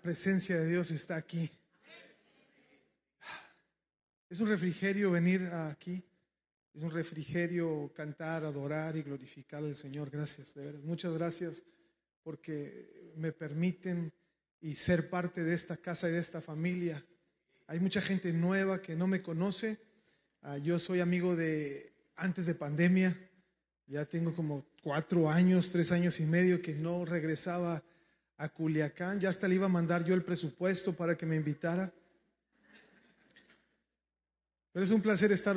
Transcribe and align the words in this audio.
presencia 0.00 0.58
de 0.58 0.68
Dios 0.68 0.90
está 0.90 1.16
aquí. 1.16 1.50
Es 4.30 4.40
un 4.40 4.48
refrigerio 4.48 5.10
venir 5.10 5.42
aquí. 5.46 6.02
Es 6.74 6.82
un 6.82 6.90
refrigerio 6.90 7.92
cantar, 7.94 8.44
adorar 8.44 8.96
y 8.96 9.02
glorificar 9.02 9.64
al 9.64 9.74
Señor. 9.74 10.10
Gracias, 10.10 10.54
de 10.54 10.66
verdad. 10.66 10.80
Muchas 10.84 11.12
gracias 11.12 11.64
porque 12.22 13.12
me 13.16 13.32
permiten 13.32 14.12
y 14.60 14.74
ser 14.74 15.08
parte 15.08 15.42
de 15.42 15.54
esta 15.54 15.76
casa 15.76 16.08
y 16.08 16.12
de 16.12 16.18
esta 16.18 16.40
familia. 16.40 17.04
Hay 17.66 17.80
mucha 17.80 18.00
gente 18.00 18.32
nueva 18.32 18.80
que 18.80 18.94
no 18.94 19.06
me 19.06 19.22
conoce. 19.22 19.78
Ah, 20.42 20.58
yo 20.58 20.78
soy 20.78 21.00
amigo 21.00 21.34
de 21.34 21.92
antes 22.16 22.46
de 22.46 22.54
pandemia. 22.54 23.16
Ya 23.86 24.04
tengo 24.04 24.34
como 24.34 24.66
cuatro 24.82 25.30
años, 25.30 25.70
tres 25.70 25.90
años 25.90 26.20
y 26.20 26.26
medio 26.26 26.60
que 26.60 26.74
no 26.74 27.04
regresaba 27.04 27.82
a 28.38 28.48
Culiacán. 28.48 29.20
Ya 29.20 29.28
hasta 29.28 29.46
le 29.46 29.56
iba 29.56 29.66
a 29.66 29.68
mandar 29.68 30.04
yo 30.04 30.14
el 30.14 30.22
presupuesto 30.22 30.94
para 30.94 31.16
que 31.16 31.26
me 31.26 31.36
invitara. 31.36 31.92
Pero 34.72 34.84
es 34.84 34.90
un 34.90 35.02
placer 35.02 35.30
estar 35.32 35.56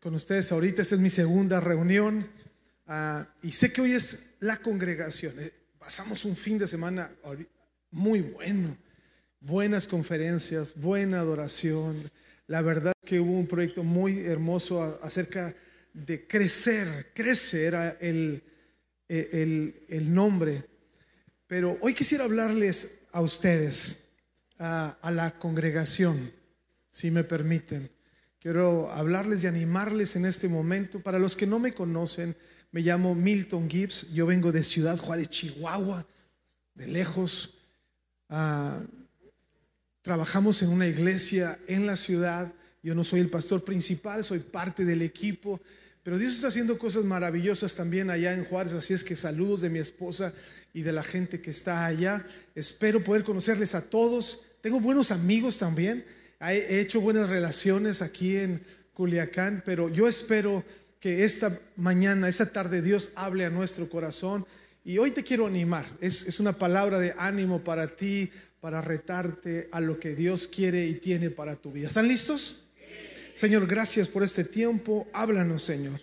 con 0.00 0.14
ustedes 0.14 0.52
ahorita. 0.52 0.82
Esta 0.82 0.94
es 0.94 1.00
mi 1.00 1.10
segunda 1.10 1.58
reunión. 1.58 2.28
Ah, 2.86 3.26
y 3.42 3.52
sé 3.52 3.72
que 3.72 3.80
hoy 3.80 3.92
es 3.92 4.34
la 4.40 4.58
congregación. 4.58 5.34
Eh, 5.38 5.52
pasamos 5.78 6.24
un 6.24 6.36
fin 6.36 6.58
de 6.58 6.66
semana 6.66 7.10
muy 7.90 8.20
bueno. 8.20 8.76
Buenas 9.40 9.86
conferencias, 9.86 10.74
buena 10.74 11.20
adoración. 11.20 12.10
La 12.46 12.62
verdad 12.62 12.92
que 13.04 13.20
hubo 13.20 13.38
un 13.38 13.46
proyecto 13.46 13.84
muy 13.84 14.20
hermoso 14.20 14.98
acerca 15.02 15.54
de 15.92 16.26
crecer. 16.26 17.12
Crece 17.14 17.66
era 17.66 17.90
el, 18.00 18.42
el, 19.08 20.14
nombre. 20.14 20.64
Pero 21.48 21.78
hoy 21.80 21.94
quisiera 21.94 22.24
hablarles 22.24 23.00
a 23.10 23.22
ustedes, 23.22 24.10
a, 24.58 24.98
la 25.10 25.38
congregación, 25.38 26.30
si 26.90 27.10
me 27.10 27.24
permiten. 27.24 27.90
Quiero 28.38 28.90
hablarles 28.90 29.42
y 29.42 29.46
animarles 29.46 30.14
en 30.14 30.26
este 30.26 30.46
momento. 30.46 31.00
Para 31.00 31.18
los 31.18 31.36
que 31.36 31.46
no 31.46 31.58
me 31.58 31.72
conocen, 31.72 32.36
me 32.70 32.82
llamo 32.82 33.14
Milton 33.14 33.68
Gibbs. 33.68 34.12
Yo 34.12 34.26
vengo 34.26 34.52
de 34.52 34.62
Ciudad 34.62 34.98
Juárez, 34.98 35.30
Chihuahua, 35.30 36.06
de 36.74 36.86
lejos. 36.86 37.54
Ah, 38.28 38.82
trabajamos 40.02 40.62
en 40.62 40.68
una 40.68 40.86
iglesia 40.86 41.58
en 41.66 41.86
la 41.86 41.96
ciudad. 41.96 42.52
Yo 42.82 42.94
no 42.94 43.04
soy 43.04 43.20
el 43.20 43.30
pastor 43.30 43.64
principal, 43.64 44.22
soy 44.22 44.40
parte 44.40 44.84
del 44.84 45.00
equipo. 45.00 45.62
Pero 46.02 46.18
Dios 46.18 46.34
está 46.34 46.48
haciendo 46.48 46.78
cosas 46.78 47.04
maravillosas 47.04 47.74
también 47.74 48.10
allá 48.10 48.34
en 48.34 48.44
Juárez. 48.44 48.72
Así 48.72 48.94
es 48.94 49.04
que 49.04 49.16
saludos 49.16 49.60
de 49.60 49.70
mi 49.70 49.78
esposa 49.78 50.32
y 50.72 50.82
de 50.82 50.92
la 50.92 51.02
gente 51.02 51.40
que 51.40 51.50
está 51.50 51.84
allá. 51.84 52.26
Espero 52.54 53.04
poder 53.04 53.24
conocerles 53.24 53.74
a 53.74 53.82
todos. 53.82 54.42
Tengo 54.60 54.80
buenos 54.80 55.10
amigos 55.10 55.58
también 55.58 56.04
he 56.40 56.80
hecho 56.80 57.00
buenas 57.00 57.28
relaciones 57.28 58.02
aquí 58.02 58.36
en 58.36 58.62
Culiacán, 58.94 59.62
pero 59.64 59.88
yo 59.88 60.08
espero 60.08 60.64
que 61.00 61.24
esta 61.24 61.56
mañana, 61.76 62.28
esta 62.28 62.46
tarde, 62.50 62.82
Dios 62.82 63.12
hable 63.16 63.44
a 63.44 63.50
nuestro 63.50 63.88
corazón. 63.88 64.46
Y 64.84 64.98
hoy 64.98 65.10
te 65.10 65.22
quiero 65.22 65.46
animar. 65.46 65.84
Es, 66.00 66.40
una 66.40 66.52
palabra 66.52 66.98
de 66.98 67.14
ánimo 67.18 67.62
para 67.62 67.88
ti, 67.88 68.30
para 68.60 68.80
retarte 68.80 69.68
a 69.70 69.80
lo 69.80 70.00
que 70.00 70.14
Dios 70.14 70.48
quiere 70.48 70.86
y 70.86 70.94
tiene 70.94 71.30
para 71.30 71.56
tu 71.56 71.72
vida. 71.72 71.88
¿Están 71.88 72.08
listos? 72.08 72.67
Señor, 73.38 73.68
gracias 73.68 74.08
por 74.08 74.24
este 74.24 74.42
tiempo. 74.42 75.06
Háblanos, 75.12 75.62
Señor. 75.62 76.00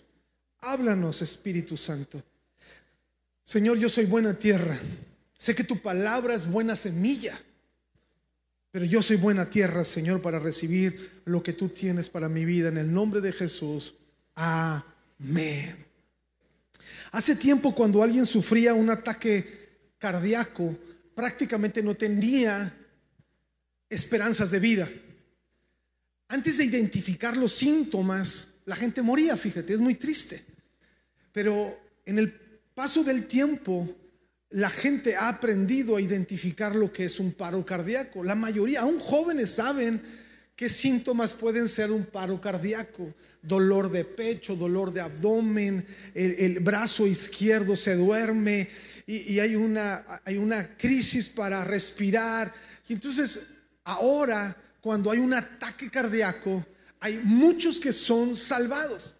Háblanos, 0.60 1.22
Espíritu 1.22 1.76
Santo. 1.76 2.24
Señor, 3.44 3.78
yo 3.78 3.90
soy 3.90 4.06
buena 4.06 4.36
tierra. 4.36 4.80
Sé 5.38 5.54
que 5.54 5.66
tu 5.66 5.78
palabra 5.80 6.34
es 6.34 6.50
buena 6.50 6.78
semilla. 6.78 7.38
Pero 8.72 8.86
yo 8.86 9.02
soy 9.02 9.18
buena 9.18 9.50
tierra, 9.50 9.84
Señor, 9.84 10.22
para 10.22 10.40
recibir 10.40 11.24
lo 11.26 11.44
que 11.44 11.52
tú 11.52 11.68
tienes 11.68 12.08
para 12.08 12.30
mi 12.30 12.46
vida. 12.46 12.70
En 12.70 12.78
el 12.78 12.94
nombre 12.94 13.20
de 13.20 13.34
Jesús. 13.34 13.96
Amén. 14.36 15.76
Hace 17.12 17.36
tiempo 17.36 17.76
cuando 17.76 18.02
alguien 18.02 18.26
sufría 18.26 18.74
un 18.74 18.90
ataque 18.90 19.92
cardíaco, 19.98 20.74
prácticamente 21.14 21.84
no 21.84 21.96
tenía 21.96 22.74
esperanzas 23.90 24.52
de 24.52 24.60
vida. 24.60 24.90
Antes 26.28 26.58
de 26.58 26.66
identificar 26.66 27.38
los 27.38 27.54
síntomas, 27.54 28.56
la 28.66 28.76
gente 28.76 29.02
moría, 29.02 29.38
fíjate, 29.38 29.74
es 29.74 29.80
muy 29.80 29.96
triste. 29.96 30.44
Pero 31.32 31.78
en 32.06 32.18
el 32.18 32.34
paso 32.74 33.04
del 33.04 33.28
tiempo, 33.28 33.88
la 34.52 34.70
gente 34.70 35.16
ha 35.16 35.30
aprendido 35.30 35.96
a 35.96 36.02
identificar 36.02 36.76
lo 36.76 36.92
que 36.92 37.06
es 37.06 37.20
un 37.20 37.34
paro 37.34 37.66
cardíaco. 37.66 38.24
La 38.24 38.36
mayoría, 38.36 38.82
aún 38.82 39.00
jóvenes, 39.00 39.52
saben 39.52 40.02
qué 40.56 40.70
síntomas 40.70 41.34
pueden 41.34 41.68
ser 41.68 41.92
un 41.92 42.06
paro 42.06 42.40
cardíaco. 42.40 43.14
Dolor 43.42 43.92
de 43.92 44.06
pecho, 44.06 44.56
dolor 44.56 44.94
de 44.94 45.02
abdomen, 45.02 45.86
el, 46.14 46.60
brazo 46.60 47.06
izquierdo 47.06 47.76
se 47.76 47.96
duerme 47.96 48.68
y, 49.06 49.40
hay, 49.40 49.56
una, 49.56 50.04
hay 50.24 50.38
una 50.38 50.76
crisis 50.78 51.30
para 51.30 51.64
respirar. 51.64 52.52
Y 52.88 52.94
entonces, 52.94 53.50
ahora, 53.84 54.56
cuando 54.86 55.10
hay 55.10 55.18
un 55.18 55.34
ataque 55.34 55.90
cardíaco, 55.90 56.64
hay 57.00 57.20
muchos 57.24 57.80
que 57.80 57.92
son 57.92 58.36
salvados. 58.36 59.16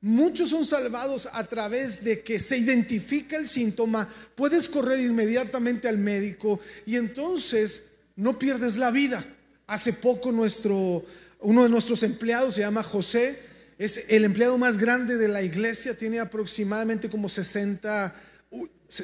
Muchos 0.00 0.48
son 0.48 0.64
salvados 0.64 1.28
a 1.30 1.44
través 1.44 2.02
de 2.04 2.22
que 2.22 2.40
se 2.40 2.56
identifica 2.56 3.36
el 3.36 3.46
síntoma, 3.46 4.08
puedes 4.34 4.66
correr 4.66 4.98
inmediatamente 4.98 5.88
al 5.88 5.98
médico 5.98 6.58
y 6.86 6.96
entonces 6.96 7.90
no 8.16 8.38
pierdes 8.38 8.78
la 8.78 8.90
vida. 8.90 9.22
Hace 9.66 9.92
poco 9.92 10.32
nuestro, 10.32 11.04
uno 11.40 11.64
de 11.64 11.68
nuestros 11.68 12.02
empleados 12.02 12.54
se 12.54 12.60
llama 12.60 12.82
José, 12.82 13.38
es 13.76 14.06
el 14.08 14.24
empleado 14.24 14.56
más 14.56 14.78
grande 14.78 15.18
de 15.18 15.28
la 15.28 15.42
iglesia, 15.42 15.98
tiene 15.98 16.18
aproximadamente 16.18 17.10
como 17.10 17.28
60, 17.28 18.14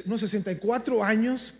no 0.07 0.17
64 0.17 1.03
años 1.03 1.53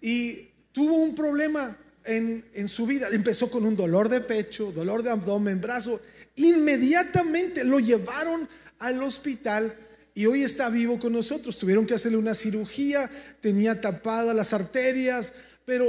y 0.00 0.50
tuvo 0.70 0.98
un 0.98 1.16
problema 1.16 1.76
en, 2.08 2.68
su 2.68 2.86
vida. 2.86 3.08
Empezó 3.12 3.50
con 3.50 3.64
un 3.64 3.76
dolor 3.76 4.08
de 4.08 4.20
pecho, 4.20 4.72
dolor 4.72 5.02
de 5.02 5.10
abdomen, 5.10 5.60
brazo. 5.60 6.00
Inmediatamente 6.36 7.64
lo 7.64 7.78
llevaron 7.78 8.48
al 8.78 9.02
hospital 9.02 9.76
y 10.14 10.26
hoy 10.26 10.42
está 10.42 10.70
vivo 10.70 10.98
con 10.98 11.12
nosotros. 11.12 11.58
Tuvieron 11.58 11.86
que 11.86 11.94
hacerle 11.94 12.18
una 12.18 12.34
cirugía, 12.34 13.10
tenía 13.40 13.80
tapadas 13.80 14.34
las 14.34 14.52
arterias, 14.54 15.34
pero 15.64 15.86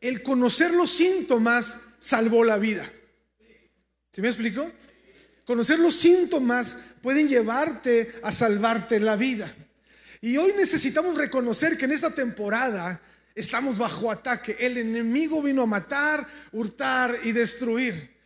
el 0.00 0.22
conocer 0.22 0.72
los 0.72 0.90
síntomas 0.90 1.82
salvó 1.98 2.42
la 2.42 2.56
vida. 2.56 2.90
¿Se 4.12 4.22
me 4.22 4.28
explicó? 4.28 4.70
Conocer 5.44 5.78
los 5.78 5.94
síntomas 5.94 6.78
pueden 7.02 7.28
llevarte 7.28 8.12
a 8.22 8.32
salvarte 8.32 8.98
la 8.98 9.16
vida. 9.16 9.54
Y 10.22 10.36
hoy 10.38 10.52
necesitamos 10.56 11.16
reconocer 11.16 11.76
que 11.76 11.84
en 11.84 11.92
esta 11.92 12.10
temporada 12.10 13.00
estamos 13.40 13.78
bajo 13.78 14.10
ataque. 14.10 14.56
El 14.60 14.78
enemigo 14.78 15.42
vino 15.42 15.62
a 15.62 15.66
matar, 15.66 16.26
hurtar 16.52 17.18
y 17.24 17.32
destruir. 17.32 18.20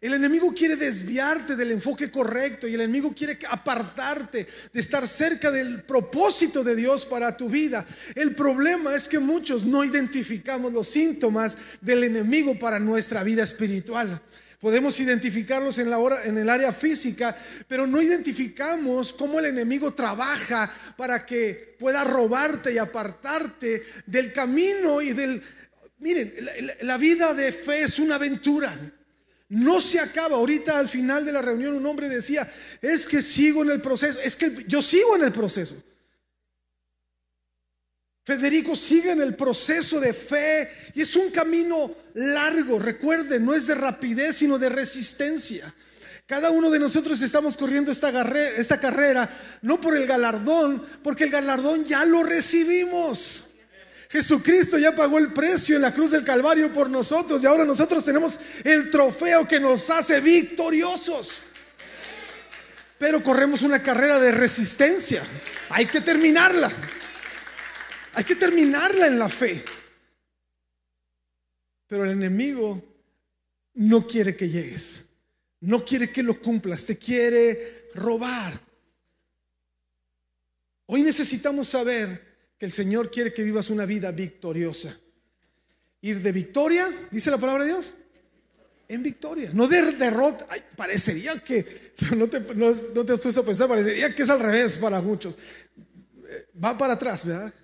El 0.00 0.14
enemigo 0.14 0.54
quiere 0.54 0.76
desviarte 0.76 1.56
del 1.56 1.72
enfoque 1.72 2.08
correcto 2.08 2.68
y 2.68 2.74
el 2.74 2.82
enemigo 2.82 3.12
quiere 3.12 3.36
apartarte 3.50 4.46
de 4.72 4.80
estar 4.80 5.08
cerca 5.08 5.50
del 5.50 5.82
propósito 5.82 6.62
de 6.62 6.76
Dios 6.76 7.04
para 7.04 7.36
tu 7.36 7.48
vida. 7.48 7.84
El 8.14 8.36
problema 8.36 8.94
es 8.94 9.08
que 9.08 9.18
muchos 9.18 9.66
no 9.66 9.82
identificamos 9.82 10.72
los 10.72 10.86
síntomas 10.86 11.58
del 11.80 12.04
enemigo 12.04 12.56
para 12.60 12.78
nuestra 12.78 13.24
vida 13.24 13.42
espiritual. 13.42 14.22
Podemos 14.60 14.98
identificarlos 14.98 15.78
en, 15.78 15.88
la 15.88 15.98
hora, 15.98 16.24
en 16.24 16.36
el 16.36 16.50
área 16.50 16.72
física, 16.72 17.36
pero 17.68 17.86
no 17.86 18.02
identificamos 18.02 19.12
cómo 19.12 19.38
el 19.38 19.46
enemigo 19.46 19.92
trabaja 19.94 20.72
para 20.96 21.24
que 21.24 21.76
pueda 21.78 22.02
robarte 22.02 22.72
y 22.72 22.78
apartarte 22.78 23.84
del 24.06 24.32
camino 24.32 25.00
y 25.00 25.12
del... 25.12 25.40
Miren, 26.00 26.34
la 26.82 26.96
vida 26.96 27.34
de 27.34 27.52
fe 27.52 27.82
es 27.82 28.00
una 28.00 28.16
aventura. 28.16 28.76
No 29.48 29.80
se 29.80 30.00
acaba. 30.00 30.36
Ahorita 30.36 30.78
al 30.78 30.88
final 30.88 31.24
de 31.24 31.32
la 31.32 31.42
reunión 31.42 31.74
un 31.74 31.86
hombre 31.86 32.08
decía, 32.08 32.50
es 32.82 33.06
que 33.06 33.22
sigo 33.22 33.62
en 33.62 33.70
el 33.70 33.80
proceso. 33.80 34.20
Es 34.20 34.34
que 34.34 34.64
yo 34.66 34.82
sigo 34.82 35.14
en 35.14 35.24
el 35.24 35.32
proceso. 35.32 35.82
Federico 38.28 38.76
sigue 38.76 39.12
en 39.12 39.22
el 39.22 39.34
proceso 39.34 39.98
de 40.00 40.12
fe 40.12 40.70
y 40.92 41.00
es 41.00 41.16
un 41.16 41.30
camino 41.30 41.90
largo. 42.12 42.78
Recuerden, 42.78 43.42
no 43.42 43.54
es 43.54 43.66
de 43.68 43.74
rapidez, 43.74 44.36
sino 44.36 44.58
de 44.58 44.68
resistencia. 44.68 45.74
Cada 46.26 46.50
uno 46.50 46.68
de 46.68 46.78
nosotros 46.78 47.22
estamos 47.22 47.56
corriendo 47.56 47.90
esta, 47.90 48.10
esta 48.54 48.78
carrera, 48.78 49.30
no 49.62 49.80
por 49.80 49.96
el 49.96 50.06
galardón, 50.06 50.84
porque 51.02 51.24
el 51.24 51.30
galardón 51.30 51.86
ya 51.86 52.04
lo 52.04 52.22
recibimos. 52.22 53.52
Jesucristo 54.10 54.76
ya 54.76 54.94
pagó 54.94 55.16
el 55.16 55.32
precio 55.32 55.76
en 55.76 55.82
la 55.82 55.94
cruz 55.94 56.10
del 56.10 56.22
Calvario 56.22 56.70
por 56.70 56.90
nosotros 56.90 57.42
y 57.42 57.46
ahora 57.46 57.64
nosotros 57.64 58.04
tenemos 58.04 58.38
el 58.62 58.90
trofeo 58.90 59.48
que 59.48 59.58
nos 59.58 59.88
hace 59.88 60.20
victoriosos. 60.20 61.44
Pero 62.98 63.22
corremos 63.22 63.62
una 63.62 63.82
carrera 63.82 64.20
de 64.20 64.32
resistencia. 64.32 65.22
Hay 65.70 65.86
que 65.86 66.02
terminarla. 66.02 66.70
Hay 68.18 68.24
que 68.24 68.34
terminarla 68.34 69.06
en 69.06 69.16
la 69.16 69.28
fe. 69.28 69.62
Pero 71.86 72.02
el 72.02 72.10
enemigo 72.10 72.82
no 73.74 74.08
quiere 74.08 74.34
que 74.34 74.48
llegues. 74.48 75.10
No 75.60 75.84
quiere 75.84 76.10
que 76.10 76.24
lo 76.24 76.40
cumplas. 76.40 76.84
Te 76.84 76.98
quiere 76.98 77.90
robar. 77.94 78.60
Hoy 80.86 81.02
necesitamos 81.02 81.68
saber 81.68 82.54
que 82.58 82.66
el 82.66 82.72
Señor 82.72 83.08
quiere 83.08 83.32
que 83.32 83.44
vivas 83.44 83.70
una 83.70 83.86
vida 83.86 84.10
victoriosa. 84.10 84.98
Ir 86.00 86.20
de 86.20 86.32
victoria, 86.32 86.92
dice 87.12 87.30
la 87.30 87.38
palabra 87.38 87.62
de 87.62 87.70
Dios, 87.70 87.94
en 88.88 89.00
victoria, 89.00 89.52
no 89.54 89.68
de 89.68 89.92
derrota. 89.92 90.44
parecería 90.74 91.38
que, 91.38 91.92
no 92.16 92.28
te, 92.28 92.40
no, 92.56 92.66
a 92.70 93.44
pensar, 93.44 93.68
parecería 93.68 94.12
que 94.12 94.24
es 94.24 94.30
al 94.30 94.40
revés 94.40 94.76
para 94.78 95.00
muchos. 95.00 95.36
Eh, 95.36 96.48
va 96.60 96.76
para 96.76 96.94
atrás, 96.94 97.24
¿verdad? 97.24 97.54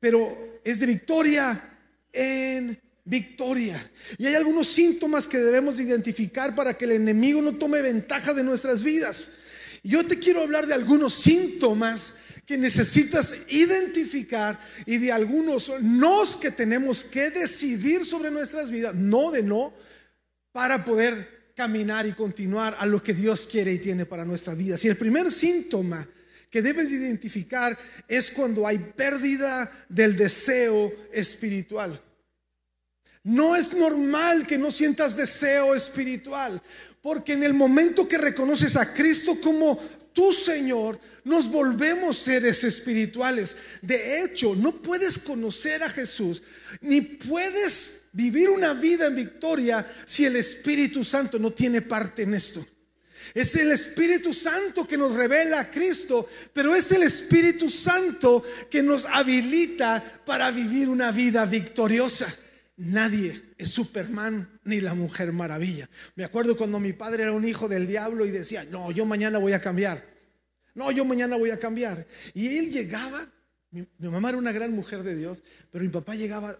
Pero 0.00 0.60
es 0.64 0.80
de 0.80 0.86
victoria 0.86 1.78
en 2.12 2.80
victoria. 3.04 3.90
Y 4.18 4.26
hay 4.26 4.34
algunos 4.34 4.68
síntomas 4.68 5.26
que 5.26 5.38
debemos 5.38 5.78
identificar 5.80 6.54
para 6.54 6.76
que 6.76 6.84
el 6.84 6.92
enemigo 6.92 7.42
no 7.42 7.56
tome 7.56 7.82
ventaja 7.82 8.34
de 8.34 8.44
nuestras 8.44 8.82
vidas. 8.82 9.32
Yo 9.82 10.04
te 10.04 10.18
quiero 10.18 10.42
hablar 10.42 10.66
de 10.66 10.74
algunos 10.74 11.14
síntomas 11.14 12.14
que 12.46 12.58
necesitas 12.58 13.34
identificar 13.48 14.58
y 14.84 14.98
de 14.98 15.12
algunos 15.12 15.70
nos 15.82 16.36
que 16.36 16.50
tenemos 16.50 17.04
que 17.04 17.30
decidir 17.30 18.04
sobre 18.04 18.30
nuestras 18.30 18.70
vidas, 18.70 18.94
no 18.94 19.30
de 19.30 19.42
no, 19.42 19.72
para 20.52 20.84
poder 20.84 21.52
caminar 21.54 22.06
y 22.06 22.12
continuar 22.12 22.76
a 22.78 22.86
lo 22.86 23.02
que 23.02 23.14
Dios 23.14 23.46
quiere 23.50 23.72
y 23.72 23.78
tiene 23.78 24.04
para 24.04 24.24
nuestras 24.24 24.56
vidas. 24.56 24.84
Y 24.84 24.88
el 24.88 24.96
primer 24.96 25.30
síntoma 25.30 26.06
que 26.50 26.62
debes 26.62 26.90
identificar 26.90 27.78
es 28.08 28.30
cuando 28.30 28.66
hay 28.66 28.78
pérdida 28.78 29.70
del 29.88 30.16
deseo 30.16 30.92
espiritual. 31.12 31.98
No 33.22 33.54
es 33.54 33.74
normal 33.74 34.46
que 34.46 34.58
no 34.58 34.70
sientas 34.70 35.16
deseo 35.16 35.74
espiritual, 35.74 36.60
porque 37.02 37.34
en 37.34 37.44
el 37.44 37.54
momento 37.54 38.08
que 38.08 38.18
reconoces 38.18 38.76
a 38.76 38.92
Cristo 38.92 39.40
como 39.40 39.78
tu 40.12 40.32
Señor, 40.32 40.98
nos 41.24 41.48
volvemos 41.48 42.18
seres 42.18 42.64
espirituales. 42.64 43.56
De 43.82 44.24
hecho, 44.24 44.56
no 44.56 44.82
puedes 44.82 45.18
conocer 45.18 45.82
a 45.82 45.90
Jesús, 45.90 46.42
ni 46.80 47.00
puedes 47.00 48.06
vivir 48.12 48.50
una 48.50 48.74
vida 48.74 49.06
en 49.06 49.16
victoria 49.16 49.86
si 50.04 50.24
el 50.24 50.36
Espíritu 50.36 51.04
Santo 51.04 51.38
no 51.38 51.52
tiene 51.52 51.82
parte 51.82 52.22
en 52.22 52.34
esto. 52.34 52.66
Es 53.34 53.56
el 53.56 53.72
Espíritu 53.72 54.32
Santo 54.32 54.86
que 54.86 54.96
nos 54.96 55.14
revela 55.14 55.60
a 55.60 55.70
Cristo, 55.70 56.28
pero 56.52 56.74
es 56.74 56.90
el 56.92 57.02
Espíritu 57.02 57.68
Santo 57.68 58.42
que 58.70 58.82
nos 58.82 59.04
habilita 59.06 60.02
para 60.24 60.50
vivir 60.50 60.88
una 60.88 61.12
vida 61.12 61.44
victoriosa. 61.46 62.26
Nadie 62.76 63.40
es 63.58 63.70
Superman 63.70 64.58
ni 64.64 64.80
la 64.80 64.94
mujer 64.94 65.32
maravilla. 65.32 65.88
Me 66.14 66.24
acuerdo 66.24 66.56
cuando 66.56 66.80
mi 66.80 66.94
padre 66.94 67.24
era 67.24 67.32
un 67.32 67.46
hijo 67.46 67.68
del 67.68 67.86
diablo 67.86 68.24
y 68.24 68.30
decía, 68.30 68.64
no, 68.64 68.90
yo 68.90 69.04
mañana 69.04 69.38
voy 69.38 69.52
a 69.52 69.60
cambiar. 69.60 70.02
No, 70.74 70.90
yo 70.90 71.04
mañana 71.04 71.36
voy 71.36 71.50
a 71.50 71.58
cambiar. 71.58 72.06
Y 72.32 72.56
él 72.56 72.70
llegaba, 72.70 73.26
mi, 73.70 73.86
mamá 73.98 74.30
era 74.30 74.38
una 74.38 74.52
gran 74.52 74.72
mujer 74.72 75.02
de 75.02 75.14
Dios, 75.14 75.42
pero 75.70 75.84
mi 75.84 75.90
papá 75.90 76.14
llegaba 76.14 76.56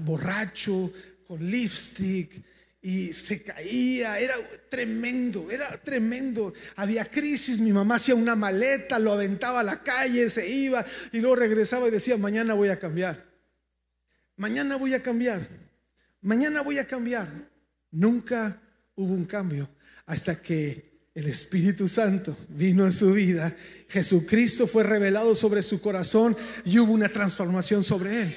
borracho, 0.00 0.90
con 1.26 1.44
lipstick, 1.44 2.42
y 2.84 3.12
se 3.12 3.44
caía, 3.44 4.18
era 4.18 4.34
tremendo, 4.68 5.48
era 5.50 5.80
tremendo. 5.80 6.52
Había 6.74 7.04
crisis, 7.04 7.60
mi 7.60 7.72
mamá 7.72 7.94
hacía 7.94 8.16
una 8.16 8.34
maleta, 8.34 8.98
lo 8.98 9.12
aventaba 9.12 9.60
a 9.60 9.64
la 9.64 9.84
calle, 9.84 10.28
se 10.28 10.50
iba 10.50 10.84
y 11.12 11.20
luego 11.20 11.36
regresaba 11.36 11.86
y 11.86 11.92
decía, 11.92 12.16
mañana 12.16 12.54
voy 12.54 12.70
a 12.70 12.78
cambiar. 12.80 13.24
Mañana 14.36 14.76
voy 14.76 14.94
a 14.94 15.02
cambiar. 15.02 15.46
Mañana 16.22 16.62
voy 16.62 16.78
a 16.78 16.86
cambiar. 16.86 17.28
Nunca 17.92 18.60
hubo 18.96 19.14
un 19.14 19.26
cambio 19.26 19.68
hasta 20.06 20.42
que 20.42 21.08
el 21.14 21.28
Espíritu 21.28 21.86
Santo 21.86 22.36
vino 22.48 22.84
en 22.84 22.92
su 22.92 23.12
vida. 23.12 23.54
Jesucristo 23.88 24.66
fue 24.66 24.82
revelado 24.82 25.36
sobre 25.36 25.62
su 25.62 25.80
corazón 25.80 26.36
y 26.64 26.80
hubo 26.80 26.92
una 26.92 27.10
transformación 27.10 27.84
sobre 27.84 28.22
él. 28.22 28.36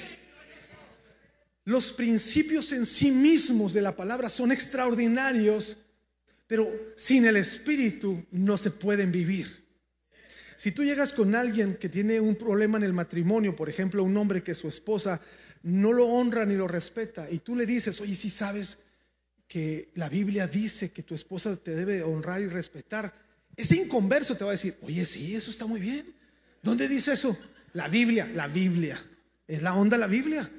Los 1.65 1.91
principios 1.91 2.71
en 2.71 2.85
sí 2.85 3.09
mismos 3.11 3.73
de 3.73 3.81
la 3.81 3.95
palabra 3.95 4.29
son 4.29 4.51
extraordinarios, 4.51 5.79
pero 6.45 6.71
sin 6.95 7.25
el 7.25 7.37
Espíritu 7.37 8.23
no 8.31 8.55
se 8.55 8.69
pueden 8.69 9.11
vivir. 9.11 9.65
Si 10.55 10.71
tú 10.71 10.83
llegas 10.83 11.11
con 11.11 11.35
alguien 11.35 11.75
que 11.75 11.89
tiene 11.89 12.19
un 12.19 12.35
problema 12.35 12.77
en 12.77 12.83
el 12.83 12.93
matrimonio, 12.93 13.55
por 13.55 13.67
ejemplo, 13.67 14.03
un 14.03 14.15
hombre 14.15 14.43
que 14.43 14.53
su 14.53 14.67
esposa 14.67 15.19
no 15.63 15.91
lo 15.91 16.07
honra 16.07 16.45
ni 16.45 16.55
lo 16.55 16.67
respeta, 16.67 17.29
y 17.31 17.39
tú 17.39 17.55
le 17.55 17.65
dices, 17.65 17.99
oye, 17.99 18.13
si 18.13 18.29
sabes 18.29 18.79
que 19.47 19.89
la 19.95 20.07
Biblia 20.07 20.47
dice 20.47 20.91
que 20.91 21.01
tu 21.01 21.15
esposa 21.15 21.55
te 21.57 21.75
debe 21.75 22.03
honrar 22.03 22.41
y 22.41 22.47
respetar, 22.47 23.11
ese 23.55 23.75
inconverso 23.75 24.37
te 24.37 24.43
va 24.43 24.51
a 24.51 24.53
decir, 24.53 24.77
oye, 24.81 25.05
sí, 25.07 25.35
eso 25.35 25.49
está 25.49 25.65
muy 25.65 25.79
bien. 25.79 26.13
¿Dónde 26.61 26.87
dice 26.87 27.13
eso? 27.13 27.35
La 27.73 27.87
Biblia, 27.87 28.29
la 28.35 28.47
Biblia. 28.47 28.99
¿Es 29.47 29.63
la 29.63 29.73
onda 29.73 29.97
la 29.97 30.07
Biblia? 30.07 30.49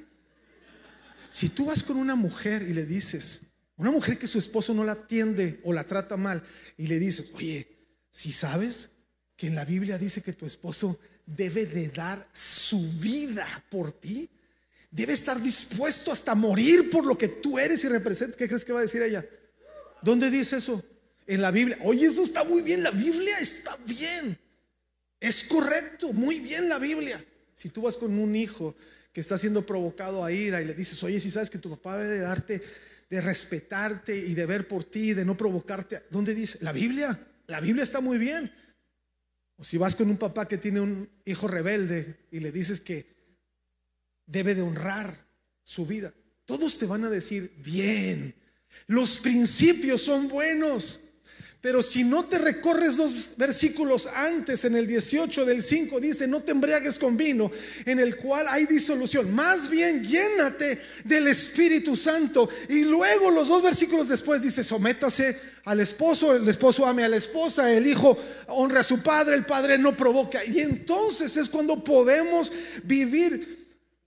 Si 1.29 1.49
tú 1.49 1.65
vas 1.65 1.83
con 1.83 1.97
una 1.97 2.15
mujer 2.15 2.63
y 2.63 2.73
le 2.73 2.85
dices, 2.85 3.41
una 3.75 3.91
mujer 3.91 4.17
que 4.17 4.27
su 4.27 4.39
esposo 4.39 4.73
no 4.73 4.83
la 4.83 4.93
atiende 4.93 5.59
o 5.63 5.73
la 5.73 5.83
trata 5.83 6.17
mal, 6.17 6.43
y 6.77 6.87
le 6.87 6.99
dices, 6.99 7.31
oye, 7.33 7.67
si 8.09 8.31
sabes 8.31 8.91
que 9.35 9.47
en 9.47 9.55
la 9.55 9.65
Biblia 9.65 9.97
dice 9.97 10.21
que 10.21 10.33
tu 10.33 10.45
esposo 10.45 10.99
debe 11.25 11.65
de 11.65 11.89
dar 11.89 12.27
su 12.33 12.81
vida 12.93 13.45
por 13.69 13.91
ti, 13.91 14.29
debe 14.89 15.13
estar 15.13 15.41
dispuesto 15.41 16.11
hasta 16.11 16.33
morir 16.33 16.89
por 16.89 17.05
lo 17.05 17.17
que 17.17 17.27
tú 17.27 17.59
eres 17.59 17.83
y 17.83 17.89
representas, 17.89 18.37
¿qué 18.37 18.47
crees 18.47 18.65
que 18.65 18.73
va 18.73 18.79
a 18.79 18.83
decir 18.83 19.01
ella? 19.01 19.25
¿Dónde 20.01 20.31
dice 20.31 20.57
eso? 20.57 20.83
En 21.27 21.41
la 21.41 21.51
Biblia. 21.51 21.77
Oye, 21.83 22.07
eso 22.07 22.23
está 22.23 22.43
muy 22.43 22.61
bien, 22.61 22.81
la 22.81 22.91
Biblia 22.91 23.37
está 23.39 23.77
bien. 23.85 24.39
Es 25.19 25.43
correcto, 25.43 26.13
muy 26.13 26.39
bien 26.39 26.69
la 26.69 26.79
Biblia. 26.79 27.23
Si 27.53 27.69
tú 27.69 27.81
vas 27.81 27.97
con 27.97 28.17
un 28.17 28.35
hijo 28.35 28.75
que 29.17 29.21
está 29.21 29.35
siendo 29.35 29.65
provocado 29.65 30.23
a 30.23 30.31
ira 30.31 30.61
y 30.61 30.65
le 30.65 30.75
dices, 30.75 31.03
oye, 31.03 31.19
si 31.19 31.31
sabes 31.31 31.49
que 31.49 31.57
tu 31.57 31.71
papá 31.71 31.97
debe 31.97 32.07
de 32.07 32.19
darte, 32.19 32.61
de 33.09 33.19
respetarte 33.19 34.15
y 34.15 34.35
de 34.35 34.45
ver 34.45 34.67
por 34.67 34.83
ti, 34.83 35.15
de 35.15 35.25
no 35.25 35.35
provocarte, 35.35 36.03
¿dónde 36.11 36.35
dice? 36.35 36.59
La 36.61 36.71
Biblia, 36.71 37.19
la 37.47 37.59
Biblia 37.59 37.83
está 37.83 37.99
muy 37.99 38.19
bien. 38.19 38.53
O 39.55 39.65
si 39.65 39.75
vas 39.79 39.95
con 39.95 40.07
un 40.11 40.17
papá 40.17 40.47
que 40.47 40.59
tiene 40.59 40.81
un 40.81 41.09
hijo 41.25 41.47
rebelde 41.47 42.27
y 42.29 42.41
le 42.41 42.51
dices 42.51 42.79
que 42.79 43.07
debe 44.27 44.53
de 44.53 44.61
honrar 44.61 45.25
su 45.63 45.87
vida, 45.87 46.13
todos 46.45 46.77
te 46.77 46.85
van 46.85 47.03
a 47.03 47.09
decir, 47.09 47.55
bien, 47.57 48.35
los 48.85 49.17
principios 49.17 49.99
son 49.99 50.27
buenos. 50.27 51.06
Pero 51.59 51.81
si 51.81 52.03
no 52.03 52.25
te 52.25 52.37
recorres 52.37 52.97
dos 52.97 53.31
versículos 53.35 54.07
antes, 54.13 54.63
en 54.65 54.75
el 54.75 54.85
18 54.85 55.43
del 55.43 55.63
5 55.63 55.99
dice, 55.99 56.27
no 56.27 56.41
te 56.41 56.51
embriagues 56.51 56.99
con 56.99 57.17
vino, 57.17 57.51
en 57.85 57.99
el 57.99 58.17
cual 58.17 58.45
hay 58.47 58.65
disolución. 58.67 59.33
Más 59.33 59.67
bien 59.69 60.03
llénate 60.03 60.79
del 61.03 61.27
Espíritu 61.27 61.95
Santo. 61.95 62.47
Y 62.69 62.81
luego 62.81 63.31
los 63.31 63.47
dos 63.47 63.63
versículos 63.63 64.07
después 64.07 64.43
dice, 64.43 64.63
sométase 64.63 65.39
al 65.65 65.79
esposo, 65.79 66.35
el 66.35 66.47
esposo 66.47 66.85
ame 66.85 67.03
a 67.03 67.09
la 67.09 67.17
esposa, 67.17 67.73
el 67.73 67.87
hijo 67.87 68.15
honra 68.49 68.81
a 68.81 68.83
su 68.83 69.01
padre, 69.01 69.35
el 69.35 69.45
padre 69.45 69.79
no 69.79 69.97
provoca. 69.97 70.45
Y 70.45 70.59
entonces 70.59 71.35
es 71.37 71.49
cuando 71.49 71.83
podemos 71.83 72.51
vivir 72.83 73.57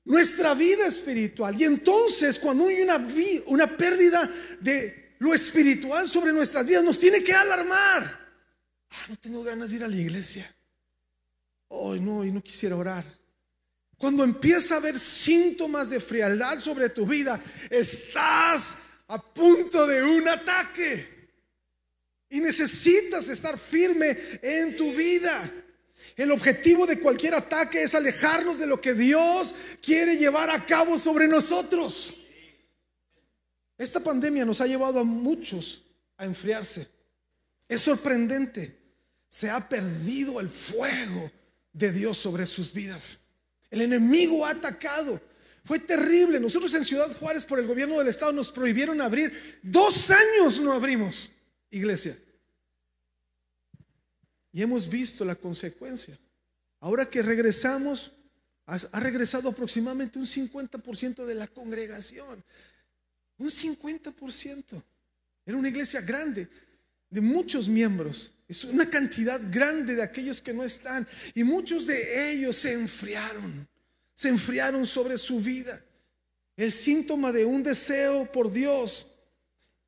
nuestra 0.04 0.54
vida 0.54 0.86
espiritual. 0.86 1.60
Y 1.60 1.64
entonces 1.64 2.38
cuando 2.38 2.68
hay 2.68 2.80
una, 2.80 3.04
una 3.46 3.76
pérdida 3.76 4.30
de 4.60 5.09
lo 5.20 5.34
espiritual 5.34 6.08
sobre 6.08 6.32
nuestras 6.32 6.66
vidas 6.66 6.82
nos 6.82 6.98
tiene 6.98 7.22
que 7.22 7.32
alarmar. 7.32 8.18
Ah, 8.90 9.06
no 9.08 9.16
tengo 9.18 9.44
ganas 9.44 9.70
de 9.70 9.76
ir 9.76 9.84
a 9.84 9.88
la 9.88 9.96
iglesia. 9.96 10.52
Hoy 11.68 12.00
no, 12.00 12.24
y 12.24 12.32
no 12.32 12.42
quisiera 12.42 12.74
orar. 12.74 13.04
Cuando 13.98 14.24
empieza 14.24 14.74
a 14.74 14.78
haber 14.78 14.98
síntomas 14.98 15.90
de 15.90 16.00
frialdad 16.00 16.58
sobre 16.58 16.88
tu 16.88 17.06
vida, 17.06 17.38
estás 17.68 18.78
a 19.08 19.22
punto 19.22 19.86
de 19.86 20.02
un 20.02 20.26
ataque. 20.26 21.28
Y 22.30 22.40
necesitas 22.40 23.28
estar 23.28 23.58
firme 23.58 24.16
en 24.40 24.74
tu 24.74 24.90
vida. 24.94 25.38
El 26.16 26.30
objetivo 26.30 26.86
de 26.86 26.98
cualquier 26.98 27.34
ataque 27.34 27.82
es 27.82 27.94
alejarnos 27.94 28.58
de 28.58 28.66
lo 28.66 28.80
que 28.80 28.94
Dios 28.94 29.54
quiere 29.82 30.16
llevar 30.16 30.48
a 30.48 30.64
cabo 30.64 30.96
sobre 30.96 31.28
nosotros. 31.28 32.19
Esta 33.80 33.98
pandemia 33.98 34.44
nos 34.44 34.60
ha 34.60 34.66
llevado 34.66 35.00
a 35.00 35.04
muchos 35.04 35.84
a 36.18 36.26
enfriarse. 36.26 36.86
Es 37.66 37.80
sorprendente. 37.80 38.76
Se 39.26 39.48
ha 39.48 39.66
perdido 39.70 40.38
el 40.38 40.50
fuego 40.50 41.32
de 41.72 41.90
Dios 41.90 42.18
sobre 42.18 42.44
sus 42.44 42.74
vidas. 42.74 43.20
El 43.70 43.80
enemigo 43.80 44.44
ha 44.44 44.50
atacado. 44.50 45.18
Fue 45.64 45.78
terrible. 45.78 46.38
Nosotros 46.38 46.74
en 46.74 46.84
Ciudad 46.84 47.10
Juárez 47.16 47.46
por 47.46 47.58
el 47.58 47.66
gobierno 47.66 47.98
del 47.98 48.08
estado 48.08 48.32
nos 48.32 48.52
prohibieron 48.52 49.00
abrir. 49.00 49.32
Dos 49.62 50.10
años 50.10 50.60
no 50.60 50.74
abrimos 50.74 51.30
iglesia. 51.70 52.14
Y 54.52 54.60
hemos 54.60 54.90
visto 54.90 55.24
la 55.24 55.36
consecuencia. 55.36 56.18
Ahora 56.80 57.08
que 57.08 57.22
regresamos, 57.22 58.12
ha 58.66 59.00
regresado 59.00 59.48
aproximadamente 59.48 60.18
un 60.18 60.26
50% 60.26 61.24
de 61.24 61.34
la 61.34 61.46
congregación. 61.46 62.44
Un 63.40 63.48
50%. 63.48 64.82
Era 65.46 65.56
una 65.56 65.68
iglesia 65.68 66.02
grande, 66.02 66.46
de 67.08 67.20
muchos 67.22 67.68
miembros. 67.68 68.34
Es 68.46 68.64
una 68.64 68.88
cantidad 68.88 69.40
grande 69.50 69.94
de 69.94 70.02
aquellos 70.02 70.42
que 70.42 70.52
no 70.52 70.62
están. 70.62 71.08
Y 71.34 71.42
muchos 71.42 71.86
de 71.86 72.32
ellos 72.32 72.54
se 72.56 72.74
enfriaron. 72.74 73.66
Se 74.12 74.28
enfriaron 74.28 74.86
sobre 74.86 75.16
su 75.16 75.40
vida. 75.40 75.82
El 76.54 76.70
síntoma 76.70 77.32
de 77.32 77.46
un 77.46 77.62
deseo 77.62 78.30
por 78.30 78.52
Dios 78.52 79.16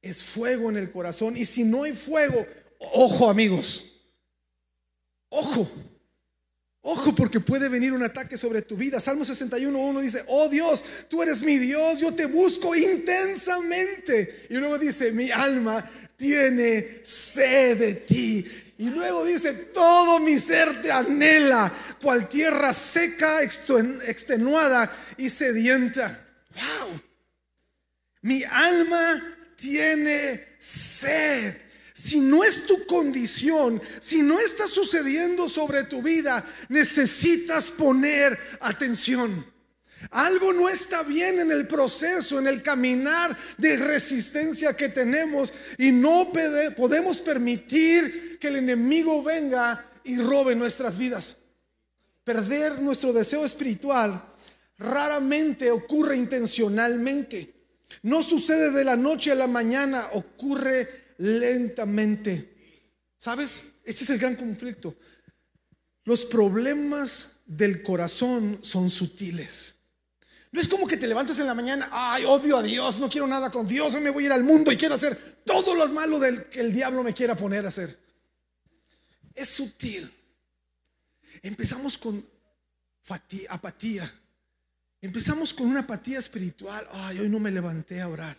es 0.01 0.23
fuego 0.23 0.71
en 0.71 0.79
el 0.79 0.91
corazón. 0.91 1.37
Y 1.37 1.45
si 1.45 1.63
no 1.63 1.83
hay 1.83 1.93
fuego, 1.93 2.47
ojo 2.79 3.29
amigos, 3.29 3.85
ojo. 5.29 5.71
Ojo 6.85 7.15
porque 7.15 7.39
puede 7.39 7.69
venir 7.69 7.93
un 7.93 8.03
ataque 8.03 8.37
sobre 8.37 8.61
tu 8.61 8.77
vida. 8.77 8.99
Salmo 8.99 9.25
61.1 9.25 10.01
dice, 10.01 10.25
oh 10.27 10.49
Dios, 10.49 10.85
tú 11.09 11.23
eres 11.23 11.43
mi 11.43 11.57
Dios, 11.59 12.01
yo 12.01 12.13
te 12.13 12.27
busco 12.27 12.75
intensamente. 12.75 14.47
Y 14.51 14.55
luego 14.55 14.79
dice, 14.79 15.13
mi 15.13 15.31
alma 15.31 15.89
tiene 16.17 16.99
sed 17.05 17.79
de 17.79 17.95
ti. 17.95 18.45
Y 18.79 18.87
luego 18.87 19.25
dice, 19.25 19.53
todo 19.53 20.19
mi 20.19 20.41
ser 20.41 20.83
te 20.83 20.91
anhela, 20.91 21.73
cual 22.01 22.29
tierra 22.29 22.73
seca, 22.73 23.43
extenuada 23.43 24.93
y 25.17 25.31
sedienta. 25.31 26.27
Wow. 26.51 27.01
Mi 28.23 28.43
alma 28.43 29.23
tiene 29.55 30.57
sed. 30.59 31.55
Si 31.95 32.21
no 32.21 32.43
es 32.43 32.67
tu 32.67 32.87
condición, 32.87 33.81
si 34.01 34.23
no 34.23 34.41
está 34.41 34.67
sucediendo 34.67 35.49
sobre 35.49 35.85
tu 35.85 36.03
vida, 36.03 36.45
necesitas 36.69 37.71
poner 37.71 38.39
atención. 38.61 39.53
Algo 40.11 40.53
no 40.53 40.69
está 40.69 41.03
bien 41.03 41.39
en 41.39 41.51
el 41.51 41.67
proceso, 41.67 42.39
en 42.39 42.47
el 42.47 42.63
caminar 42.63 43.37
de 43.59 43.77
resistencia 43.77 44.77
que 44.77 44.89
tenemos 44.89 45.53
y 45.79 45.93
no 45.93 46.33
podemos 46.77 47.21
permitir 47.21 48.39
que 48.41 48.49
el 48.49 48.57
enemigo 48.57 49.23
venga 49.23 49.89
y 50.05 50.17
robe 50.19 50.57
nuestras 50.57 50.99
vidas. 50.99 51.37
Perder 52.25 52.81
nuestro 52.81 53.13
deseo 53.13 53.45
espiritual 53.45 54.25
raramente 54.79 55.71
ocurre 55.71 56.17
intencionalmente. 56.17 57.55
No 58.03 58.23
sucede 58.23 58.71
de 58.71 58.85
la 58.85 58.97
noche 58.97 59.31
a 59.31 59.37
la 59.37 59.47
mañana, 59.47 60.09
ocurre 60.13 61.02
lentamente. 61.23 62.53
¿Sabes? 63.17 63.75
Este 63.85 64.03
es 64.03 64.11
el 64.11 64.19
gran 64.19 64.35
conflicto. 64.35 64.97
Los 66.05 66.25
problemas 66.25 67.43
del 67.47 67.83
corazón 67.83 68.59
son 68.63 68.91
sutiles. 68.91 69.77
No 70.51 70.61
es 70.61 70.67
como 70.67 70.87
que 70.87 70.97
te 70.97 71.07
levantes 71.07 71.39
en 71.39 71.47
la 71.47 71.55
mañana, 71.55 71.89
ay, 71.93 72.25
odio 72.25 72.59
a 72.59 72.63
Dios, 72.63 72.99
no 72.99 73.09
quiero 73.09 73.27
nada 73.27 73.51
con 73.51 73.67
Dios, 73.67 73.95
hoy 73.95 74.03
me 74.03 74.11
voy 74.11 74.25
a 74.25 74.27
ir 74.27 74.33
al 74.33 74.45
mundo 74.45 74.71
y 74.71 74.77
quiero 74.77 74.97
hacer 74.97 75.41
todo 75.47 75.75
lo 75.75 75.89
malo 75.93 76.19
del 76.19 76.45
que 76.51 76.61
el 76.61 76.75
diablo 76.75 77.03
me 77.03 77.15
quiera 77.15 77.35
poner 77.37 77.65
a 77.65 77.69
hacer. 77.69 77.97
Es 79.35 79.49
sutil. 79.49 80.13
Empezamos 81.41 81.97
con 81.97 82.27
apatía. 83.49 84.13
Empezamos 85.01 85.55
con 85.55 85.69
una 85.69 85.81
apatía 85.81 86.19
espiritual. 86.19 86.87
Ay, 86.93 87.21
hoy 87.21 87.29
no 87.29 87.39
me 87.39 87.51
levanté 87.51 88.01
a 88.01 88.09
orar. 88.09 88.37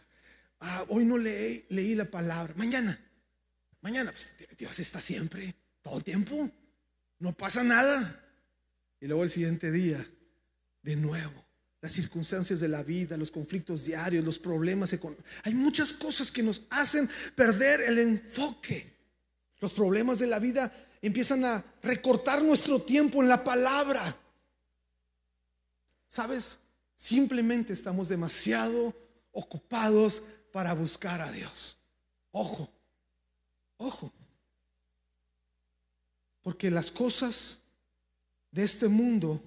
Ah, 0.65 0.85
hoy 0.87 1.03
no 1.03 1.17
leí, 1.17 1.65
leí 1.67 1.93
la 1.93 2.09
palabra. 2.09 2.53
Mañana, 2.55 2.97
mañana, 3.81 4.13
pues 4.13 4.31
Dios 4.57 4.79
está 4.79 5.01
siempre, 5.01 5.53
todo 5.81 5.97
el 5.97 6.05
tiempo. 6.05 6.49
No 7.19 7.35
pasa 7.35 7.65
nada. 7.65 8.23
Y 9.01 9.07
luego 9.07 9.23
el 9.23 9.29
siguiente 9.29 9.71
día, 9.73 10.09
de 10.81 10.95
nuevo, 10.95 11.33
las 11.81 11.91
circunstancias 11.91 12.61
de 12.61 12.69
la 12.69 12.81
vida, 12.81 13.17
los 13.17 13.29
conflictos 13.29 13.83
diarios, 13.83 14.23
los 14.23 14.39
problemas 14.39 14.93
económicos. 14.93 15.29
Hay 15.43 15.53
muchas 15.53 15.91
cosas 15.91 16.31
que 16.31 16.41
nos 16.41 16.61
hacen 16.69 17.09
perder 17.35 17.81
el 17.81 17.99
enfoque. 17.99 18.89
Los 19.59 19.73
problemas 19.73 20.19
de 20.19 20.27
la 20.27 20.39
vida 20.39 20.73
empiezan 21.01 21.43
a 21.43 21.61
recortar 21.81 22.41
nuestro 22.41 22.81
tiempo 22.81 23.21
en 23.21 23.27
la 23.27 23.43
palabra. 23.43 24.17
¿Sabes? 26.07 26.59
Simplemente 26.95 27.73
estamos 27.73 28.07
demasiado 28.07 28.95
ocupados 29.33 30.23
para 30.53 30.75
buscar 30.75 31.19
a 31.19 31.31
Dios. 31.31 31.77
Ojo, 32.31 32.71
ojo. 33.77 34.13
Porque 36.43 36.69
las 36.69 36.91
cosas 36.91 37.61
de 38.51 38.63
este 38.63 38.87
mundo 38.87 39.41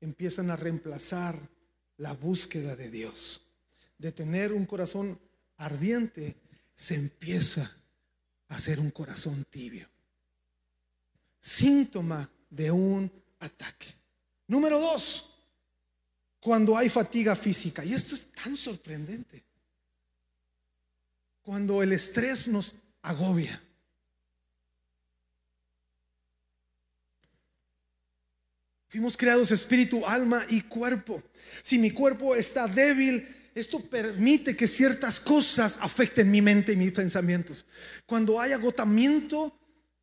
empiezan 0.00 0.50
a 0.50 0.56
reemplazar 0.56 1.38
la 1.98 2.12
búsqueda 2.12 2.74
de 2.74 2.90
Dios. 2.90 3.42
De 3.98 4.10
tener 4.10 4.52
un 4.52 4.66
corazón 4.66 5.16
ardiente, 5.58 6.34
se 6.74 6.96
empieza 6.96 7.70
a 8.48 8.56
hacer 8.56 8.80
un 8.80 8.90
corazón 8.90 9.44
tibio. 9.44 9.88
Síntoma 11.40 12.28
de 12.50 12.72
un 12.72 13.08
ataque. 13.38 13.86
Número 14.48 14.80
dos, 14.80 15.36
cuando 16.40 16.76
hay 16.76 16.88
fatiga 16.88 17.36
física. 17.36 17.84
Y 17.84 17.94
esto 17.94 18.16
es 18.16 18.32
tan 18.32 18.56
sorprendente 18.56 19.46
cuando 21.46 21.80
el 21.80 21.92
estrés 21.92 22.48
nos 22.48 22.74
agobia. 23.02 23.62
Fuimos 28.88 29.16
creados 29.16 29.52
espíritu, 29.52 30.04
alma 30.04 30.44
y 30.48 30.62
cuerpo. 30.62 31.22
Si 31.62 31.78
mi 31.78 31.92
cuerpo 31.92 32.34
está 32.34 32.66
débil, 32.66 33.28
esto 33.54 33.78
permite 33.78 34.56
que 34.56 34.66
ciertas 34.66 35.20
cosas 35.20 35.78
afecten 35.82 36.32
mi 36.32 36.42
mente 36.42 36.72
y 36.72 36.76
mis 36.76 36.90
pensamientos. 36.90 37.64
Cuando 38.06 38.40
hay 38.40 38.50
agotamiento 38.50 39.56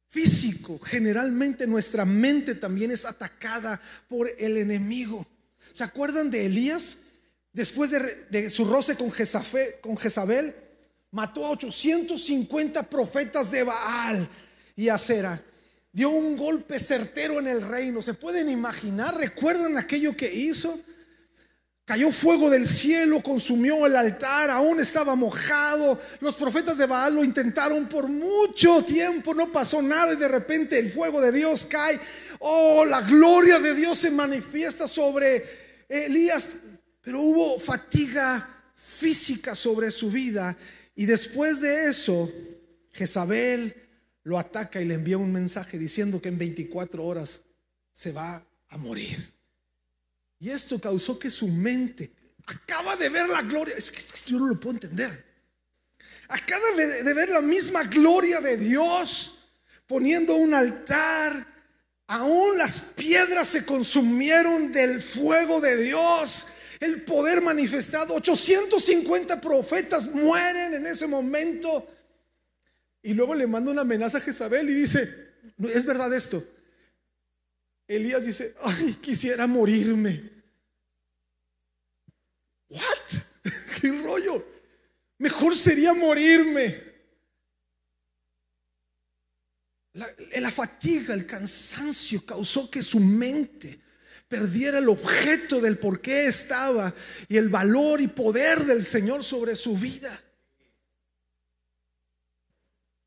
físico, 0.08 0.80
generalmente 0.80 1.68
nuestra 1.68 2.06
mente 2.06 2.56
también 2.56 2.90
es 2.90 3.04
atacada 3.04 3.82
por 4.08 4.30
el 4.40 4.56
enemigo. 4.56 5.28
¿Se 5.74 5.84
acuerdan 5.84 6.32
de 6.32 6.46
Elías? 6.46 7.00
Después 7.52 7.92
de, 7.92 8.50
su 8.50 8.64
roce 8.64 8.96
con, 8.96 9.12
con 9.82 9.98
Jezabel, 9.98 10.63
mató 11.14 11.46
a 11.46 11.52
850 11.52 12.84
profetas 12.84 13.52
de 13.52 13.64
Baal 13.64 14.28
y 14.76 14.90
Acera. 14.90 15.40
Dio 15.92 16.10
un 16.10 16.36
golpe 16.36 16.80
certero 16.80 17.40
en 17.40 17.48
el 17.48 17.62
reino. 17.62 18.02
¿Se 18.02 18.16
pueden 18.16 18.50
imaginar? 18.50 19.16
¿Recuerdan 19.16 19.78
aquello 19.78 20.18
que 20.18 20.34
hizo? 20.34 20.78
Cayó 21.86 22.12
fuego 22.12 22.50
del 22.50 22.66
cielo, 22.66 23.22
consumió 23.22 23.86
el 23.86 23.96
altar, 23.96 24.50
aún 24.50 24.80
estaba 24.80 25.16
mojado. 25.16 26.02
Los 26.20 26.36
profetas 26.36 26.80
de 26.80 26.88
Baal 26.88 27.14
lo 27.14 27.24
intentaron 27.24 27.88
por 27.88 28.08
mucho 28.08 28.84
tiempo, 28.84 29.36
no 29.36 29.52
pasó 29.52 29.84
nada 29.84 30.14
y 30.14 30.16
de 30.16 30.28
repente 30.28 30.80
el 30.80 30.90
fuego 30.90 31.22
de 31.22 31.32
Dios 31.32 31.66
cae. 31.66 32.00
Oh, 32.40 32.86
la 32.86 33.02
gloria 33.02 33.60
de 33.60 33.76
Dios 33.76 34.00
se 34.00 34.10
manifiesta 34.10 34.88
sobre 34.88 35.46
Elías, 35.88 36.56
pero 37.02 37.22
hubo 37.22 37.60
fatiga 37.60 38.50
física 38.76 39.54
sobre 39.54 39.92
su 39.92 40.10
vida 40.10 40.58
y 40.96 41.06
después 41.06 41.62
de 41.62 41.90
eso, 41.90 42.32
Jezabel 42.92 43.76
lo 44.24 44.38
ataca 44.38 44.82
y 44.82 44.86
le 44.86 44.94
envía 44.94 45.18
un 45.18 45.32
mensaje 45.32 45.78
diciendo 45.78 46.22
que 46.22 46.30
en 46.30 46.38
24 46.38 47.04
horas 47.04 47.42
se 47.92 48.12
va 48.12 48.46
a 48.70 48.78
morir. 48.78 49.34
Y 50.40 50.50
esto 50.50 50.80
causó 50.80 51.18
que 51.18 51.30
su 51.30 51.48
mente 51.48 52.12
acaba 52.46 52.96
de 52.96 53.10
ver 53.10 53.30
la 53.30 53.42
gloria. 53.42 53.76
Es 53.76 53.90
que, 53.90 54.02
yo 54.32 54.40
no 54.40 54.48
lo 54.48 54.60
puedo 54.60 54.76
entender. 54.76 55.26
Acaba 56.28 56.66
de 56.76 57.14
ver 57.14 57.30
la 57.30 57.42
misma 57.42 57.84
gloria 57.84 58.40
de 58.42 58.58
Dios 58.58 59.40
poniendo 59.88 60.36
un 60.36 60.54
altar. 60.54 61.48
Aún 62.08 62.58
las 62.58 62.80
piedras 62.80 63.48
se 63.48 63.66
consumieron 63.66 64.72
del 64.72 65.02
fuego 65.02 65.60
de 65.62 65.78
Dios 65.78 66.53
el 66.84 67.04
poder 67.04 67.42
manifestado. 67.42 68.16
850 68.16 69.40
profetas 69.40 70.08
mueren 70.08 70.74
en 70.74 70.86
ese 70.86 71.08
momento. 71.08 71.88
Y 73.02 73.14
luego 73.14 73.36
le 73.36 73.48
manda 73.48 73.72
una 73.72 73.82
amenaza 73.82 74.18
a 74.18 74.22
Jezabel 74.22 74.70
y 74.70 74.74
dice, 74.74 75.34
es 75.60 75.86
verdad 75.86 76.14
esto. 76.14 76.44
Elías 77.88 78.26
dice, 78.26 78.54
ay, 78.62 78.98
quisiera 79.02 79.48
morirme. 79.48 80.30
¿What? 82.68 82.82
¿Qué 83.82 83.90
rollo? 83.90 84.46
Mejor 85.20 85.56
sería 85.56 85.94
morirme. 85.94 86.94
La, 89.94 90.10
la, 90.38 90.52
fatiga, 90.52 91.14
el 91.14 91.26
cansancio 91.26 92.26
causó 92.26 92.70
que 92.70 92.82
su 92.82 93.00
mente 93.00 93.83
perdiera 94.34 94.80
el 94.80 94.90
objeto 94.90 95.62
del 95.62 95.78
por 95.78 96.02
qué 96.02 96.26
estaba 96.26 96.92
y 97.30 97.38
el 97.38 97.50
valor 97.50 98.02
y 98.02 98.08
poder 98.08 98.66
del 98.66 98.84
Señor 98.84 99.24
sobre 99.24 99.56
su 99.56 99.78
vida. 99.78 100.20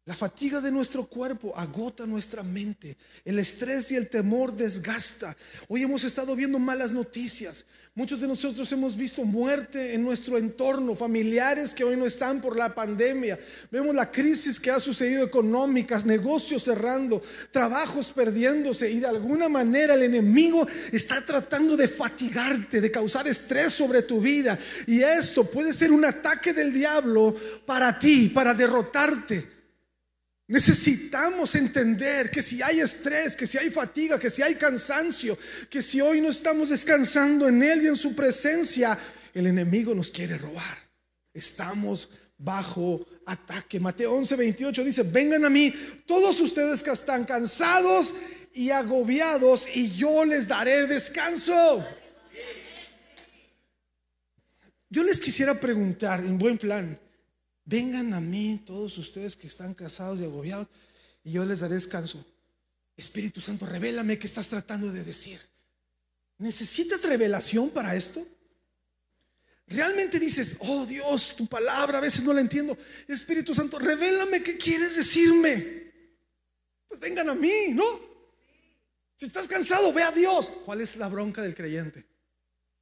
La 0.07 0.15
fatiga 0.15 0.61
de 0.61 0.71
nuestro 0.71 1.05
cuerpo 1.05 1.53
agota 1.57 2.07
nuestra 2.07 2.45
mente. 2.45 2.97
El 3.25 3.41
estrés 3.41 3.91
y 3.91 3.97
el 3.97 4.09
temor 4.09 4.55
desgasta. 4.55 5.37
Hoy 5.67 5.83
hemos 5.83 6.05
estado 6.05 6.37
viendo 6.37 6.61
malas 6.61 6.93
noticias. 6.93 7.67
Muchos 7.97 8.21
de 8.21 8.29
nosotros 8.29 8.71
hemos 8.71 8.97
visto 8.97 9.25
muerte 9.25 9.95
en 9.95 10.05
nuestro 10.05 10.39
entorno, 10.39 10.95
familiares 10.95 11.75
que 11.75 11.83
hoy 11.83 11.97
no 11.97 12.07
están 12.07 12.41
por 12.41 12.57
la 12.57 12.73
pandemia. 12.73 13.37
Vemos 13.73 13.97
la 13.97 14.13
crisis 14.13 14.61
que 14.61 14.71
ha 14.71 14.79
sucedido 14.79 15.25
económicas, 15.25 16.05
negocios 16.05 16.63
cerrando, 16.63 17.21
trabajos 17.51 18.13
perdiéndose 18.13 18.89
y 18.89 19.01
de 19.01 19.09
alguna 19.09 19.49
manera 19.49 19.95
el 19.95 20.05
enemigo 20.05 20.69
está 20.93 21.21
tratando 21.27 21.77
de 21.77 21.89
fatigarte, 21.89 22.81
de 22.81 22.93
causar 22.93 23.27
estrés 23.27 23.73
sobre 23.73 24.03
tu 24.03 24.21
vida. 24.21 24.57
Y 24.87 25.03
esto 25.03 25.51
puede 25.51 25.73
ser 25.73 25.91
un 25.91 26.05
ataque 26.05 26.53
del 26.53 26.73
diablo 26.73 27.35
para 27.67 27.99
ti, 27.99 28.29
para 28.29 28.55
derrotarte. 28.55 29.56
Necesitamos 30.49 31.57
entender 31.57 32.31
que 32.31 32.41
si 32.41 32.63
hay 32.63 32.79
estrés, 32.79 33.37
que 33.37 33.47
si 33.47 33.59
hay 33.59 33.71
fatiga, 33.71 34.19
que 34.19 34.31
si 34.31 34.43
hay 34.43 34.55
cansancio, 34.55 35.37
que 35.69 35.83
si 35.83 36.01
hoy 36.01 36.21
no 36.21 36.29
estamos 36.29 36.69
descansando 36.69 37.49
en 37.49 37.63
Él 37.63 37.83
y 37.83 37.87
en 37.89 37.97
su 37.97 38.15
presencia, 38.15 38.97
el 39.35 39.49
enemigo 39.49 39.93
nos 39.95 40.11
quiere 40.11 40.39
robar. 40.39 40.79
Estamos 41.35 42.11
bajo 42.39 43.05
ataque. 43.27 43.81
Mateo 43.81 44.13
11, 44.13 44.37
28 44.37 44.85
dice, 44.85 45.03
vengan 45.03 45.45
a 45.45 45.51
mí 45.51 45.75
todos 46.07 46.41
ustedes 46.41 46.83
que 46.83 46.91
están 46.91 47.25
cansados 47.25 48.15
y 48.53 48.71
agobiados 48.71 49.69
y 49.75 49.91
yo 49.97 50.25
les 50.25 50.47
daré 50.47 50.87
descanso. 50.87 51.85
Yo 54.89 55.03
les 55.03 55.21
quisiera 55.21 55.59
preguntar 55.59 56.21
en 56.21 56.39
buen 56.39 56.57
plan, 56.57 56.99
Vengan 57.67 58.15
a 58.15 58.21
mí 58.21 58.63
todos 58.65 58.97
ustedes 58.97 59.35
que 59.35 59.49
están 59.49 59.75
casados 59.75 60.21
y 60.21 60.25
agobiados 60.25 60.69
y 61.25 61.33
yo 61.33 61.45
les 61.45 61.61
daré 61.61 61.75
descanso. 61.75 62.25
Espíritu 62.97 63.41
Santo, 63.41 63.67
revélame 63.67 64.19
qué 64.19 64.29
estás 64.29 64.49
tratando 64.49 64.91
de 64.93 65.03
decir. 65.03 65.41
¿Necesitas 66.39 67.03
revelación 67.03 67.71
para 67.71 67.97
esto? 67.97 68.25
Realmente 69.67 70.21
dices, 70.21 70.59
oh 70.61 70.87
Dios, 70.87 71.35
tu 71.37 71.49
palabra 71.49 71.99
a 71.99 72.01
veces 72.01 72.25
no 72.25 72.33
la 72.33 72.41
entiendo. 72.41 72.79
Espíritu 73.09 73.53
Santo, 73.53 73.81
revélame 73.81 74.45
qué 74.45 74.57
quieres 74.57 74.95
decirme. 74.95 75.93
Pues 76.87 77.01
vengan 77.01 77.29
a 77.29 77.35
mí, 77.35 77.73
¿no? 77.73 78.01
Si 79.17 79.27
estás 79.27 79.49
cansado, 79.49 79.93
ve 79.93 80.05
a 80.05 80.13
Dios. 80.13 80.53
¿Cuál 80.65 80.83
es 80.83 80.97
la 80.97 81.09
bronca 81.09 81.43
del 81.43 81.57
creyente? 81.57 82.07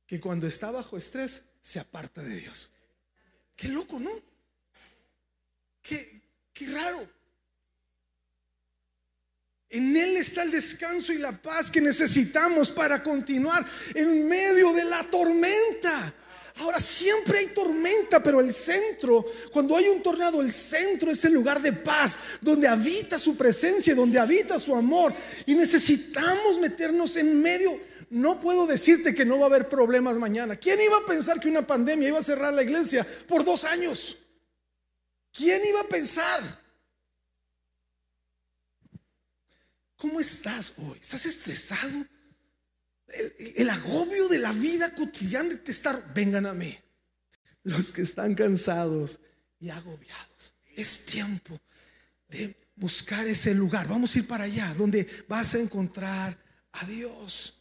Que 0.07 0.21
cuando 0.21 0.47
está 0.47 0.71
bajo 0.71 0.99
estrés 0.99 1.45
se 1.63 1.81
aparta 1.81 2.23
de 2.23 2.37
Dios. 2.37 2.71
Qué 3.57 3.69
loco, 3.69 3.99
¿no? 3.99 4.34
Qué, 5.85 6.23
raro. 6.73 7.07
En 9.69 9.95
Él 9.97 10.17
está 10.17 10.45
el 10.45 10.51
descanso 10.51 11.13
y 11.13 11.19
la 11.19 11.43
paz 11.43 11.71
que 11.71 11.81
necesitamos 11.81 12.71
para 12.71 13.03
continuar 13.03 13.65
en 13.95 14.27
medio 14.27 14.73
de 14.73 14.85
la 14.85 15.03
tormenta. 15.05 16.15
Ahora 16.57 16.79
siempre 16.81 17.39
hay 17.39 17.47
tormenta, 17.49 18.23
pero 18.23 18.41
el 18.41 18.53
centro, 18.53 19.27
cuando 19.53 19.77
hay 19.77 19.89
un 19.89 20.03
tornado, 20.03 20.41
el 20.41 20.53
centro 20.53 21.11
es 21.11 21.25
el 21.25 21.35
lugar 21.35 21.61
de 21.61 21.73
paz, 21.73 22.17
donde 22.41 22.69
habita 22.69 23.19
su 23.19 23.37
presencia, 23.37 23.95
donde 23.95 24.19
habita 24.19 24.59
su 24.59 24.75
amor. 24.75 25.13
Y 25.45 25.55
necesitamos 25.55 26.61
meternos 26.61 27.17
en 27.17 27.43
medio. 27.43 27.79
No 28.09 28.41
puedo 28.41 28.67
decirte 28.67 29.15
que 29.15 29.25
no 29.27 29.39
va 29.39 29.47
a 29.47 29.49
haber 29.49 29.69
problemas 29.69 30.17
mañana. 30.17 30.57
¿Quién 30.57 30.81
iba 30.81 30.97
a 30.97 31.07
pensar 31.07 31.41
que 31.41 31.49
una 31.49 31.67
pandemia 31.67 32.09
iba 32.09 32.21
a 32.21 32.23
cerrar 32.23 32.55
la 32.55 32.63
iglesia 32.63 33.07
por 33.27 33.45
dos 33.45 33.65
años? 33.65 34.17
¿Quién 35.35 35.67
iba 35.67 35.81
a 35.81 35.89
pensar? 35.89 36.65
¿Cómo 39.97 40.21
estás 40.21 40.75
hoy? 40.79 40.99
¿Estás 41.01 41.27
estresado? 41.27 42.07
El, 43.09 43.69
agobio 43.69 44.29
de 44.29 44.39
la 44.39 44.53
vida 44.53 44.95
cotidiana 44.95 45.55
de 45.55 45.73
estar, 45.73 46.15
vengan 46.15 46.47
a 46.47 46.55
mí. 46.55 46.79
Los 47.65 47.91
que 47.91 48.03
están 48.03 48.35
cansados 48.35 49.19
y 49.59 49.71
agobiados. 49.71 50.55
Es 50.77 51.07
tiempo 51.07 51.61
de 52.29 52.55
buscar 52.77 53.27
ese 53.27 53.55
lugar. 53.55 53.89
Vamos 53.89 54.15
a 54.15 54.19
ir 54.21 54.29
para 54.29 54.45
allá, 54.45 54.73
donde 54.75 55.25
vas 55.27 55.55
a 55.57 55.61
encontrar 55.61 56.39
a 56.73 56.87
Dios. 56.87 57.61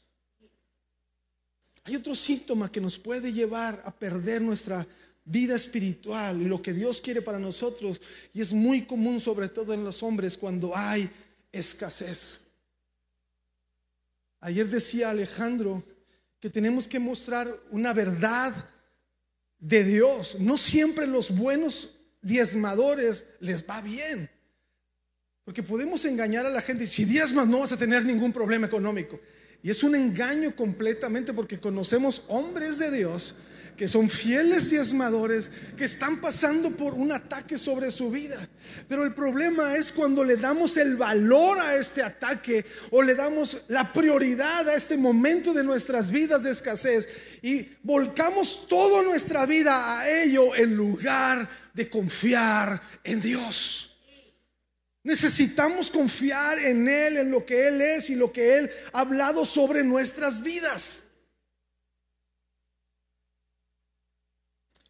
Hay 1.85 1.95
otro 1.95 2.13
síntoma 2.13 2.71
que 2.71 2.81
nos 2.81 2.99
puede 2.99 3.33
llevar 3.33 3.81
a 3.83 3.97
perder 3.97 4.41
nuestra 4.41 4.85
vida 5.25 5.55
espiritual 5.55 6.41
y 6.41 6.45
lo 6.45 6.61
que 6.61 6.73
Dios 6.73 7.01
quiere 7.01 7.21
para 7.21 7.39
nosotros. 7.39 8.01
Y 8.33 8.41
es 8.41 8.53
muy 8.53 8.83
común, 8.83 9.19
sobre 9.19 9.49
todo 9.49 9.73
en 9.73 9.83
los 9.83 10.03
hombres, 10.03 10.37
cuando 10.37 10.75
hay 10.75 11.09
escasez. 11.51 12.41
Ayer 14.39 14.67
decía 14.67 15.09
Alejandro 15.09 15.83
que 16.39 16.49
tenemos 16.49 16.87
que 16.87 16.99
mostrar 16.99 17.47
una 17.71 17.93
verdad 17.93 18.53
de 19.59 19.83
Dios. 19.85 20.37
No 20.39 20.57
siempre 20.57 21.07
los 21.07 21.35
buenos 21.35 21.91
diezmadores 22.21 23.27
les 23.39 23.67
va 23.67 23.81
bien. 23.81 24.29
Porque 25.45 25.63
podemos 25.63 26.03
engañar 26.05 26.45
a 26.45 26.49
la 26.49 26.61
gente. 26.61 26.87
Si 26.87 27.05
diezmas 27.05 27.47
no 27.47 27.59
vas 27.59 27.71
a 27.71 27.77
tener 27.77 28.03
ningún 28.05 28.33
problema 28.33 28.67
económico. 28.67 29.19
Y 29.61 29.69
es 29.69 29.83
un 29.83 29.95
engaño 29.95 30.53
completamente 30.55 31.33
porque 31.33 31.59
conocemos 31.59 32.25
hombres 32.27 32.79
de 32.79 32.91
Dios 32.91 33.35
que 33.75 33.87
son 33.87 34.09
fieles 34.09 34.69
diezmadores, 34.69 35.49
que 35.77 35.85
están 35.85 36.21
pasando 36.21 36.71
por 36.71 36.93
un 36.93 37.11
ataque 37.11 37.57
sobre 37.57 37.91
su 37.91 38.11
vida. 38.11 38.49
Pero 38.87 39.03
el 39.03 39.13
problema 39.13 39.75
es 39.75 39.91
cuando 39.91 40.23
le 40.23 40.37
damos 40.37 40.77
el 40.77 40.95
valor 40.95 41.59
a 41.59 41.75
este 41.75 42.03
ataque 42.03 42.65
o 42.91 43.01
le 43.01 43.15
damos 43.15 43.63
la 43.67 43.91
prioridad 43.91 44.67
a 44.69 44.75
este 44.75 44.97
momento 44.97 45.53
de 45.53 45.63
nuestras 45.63 46.11
vidas 46.11 46.43
de 46.43 46.51
escasez 46.51 47.07
y 47.41 47.67
volcamos 47.83 48.67
toda 48.67 49.03
nuestra 49.03 49.45
vida 49.45 49.99
a 49.99 50.09
ello 50.09 50.55
en 50.55 50.75
lugar 50.75 51.47
de 51.73 51.89
confiar 51.89 52.81
en 53.03 53.21
Dios. 53.21 53.97
Necesitamos 55.03 55.91
confiar 55.91 56.57
en 56.59 56.87
Él, 56.87 57.17
en 57.17 57.31
lo 57.31 57.45
que 57.45 57.67
Él 57.67 57.81
es 57.81 58.09
y 58.09 58.15
lo 58.15 58.31
que 58.31 58.57
Él 58.57 58.71
ha 58.93 59.01
hablado 59.01 59.43
sobre 59.45 59.83
nuestras 59.83 60.43
vidas. 60.43 61.03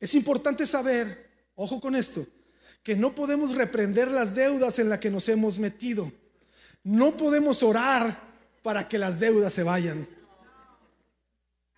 Es 0.04 0.16
importante 0.16 0.68
saber, 0.68 1.30
ojo 1.56 1.80
con 1.80 1.96
esto, 1.96 2.28
que 2.84 2.94
no 2.94 3.16
podemos 3.16 3.56
reprender 3.56 4.10
las 4.10 4.36
deudas 4.36 4.78
en 4.80 4.90
las 4.90 5.00
que 5.00 5.10
nos 5.10 5.30
hemos 5.30 5.60
metido. 5.60 6.12
No 6.84 7.16
podemos 7.16 7.64
orar 7.64 8.14
para 8.64 8.86
que 8.90 8.98
las 8.98 9.22
deudas 9.22 9.54
se 9.54 9.64
vayan. 9.64 10.06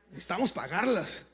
Necesitamos 0.09 0.51
pagarlas. 0.51 1.25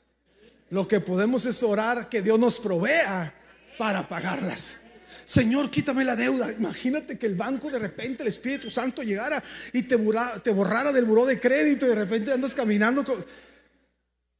Lo 0.68 0.86
que 0.86 1.00
podemos 1.00 1.46
es 1.46 1.62
orar 1.62 2.10
que 2.10 2.20
Dios 2.20 2.38
nos 2.38 2.58
provea 2.58 3.34
para 3.78 4.06
pagarlas. 4.06 4.80
Señor, 5.24 5.70
quítame 5.70 6.04
la 6.04 6.14
deuda. 6.14 6.52
Imagínate 6.52 7.16
que 7.16 7.24
el 7.24 7.36
banco 7.36 7.70
de 7.70 7.78
repente, 7.78 8.22
el 8.22 8.28
Espíritu 8.28 8.70
Santo 8.70 9.02
llegara 9.02 9.42
y 9.72 9.84
te, 9.84 9.96
borrara 9.96 10.92
del 10.92 11.06
buró 11.06 11.24
de 11.24 11.40
crédito 11.40 11.86
y 11.86 11.88
de 11.88 11.94
repente 11.94 12.32
andas 12.32 12.54
caminando 12.54 13.02
con... 13.02 13.24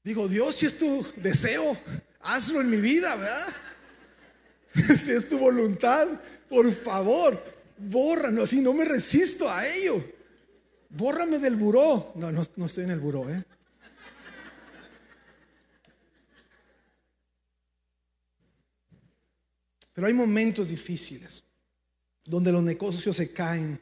Digo, 0.04 0.28
Dios, 0.28 0.54
si 0.56 0.66
es 0.66 0.76
tu 0.76 1.06
deseo, 1.16 1.78
hazlo 2.22 2.60
en 2.60 2.70
mi 2.70 2.80
vida, 2.80 3.14
¿verdad? 3.16 3.54
si 4.96 5.12
es 5.12 5.28
tu 5.28 5.38
voluntad, 5.38 6.08
por 6.48 6.70
favor, 6.72 7.42
bórranos, 7.78 8.44
así 8.44 8.60
no 8.60 8.72
me 8.72 8.84
resisto 8.84 9.50
a 9.50 9.66
ello. 9.66 10.02
Bórrame 10.90 11.38
del 11.38 11.56
buró. 11.56 12.12
No, 12.16 12.30
no, 12.30 12.42
no 12.56 12.66
estoy 12.66 12.84
en 12.84 12.90
el 12.90 13.00
buró, 13.00 13.28
¿eh? 13.30 13.44
Pero 19.94 20.06
hay 20.06 20.14
momentos 20.14 20.68
difíciles 20.68 21.44
donde 22.24 22.50
los 22.50 22.62
negocios 22.62 23.14
se 23.14 23.32
caen, 23.32 23.80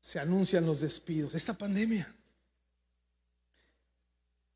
se 0.00 0.20
anuncian 0.20 0.64
los 0.64 0.80
despidos. 0.80 1.34
Esta 1.34 1.54
pandemia 1.54 2.14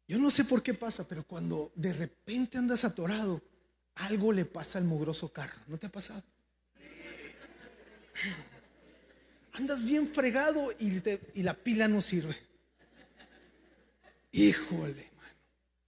yo 0.08 0.18
no 0.18 0.30
sé 0.30 0.44
por 0.44 0.62
qué 0.62 0.74
pasa, 0.74 1.06
pero 1.08 1.24
cuando 1.24 1.72
de 1.74 1.92
repente 1.92 2.58
andas 2.58 2.84
atorado, 2.84 3.42
algo 3.96 4.32
le 4.32 4.44
pasa 4.44 4.78
al 4.78 4.84
mugroso 4.84 5.32
carro. 5.32 5.58
¿No 5.66 5.78
te 5.78 5.86
ha 5.86 5.92
pasado? 5.92 6.22
Andas 9.52 9.84
bien 9.84 10.06
fregado 10.06 10.70
y, 10.78 11.42
la 11.42 11.54
pila 11.54 11.88
no 11.88 12.00
sirve. 12.00 12.36
Híjole, 14.32 15.10
mano, 15.16 15.38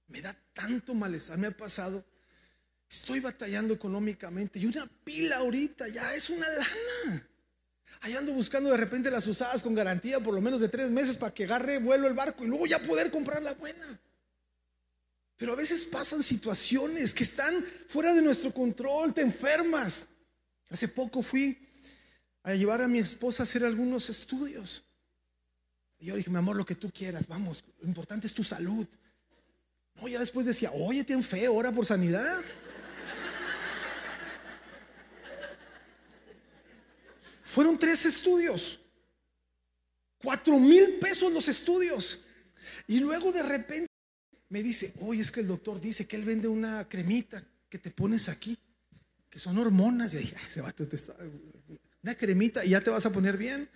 me 0.09 0.23
da 0.23 0.37
tanto 0.53 0.95
malestar. 0.95 1.39
Me 1.39 1.49
ha 1.49 1.51
pasado. 1.51 2.05
Estoy 2.91 3.21
batallando 3.21 3.75
económicamente 3.75 4.59
y 4.59 4.65
una 4.65 4.89
pila 5.05 5.37
ahorita 5.37 5.89
ya 5.89 6.15
es 6.15 6.31
una 6.31 6.49
lana. 6.49 7.29
Ahí 8.01 8.17
ando 8.17 8.33
buscando 8.33 8.71
de 8.71 8.79
repente 8.79 9.11
las 9.11 9.27
usadas 9.27 9.63
con 9.63 9.75
garantía 9.75 10.21
por 10.21 10.33
lo 10.33 10.41
menos 10.41 10.61
de 10.61 10.71
tres 10.71 10.91
meses 10.91 11.17
para 11.17 11.35
que 11.35 11.45
agarre 11.45 11.79
vuelo 11.79 12.07
el 12.07 12.15
barco 12.15 12.45
y 12.45 12.47
luego 12.47 12.67
ya 12.67 12.79
poder 12.79 13.11
comprar 13.11 13.43
la 13.43 13.53
buena. 13.53 14.01
Pero 15.39 15.53
a 15.53 15.57
veces 15.57 15.85
pasan 15.85 16.23
situaciones 16.23 17.15
que 17.15 17.23
están 17.23 17.65
fuera 17.87 18.13
de 18.13 18.21
nuestro 18.21 18.53
control, 18.53 19.15
te 19.15 19.23
enfermas. 19.23 20.09
Hace 20.69 20.89
poco 20.89 21.23
fui 21.23 21.57
a 22.43 22.55
llevar 22.55 22.83
a 22.83 22.89
mi 22.89 22.99
esposa 22.99 23.43
a 23.43 23.45
hacer 23.45 23.65
algunos 23.65 24.11
estudios. 24.11 24.83
Y 26.01 26.07
yo 26.07 26.17
dije, 26.17 26.29
mi 26.29 26.39
amor, 26.39 26.57
lo 26.57 26.67
que 26.67 26.75
tú 26.75 26.91
quieras, 26.91 27.29
vamos, 27.29 27.65
lo 27.81 27.87
importante 27.87 28.27
es 28.27 28.35
tu 28.35 28.43
salud. 28.43 28.87
No, 29.95 30.09
ya 30.09 30.19
después 30.19 30.45
decía, 30.45 30.73
oye, 30.73 31.05
ten 31.05 31.23
fe, 31.23 31.47
ora 31.47 31.71
por 31.71 31.87
sanidad. 31.87 32.43
Fueron 37.45 37.79
tres 37.79 38.05
estudios. 38.07 38.81
Cuatro 40.21 40.59
mil 40.59 40.99
pesos 40.99 41.33
los 41.33 41.47
estudios. 41.47 42.25
Y 42.89 42.99
luego 42.99 43.31
de 43.31 43.43
repente 43.45 43.88
me 44.49 44.63
dice, 44.63 44.95
oye, 45.01 45.21
es 45.21 45.31
que 45.31 45.41
el 45.41 45.47
doctor 45.47 45.81
dice 45.81 46.07
que 46.07 46.17
él 46.17 46.25
vende 46.25 46.49
una 46.49 46.89
cremita 46.89 47.45
que 47.69 47.79
te 47.79 47.91
pones 47.91 48.29
aquí, 48.29 48.59
que 49.29 49.39
son 49.39 49.59
hormonas. 49.59 50.13
Y 50.13 50.17
yo 50.17 50.21
dije, 50.21 50.37
ese 50.47 50.61
vato 50.61 50.87
te 50.89 50.97
está... 50.97 51.15
Una 52.03 52.15
cremita 52.15 52.65
y 52.65 52.71
ya 52.71 52.81
te 52.81 52.91
vas 52.91 53.05
a 53.07 53.13
poner 53.13 53.37
bien. 53.37 53.69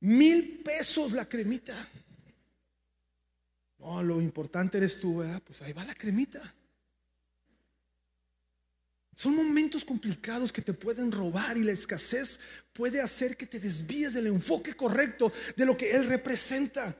Mil 0.00 0.62
pesos 0.64 1.12
la 1.12 1.28
cremita. 1.28 1.76
No, 3.78 4.02
lo 4.02 4.20
importante 4.20 4.78
eres 4.78 5.00
tú, 5.00 5.18
¿verdad? 5.18 5.42
Pues 5.44 5.60
ahí 5.62 5.72
va 5.72 5.84
la 5.84 5.94
cremita. 5.94 6.40
Son 9.14 9.34
momentos 9.34 9.84
complicados 9.84 10.52
que 10.52 10.62
te 10.62 10.72
pueden 10.72 11.10
robar 11.10 11.56
y 11.56 11.64
la 11.64 11.72
escasez 11.72 12.38
puede 12.72 13.00
hacer 13.00 13.36
que 13.36 13.46
te 13.46 13.58
desvíes 13.58 14.14
del 14.14 14.28
enfoque 14.28 14.74
correcto 14.74 15.32
de 15.56 15.66
lo 15.66 15.76
que 15.76 15.90
Él 15.90 16.06
representa. 16.06 16.96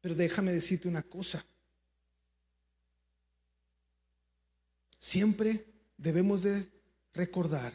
Pero 0.00 0.14
déjame 0.14 0.52
decirte 0.52 0.88
una 0.88 1.02
cosa. 1.02 1.44
Siempre 4.98 5.64
debemos 5.96 6.42
de 6.42 6.68
recordar 7.12 7.72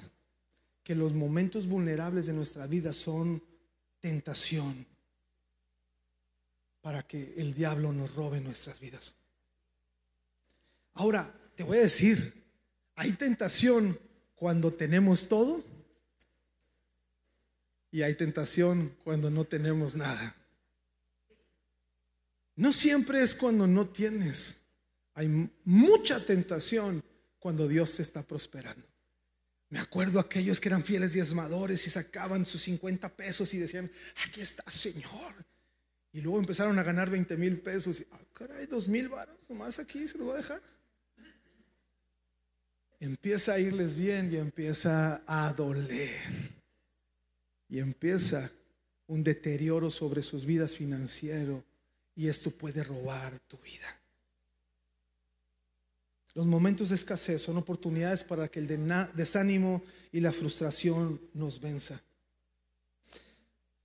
que 0.84 0.96
los 0.96 1.14
momentos 1.14 1.68
vulnerables 1.68 2.26
de 2.26 2.34
nuestra 2.34 2.68
vida 2.68 2.92
son 2.92 3.42
tentación 4.00 4.86
para 6.82 7.04
que 7.04 7.36
el 7.38 7.54
diablo 7.54 7.94
nos 7.94 8.14
robe 8.16 8.42
nuestras 8.42 8.82
vidas. 8.82 9.16
Ahora, 10.94 11.34
te 11.56 11.64
voy 11.64 11.78
a 11.78 11.82
decir, 11.82 12.44
hay 12.96 13.14
tentación 13.14 13.98
cuando 14.36 14.74
tenemos 14.74 15.30
todo 15.30 15.64
y 17.90 18.02
hay 18.02 18.16
tentación 18.16 18.94
cuando 19.04 19.30
no 19.30 19.46
tenemos 19.46 19.96
nada. 19.96 20.36
No 22.56 22.74
siempre 22.74 23.22
es 23.24 23.34
cuando 23.34 23.66
no 23.66 23.88
tienes. 23.88 24.64
Hay 25.14 25.50
mucha 25.64 26.24
tentación 26.26 27.04
cuando 27.44 27.68
Dios 27.68 27.90
se 27.90 28.02
está 28.02 28.24
prosperando. 28.24 28.88
Me 29.70 29.80
acuerdo 29.80 30.20
aquellos 30.20 30.62
que 30.62 30.70
eran 30.70 30.84
fieles 30.84 31.12
diezmadores 31.12 31.86
y 31.86 31.90
sacaban 31.90 32.46
sus 32.46 32.62
50 32.62 33.10
pesos 33.10 33.54
y 33.54 33.58
decían, 33.58 33.92
aquí 34.26 34.40
está 34.40 34.64
Señor. 34.72 35.46
Y 36.14 36.22
luego 36.22 36.40
empezaron 36.40 36.80
a 36.80 36.84
ganar 36.84 37.10
20 37.10 37.36
mil 37.36 37.60
pesos. 37.60 38.00
Y, 38.00 38.08
ah, 38.12 38.20
caray, 38.32 38.66
dos 38.68 38.88
mil 38.88 39.10
varos, 39.10 39.36
nomás 39.50 39.80
aquí 39.80 40.08
se 40.08 40.18
lo 40.18 40.26
voy 40.26 40.36
a 40.36 40.38
dejar 40.38 40.62
empieza 43.04 43.54
a 43.54 43.60
irles 43.60 43.98
bien 43.98 44.30
y 44.32 44.38
empieza 44.38 45.24
a 45.28 45.52
doler. 45.52 46.22
Y 47.68 47.80
empieza 47.80 48.50
un 49.08 49.24
deterioro 49.24 49.92
sobre 49.92 50.24
sus 50.24 50.46
vidas 50.46 50.78
financiero 50.78 51.66
y 52.16 52.30
esto 52.30 52.52
puede 52.52 52.82
robar 52.82 53.38
tu 53.40 53.58
vida. 53.58 54.03
Los 56.36 56.48
momentos 56.48 56.90
de 56.90 56.96
escasez 56.96 57.42
son 57.42 57.58
oportunidades 57.58 58.24
para 58.24 58.48
que 58.48 58.60
el 58.60 58.68
desánimo 59.14 59.84
y 60.12 60.20
la 60.20 60.32
frustración 60.32 61.22
nos 61.34 61.62
venza. 61.62 62.02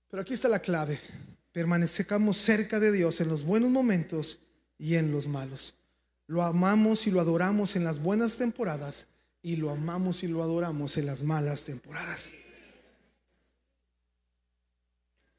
Pero 0.09 0.21
aquí 0.21 0.33
está 0.33 0.49
la 0.49 0.59
clave. 0.59 0.99
Permanezcamos 1.51 2.37
cerca 2.37 2.79
de 2.79 2.91
Dios 2.91 3.21
en 3.21 3.29
los 3.29 3.43
buenos 3.43 3.69
momentos 3.69 4.39
y 4.79 4.95
en 4.95 5.11
los 5.11 5.27
malos. 5.27 5.75
Lo 6.25 6.41
amamos 6.41 7.05
y 7.05 7.11
lo 7.11 7.19
adoramos 7.19 7.75
en 7.75 7.83
las 7.83 8.01
buenas 8.01 8.37
temporadas 8.37 9.07
y 9.43 9.55
lo 9.55 9.69
amamos 9.69 10.23
y 10.23 10.27
lo 10.27 10.41
adoramos 10.41 10.97
en 10.97 11.05
las 11.05 11.21
malas 11.21 11.65
temporadas. 11.65 12.31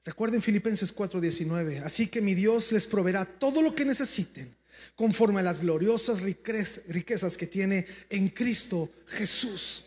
Recuerden 0.04 0.40
Filipenses 0.40 0.94
4:19, 0.94 1.82
así 1.84 2.08
que 2.08 2.22
mi 2.22 2.34
Dios 2.34 2.70
les 2.72 2.86
proveerá 2.86 3.24
todo 3.24 3.62
lo 3.62 3.74
que 3.74 3.84
necesiten 3.84 4.59
conforme 4.94 5.40
a 5.40 5.44
las 5.44 5.62
gloriosas 5.62 6.22
riquezas 6.22 7.36
que 7.36 7.46
tiene 7.46 7.86
en 8.08 8.28
Cristo 8.28 8.90
Jesús. 9.06 9.86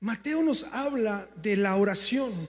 Mateo 0.00 0.42
nos 0.42 0.64
habla 0.72 1.28
de 1.40 1.56
la 1.56 1.76
oración 1.76 2.48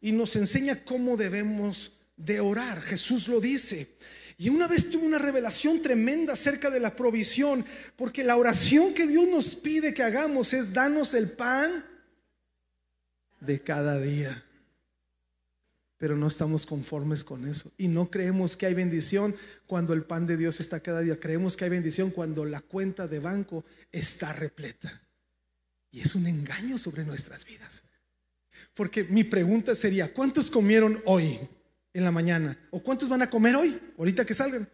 y 0.00 0.12
nos 0.12 0.34
enseña 0.36 0.82
cómo 0.84 1.16
debemos 1.16 1.92
de 2.16 2.40
orar. 2.40 2.80
Jesús 2.80 3.28
lo 3.28 3.40
dice. 3.40 3.88
Y 4.38 4.48
una 4.48 4.66
vez 4.66 4.90
tuve 4.90 5.06
una 5.06 5.18
revelación 5.18 5.82
tremenda 5.82 6.34
acerca 6.34 6.70
de 6.70 6.80
la 6.80 6.94
provisión, 6.94 7.64
porque 7.96 8.24
la 8.24 8.36
oración 8.36 8.94
que 8.94 9.06
Dios 9.06 9.26
nos 9.28 9.54
pide 9.54 9.94
que 9.94 10.02
hagamos 10.02 10.52
es 10.52 10.72
danos 10.72 11.14
el 11.14 11.30
pan 11.30 11.84
de 13.40 13.62
cada 13.62 14.00
día. 14.00 14.45
Pero 16.06 16.16
no 16.16 16.28
estamos 16.28 16.66
conformes 16.66 17.24
con 17.24 17.48
eso. 17.48 17.72
Y 17.76 17.88
no 17.88 18.12
creemos 18.12 18.56
que 18.56 18.66
hay 18.66 18.74
bendición 18.74 19.34
cuando 19.66 19.92
el 19.92 20.04
pan 20.04 20.24
de 20.24 20.36
Dios 20.36 20.60
está 20.60 20.78
cada 20.78 21.00
día. 21.00 21.18
Creemos 21.18 21.56
que 21.56 21.64
hay 21.64 21.70
bendición 21.70 22.10
cuando 22.10 22.44
la 22.44 22.60
cuenta 22.60 23.08
de 23.08 23.18
banco 23.18 23.64
está 23.90 24.32
repleta. 24.32 25.02
Y 25.90 26.02
es 26.02 26.14
un 26.14 26.28
engaño 26.28 26.78
sobre 26.78 27.04
nuestras 27.04 27.44
vidas. 27.44 27.82
Porque 28.72 29.02
mi 29.02 29.24
pregunta 29.24 29.74
sería, 29.74 30.14
¿cuántos 30.14 30.48
comieron 30.48 31.02
hoy? 31.06 31.40
en 31.92 32.04
la 32.04 32.12
mañana? 32.12 32.56
¿O 32.70 32.80
cuántos 32.80 33.08
van 33.08 33.22
a 33.22 33.28
comer 33.28 33.56
hoy? 33.56 33.76
Ahorita 33.98 34.24
que 34.24 34.32
salgan. 34.32 34.68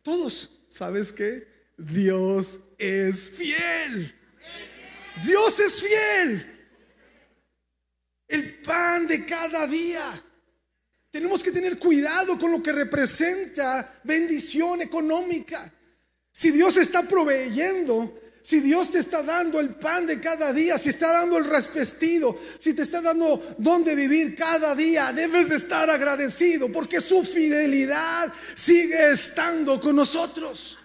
Todos. 0.00 0.62
¿Sabes 0.66 1.12
qué? 1.12 1.46
Dios 1.76 2.60
es 2.78 3.28
fiel. 3.32 4.14
Dios 5.26 5.60
es 5.60 5.82
fiel. 5.82 6.55
El 8.28 8.60
pan 8.60 9.06
de 9.06 9.24
cada 9.24 9.66
día. 9.66 10.22
Tenemos 11.10 11.42
que 11.42 11.52
tener 11.52 11.78
cuidado 11.78 12.38
con 12.38 12.50
lo 12.52 12.62
que 12.62 12.72
representa 12.72 14.00
bendición 14.04 14.82
económica. 14.82 15.72
Si 16.32 16.50
Dios 16.50 16.76
está 16.76 17.02
proveyendo, 17.04 18.20
si 18.42 18.60
Dios 18.60 18.90
te 18.90 18.98
está 18.98 19.22
dando 19.22 19.58
el 19.58 19.70
pan 19.70 20.06
de 20.06 20.20
cada 20.20 20.52
día, 20.52 20.76
si 20.78 20.90
está 20.90 21.10
dando 21.12 21.38
el 21.38 21.46
respestido, 21.46 22.38
si 22.58 22.74
te 22.74 22.82
está 22.82 23.00
dando 23.00 23.42
donde 23.58 23.94
vivir 23.94 24.36
cada 24.36 24.74
día, 24.74 25.12
debes 25.12 25.48
de 25.48 25.56
estar 25.56 25.88
agradecido 25.88 26.70
porque 26.70 27.00
su 27.00 27.24
fidelidad 27.24 28.32
sigue 28.54 29.10
estando 29.10 29.80
con 29.80 29.96
nosotros. 29.96 30.78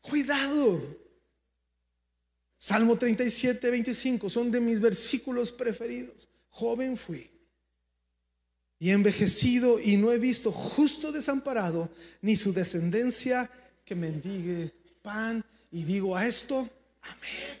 Cuidado. 0.00 0.99
Salmo 2.62 2.98
37, 2.98 3.70
25 3.70 4.28
son 4.28 4.50
de 4.50 4.60
mis 4.60 4.80
versículos 4.80 5.50
preferidos. 5.50 6.28
Joven 6.50 6.94
fui 6.98 7.30
y 8.78 8.90
envejecido 8.90 9.80
y 9.80 9.96
no 9.96 10.12
he 10.12 10.18
visto 10.18 10.52
justo 10.52 11.10
desamparado 11.10 11.90
ni 12.20 12.36
su 12.36 12.52
descendencia 12.52 13.50
que 13.82 13.94
mendigue 13.94 14.74
pan 15.00 15.42
y 15.72 15.84
digo 15.84 16.14
a 16.14 16.26
esto, 16.26 16.68
amén. 17.00 17.58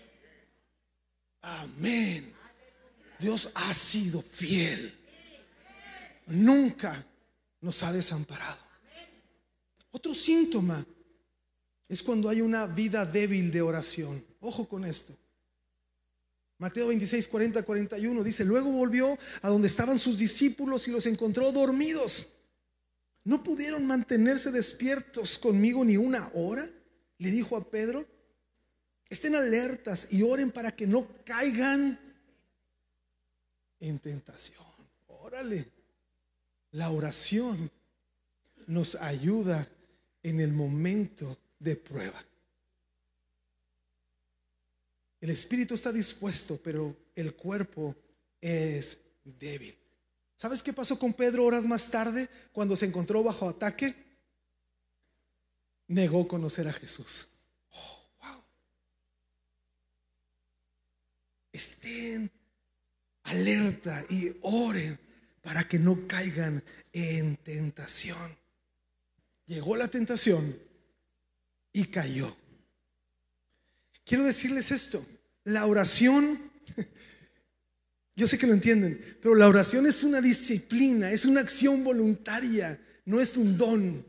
Amén. 1.40 2.34
Dios 3.18 3.52
ha 3.54 3.72
sido 3.72 4.20
fiel. 4.20 4.94
Nunca 6.26 7.06
nos 7.62 7.82
ha 7.82 7.90
desamparado. 7.90 8.62
Otro 9.92 10.14
síntoma 10.14 10.84
es 11.88 12.02
cuando 12.02 12.28
hay 12.28 12.42
una 12.42 12.66
vida 12.66 13.06
débil 13.06 13.50
de 13.50 13.62
oración. 13.62 14.29
Ojo 14.40 14.68
con 14.68 14.84
esto. 14.84 15.16
Mateo 16.58 16.88
26, 16.88 17.28
40, 17.28 17.62
41 17.62 18.22
dice, 18.22 18.44
luego 18.44 18.70
volvió 18.70 19.16
a 19.40 19.48
donde 19.48 19.68
estaban 19.68 19.98
sus 19.98 20.18
discípulos 20.18 20.88
y 20.88 20.90
los 20.90 21.06
encontró 21.06 21.52
dormidos. 21.52 22.34
No 23.24 23.42
pudieron 23.42 23.86
mantenerse 23.86 24.50
despiertos 24.50 25.38
conmigo 25.38 25.84
ni 25.84 25.96
una 25.96 26.30
hora 26.34 26.68
le 27.20 27.30
dijo 27.30 27.56
a 27.56 27.70
Pedro, 27.70 28.06
estén 29.10 29.34
alertas 29.34 30.08
y 30.10 30.22
oren 30.22 30.50
para 30.50 30.74
que 30.74 30.86
no 30.86 31.06
caigan 31.24 32.00
en 33.78 33.98
tentación. 33.98 34.64
Órale, 35.06 35.68
la 36.72 36.90
oración 36.90 37.70
nos 38.66 38.94
ayuda 38.94 39.68
en 40.22 40.40
el 40.40 40.52
momento 40.52 41.36
de 41.58 41.76
prueba. 41.76 42.24
El 45.20 45.30
espíritu 45.30 45.74
está 45.74 45.92
dispuesto, 45.92 46.58
pero 46.62 46.96
el 47.14 47.34
cuerpo 47.34 47.94
es 48.40 48.98
débil. 49.24 49.76
¿Sabes 50.36 50.62
qué 50.62 50.72
pasó 50.72 50.98
con 50.98 51.12
Pedro 51.12 51.44
horas 51.44 51.66
más 51.66 51.90
tarde 51.90 52.28
cuando 52.52 52.76
se 52.76 52.86
encontró 52.86 53.22
bajo 53.22 53.48
ataque? 53.48 53.94
negó 55.90 56.26
conocer 56.28 56.68
a 56.68 56.72
Jesús. 56.72 57.28
Oh, 57.72 58.08
wow. 58.20 58.42
Estén 61.52 62.30
alerta 63.24 64.04
y 64.08 64.36
oren 64.42 64.98
para 65.42 65.66
que 65.66 65.78
no 65.78 66.06
caigan 66.06 66.62
en 66.92 67.36
tentación. 67.36 68.36
Llegó 69.46 69.76
la 69.76 69.88
tentación 69.88 70.56
y 71.72 71.86
cayó. 71.86 72.36
Quiero 74.10 74.24
decirles 74.24 74.72
esto, 74.72 75.06
la 75.44 75.66
oración, 75.66 76.50
yo 78.16 78.26
sé 78.26 78.38
que 78.38 78.48
lo 78.48 78.54
entienden, 78.54 79.00
pero 79.22 79.36
la 79.36 79.46
oración 79.46 79.86
es 79.86 80.02
una 80.02 80.20
disciplina, 80.20 81.12
es 81.12 81.26
una 81.26 81.40
acción 81.40 81.84
voluntaria, 81.84 82.76
no 83.04 83.20
es 83.20 83.36
un 83.36 83.56
don. 83.56 84.04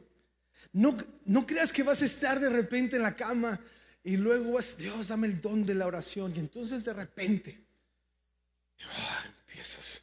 No, 0.73 0.97
no 1.25 1.45
creas 1.45 1.71
que 1.71 1.83
vas 1.83 2.01
a 2.01 2.05
estar 2.05 2.39
de 2.39 2.49
repente 2.49 2.95
en 2.95 3.03
la 3.03 3.15
cama 3.15 3.59
y 4.03 4.17
luego 4.17 4.53
vas, 4.53 4.75
Dios, 4.79 5.09
dame 5.09 5.27
el 5.27 5.39
don 5.39 5.67
de 5.67 5.75
la 5.75 5.85
oración. 5.85 6.33
Y 6.35 6.39
entonces 6.39 6.83
de 6.83 6.93
repente 6.93 7.63
empiezas 9.47 10.01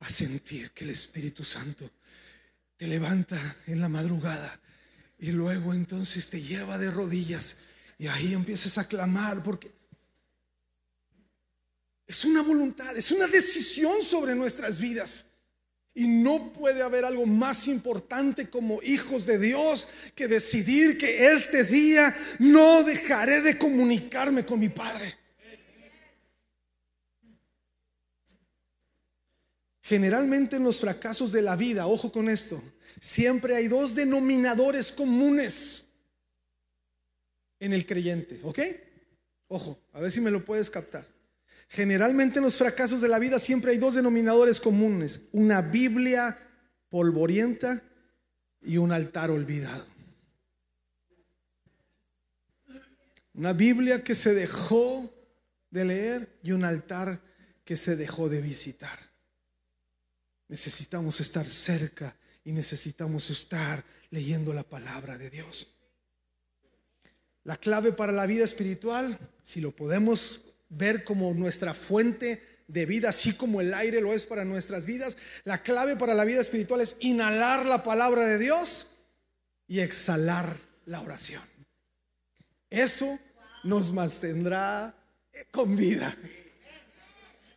a 0.00 0.10
sentir 0.10 0.72
que 0.72 0.84
el 0.84 0.90
Espíritu 0.90 1.42
Santo 1.42 1.90
te 2.76 2.86
levanta 2.86 3.40
en 3.66 3.80
la 3.80 3.88
madrugada 3.88 4.60
y 5.18 5.32
luego 5.32 5.72
entonces 5.72 6.28
te 6.28 6.42
lleva 6.42 6.76
de 6.76 6.90
rodillas 6.90 7.60
y 7.98 8.06
ahí 8.06 8.32
empiezas 8.32 8.78
a 8.78 8.86
clamar 8.86 9.42
porque 9.42 9.72
es 12.06 12.24
una 12.24 12.42
voluntad, 12.42 12.96
es 12.96 13.10
una 13.10 13.26
decisión 13.26 14.02
sobre 14.02 14.34
nuestras 14.34 14.80
vidas. 14.80 15.26
Y 15.94 16.06
no 16.06 16.52
puede 16.52 16.80
haber 16.82 17.04
algo 17.04 17.26
más 17.26 17.66
importante 17.66 18.48
como 18.48 18.80
hijos 18.84 19.26
de 19.26 19.38
Dios 19.38 19.88
que 20.14 20.28
decidir 20.28 20.96
que 20.96 21.32
este 21.32 21.64
día 21.64 22.16
no 22.38 22.84
dejaré 22.84 23.42
de 23.42 23.58
comunicarme 23.58 24.46
con 24.46 24.60
mi 24.60 24.68
Padre. 24.68 25.18
Generalmente 29.82 30.56
en 30.56 30.64
los 30.64 30.80
fracasos 30.80 31.32
de 31.32 31.42
la 31.42 31.56
vida, 31.56 31.88
ojo 31.88 32.12
con 32.12 32.28
esto, 32.28 32.62
siempre 33.00 33.56
hay 33.56 33.66
dos 33.66 33.96
denominadores 33.96 34.92
comunes 34.92 35.87
en 37.60 37.72
el 37.72 37.86
creyente, 37.86 38.40
¿ok? 38.42 38.60
Ojo, 39.48 39.80
a 39.92 40.00
ver 40.00 40.12
si 40.12 40.20
me 40.20 40.30
lo 40.30 40.44
puedes 40.44 40.70
captar. 40.70 41.06
Generalmente 41.68 42.38
en 42.38 42.44
los 42.44 42.56
fracasos 42.56 43.00
de 43.00 43.08
la 43.08 43.18
vida 43.18 43.38
siempre 43.38 43.72
hay 43.72 43.78
dos 43.78 43.94
denominadores 43.94 44.60
comunes, 44.60 45.22
una 45.32 45.60
Biblia 45.60 46.38
polvorienta 46.88 47.82
y 48.62 48.78
un 48.78 48.92
altar 48.92 49.30
olvidado. 49.30 49.86
Una 53.34 53.52
Biblia 53.52 54.02
que 54.02 54.14
se 54.14 54.34
dejó 54.34 55.12
de 55.70 55.84
leer 55.84 56.38
y 56.42 56.52
un 56.52 56.64
altar 56.64 57.20
que 57.64 57.76
se 57.76 57.96
dejó 57.96 58.28
de 58.28 58.40
visitar. 58.40 58.98
Necesitamos 60.48 61.20
estar 61.20 61.46
cerca 61.46 62.16
y 62.42 62.52
necesitamos 62.52 63.28
estar 63.30 63.84
leyendo 64.10 64.54
la 64.54 64.62
palabra 64.62 65.18
de 65.18 65.28
Dios. 65.28 65.68
La 67.48 67.56
clave 67.56 67.92
para 67.94 68.12
la 68.12 68.26
vida 68.26 68.44
espiritual, 68.44 69.18
si 69.42 69.62
lo 69.62 69.74
podemos 69.74 70.42
ver 70.68 71.02
como 71.02 71.32
nuestra 71.32 71.72
fuente 71.72 72.42
de 72.66 72.84
vida, 72.84 73.08
así 73.08 73.32
como 73.32 73.62
el 73.62 73.72
aire 73.72 74.02
lo 74.02 74.12
es 74.12 74.26
para 74.26 74.44
nuestras 74.44 74.84
vidas, 74.84 75.16
la 75.44 75.62
clave 75.62 75.96
para 75.96 76.12
la 76.12 76.26
vida 76.26 76.42
espiritual 76.42 76.82
es 76.82 76.96
inhalar 77.00 77.64
la 77.64 77.82
palabra 77.82 78.26
de 78.26 78.38
Dios 78.38 78.90
y 79.66 79.80
exhalar 79.80 80.58
la 80.84 81.00
oración. 81.00 81.40
Eso 82.68 83.18
nos 83.64 83.94
mantendrá 83.94 84.94
con 85.50 85.74
vida. 85.74 86.14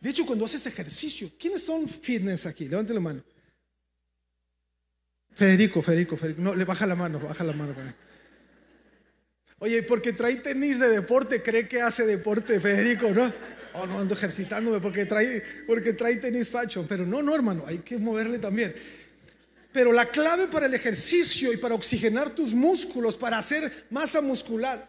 De 0.00 0.08
hecho, 0.08 0.24
cuando 0.24 0.46
haces 0.46 0.66
ejercicio, 0.66 1.32
¿quiénes 1.38 1.62
son 1.62 1.86
fitness 1.86 2.46
aquí? 2.46 2.66
Levanten 2.66 2.94
la 2.94 3.02
mano. 3.02 3.22
Federico, 5.32 5.82
Federico, 5.82 6.16
Federico. 6.16 6.40
No, 6.40 6.54
le 6.54 6.64
baja 6.64 6.86
la 6.86 6.94
mano, 6.94 7.20
baja 7.20 7.44
la 7.44 7.52
mano. 7.52 7.74
Oye, 9.62 9.84
porque 9.84 10.12
trae 10.12 10.34
tenis 10.34 10.80
de 10.80 10.88
deporte, 10.88 11.40
cree 11.40 11.68
que 11.68 11.80
hace 11.80 12.04
deporte, 12.04 12.58
Federico, 12.58 13.10
¿no? 13.10 13.32
Oh, 13.74 13.86
no 13.86 14.00
ando 14.00 14.12
ejercitándome 14.12 14.80
porque 14.80 15.06
trae, 15.06 15.40
porque 15.68 15.92
trae 15.92 16.16
tenis 16.16 16.50
fashion. 16.50 16.84
Pero 16.88 17.06
no, 17.06 17.22
no, 17.22 17.32
hermano, 17.32 17.62
hay 17.64 17.78
que 17.78 17.96
moverle 17.96 18.40
también. 18.40 18.74
Pero 19.72 19.92
la 19.92 20.06
clave 20.06 20.48
para 20.48 20.66
el 20.66 20.74
ejercicio 20.74 21.52
y 21.52 21.58
para 21.58 21.76
oxigenar 21.76 22.34
tus 22.34 22.54
músculos, 22.54 23.16
para 23.16 23.38
hacer 23.38 23.86
masa 23.90 24.20
muscular, 24.20 24.84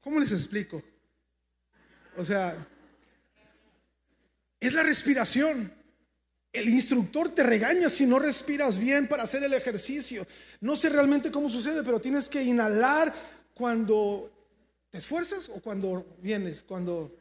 ¿cómo 0.00 0.20
les 0.20 0.30
explico? 0.30 0.80
O 2.16 2.24
sea, 2.24 2.56
es 4.60 4.72
la 4.72 4.84
respiración. 4.84 5.72
El 6.52 6.68
instructor 6.68 7.28
te 7.28 7.42
regaña 7.42 7.88
si 7.88 8.06
no 8.06 8.20
respiras 8.20 8.78
bien 8.78 9.08
para 9.08 9.24
hacer 9.24 9.42
el 9.42 9.52
ejercicio. 9.52 10.24
No 10.60 10.76
sé 10.76 10.90
realmente 10.90 11.32
cómo 11.32 11.48
sucede, 11.48 11.82
pero 11.82 12.00
tienes 12.00 12.28
que 12.28 12.42
inhalar 12.42 13.12
cuando 13.60 14.32
te 14.88 14.96
esfuerzas 14.96 15.50
o 15.50 15.60
cuando 15.60 16.16
vienes, 16.22 16.62
cuando, 16.62 17.14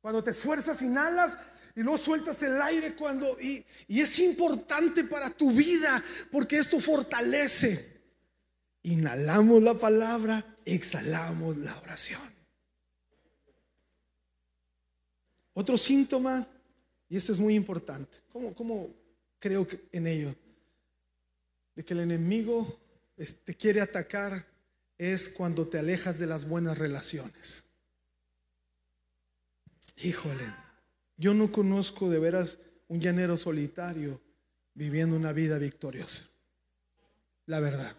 cuando 0.00 0.24
te 0.24 0.30
esfuerzas, 0.30 0.80
inhalas 0.80 1.36
y 1.76 1.82
luego 1.82 1.98
sueltas 1.98 2.42
el 2.44 2.60
aire 2.62 2.94
cuando... 2.94 3.38
Y, 3.38 3.62
y 3.88 4.00
es 4.00 4.18
importante 4.20 5.04
para 5.04 5.28
tu 5.28 5.52
vida 5.52 6.02
porque 6.32 6.56
esto 6.56 6.80
fortalece. 6.80 8.00
Inhalamos 8.84 9.62
la 9.62 9.74
palabra, 9.74 10.56
exhalamos 10.64 11.58
la 11.58 11.78
oración. 11.78 12.34
Otro 15.52 15.76
síntoma, 15.76 16.48
y 17.10 17.18
este 17.18 17.32
es 17.32 17.38
muy 17.38 17.54
importante, 17.54 18.16
¿cómo, 18.32 18.54
cómo 18.54 18.88
creo 19.38 19.68
en 19.92 20.06
ello? 20.06 20.34
De 21.74 21.84
que 21.84 21.92
el 21.92 22.00
enemigo 22.00 22.80
te 23.44 23.54
quiere 23.54 23.82
atacar 23.82 24.47
es 24.98 25.28
cuando 25.28 25.68
te 25.68 25.78
alejas 25.78 26.18
de 26.18 26.26
las 26.26 26.46
buenas 26.46 26.76
relaciones. 26.76 27.64
Híjole, 29.96 30.44
yo 31.16 31.34
no 31.34 31.50
conozco 31.50 32.10
de 32.10 32.18
veras 32.18 32.58
un 32.88 33.00
llanero 33.00 33.36
solitario 33.36 34.20
viviendo 34.74 35.16
una 35.16 35.32
vida 35.32 35.58
victoriosa. 35.58 36.24
La 37.46 37.60
verdad. 37.60 37.96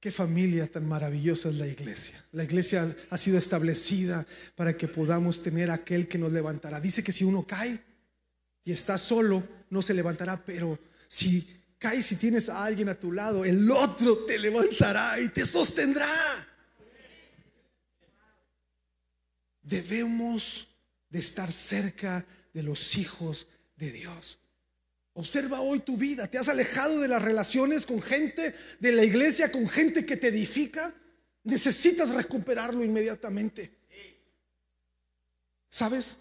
Qué 0.00 0.12
familia 0.12 0.66
tan 0.70 0.86
maravillosa 0.86 1.48
es 1.48 1.56
la 1.56 1.66
iglesia. 1.66 2.24
La 2.32 2.44
iglesia 2.44 2.94
ha 3.10 3.18
sido 3.18 3.36
establecida 3.36 4.26
para 4.54 4.76
que 4.76 4.86
podamos 4.86 5.42
tener 5.42 5.70
aquel 5.70 6.06
que 6.06 6.18
nos 6.18 6.32
levantará. 6.32 6.80
Dice 6.80 7.02
que 7.02 7.10
si 7.10 7.24
uno 7.24 7.44
cae 7.44 7.82
y 8.64 8.70
está 8.70 8.96
solo, 8.96 9.42
no 9.70 9.82
se 9.82 9.94
levantará, 9.94 10.44
pero 10.44 10.78
si 11.08 11.57
Cae 11.78 12.02
si 12.02 12.16
tienes 12.16 12.48
a 12.48 12.64
alguien 12.64 12.88
a 12.88 12.98
tu 12.98 13.12
lado, 13.12 13.44
el 13.44 13.70
otro 13.70 14.24
te 14.24 14.38
levantará 14.38 15.20
y 15.20 15.28
te 15.28 15.46
sostendrá. 15.46 16.08
Debemos 19.62 20.68
de 21.08 21.20
estar 21.20 21.52
cerca 21.52 22.26
de 22.52 22.62
los 22.62 22.96
hijos 22.96 23.46
de 23.76 23.92
Dios. 23.92 24.38
Observa 25.12 25.60
hoy 25.60 25.80
tu 25.80 25.96
vida. 25.96 26.28
¿Te 26.28 26.38
has 26.38 26.48
alejado 26.48 27.00
de 27.00 27.08
las 27.08 27.22
relaciones 27.22 27.86
con 27.86 28.00
gente 28.00 28.54
de 28.80 28.92
la 28.92 29.04
iglesia, 29.04 29.52
con 29.52 29.68
gente 29.68 30.04
que 30.04 30.16
te 30.16 30.28
edifica? 30.28 30.92
Necesitas 31.44 32.10
recuperarlo 32.10 32.84
inmediatamente. 32.84 33.78
¿Sabes? 35.70 36.18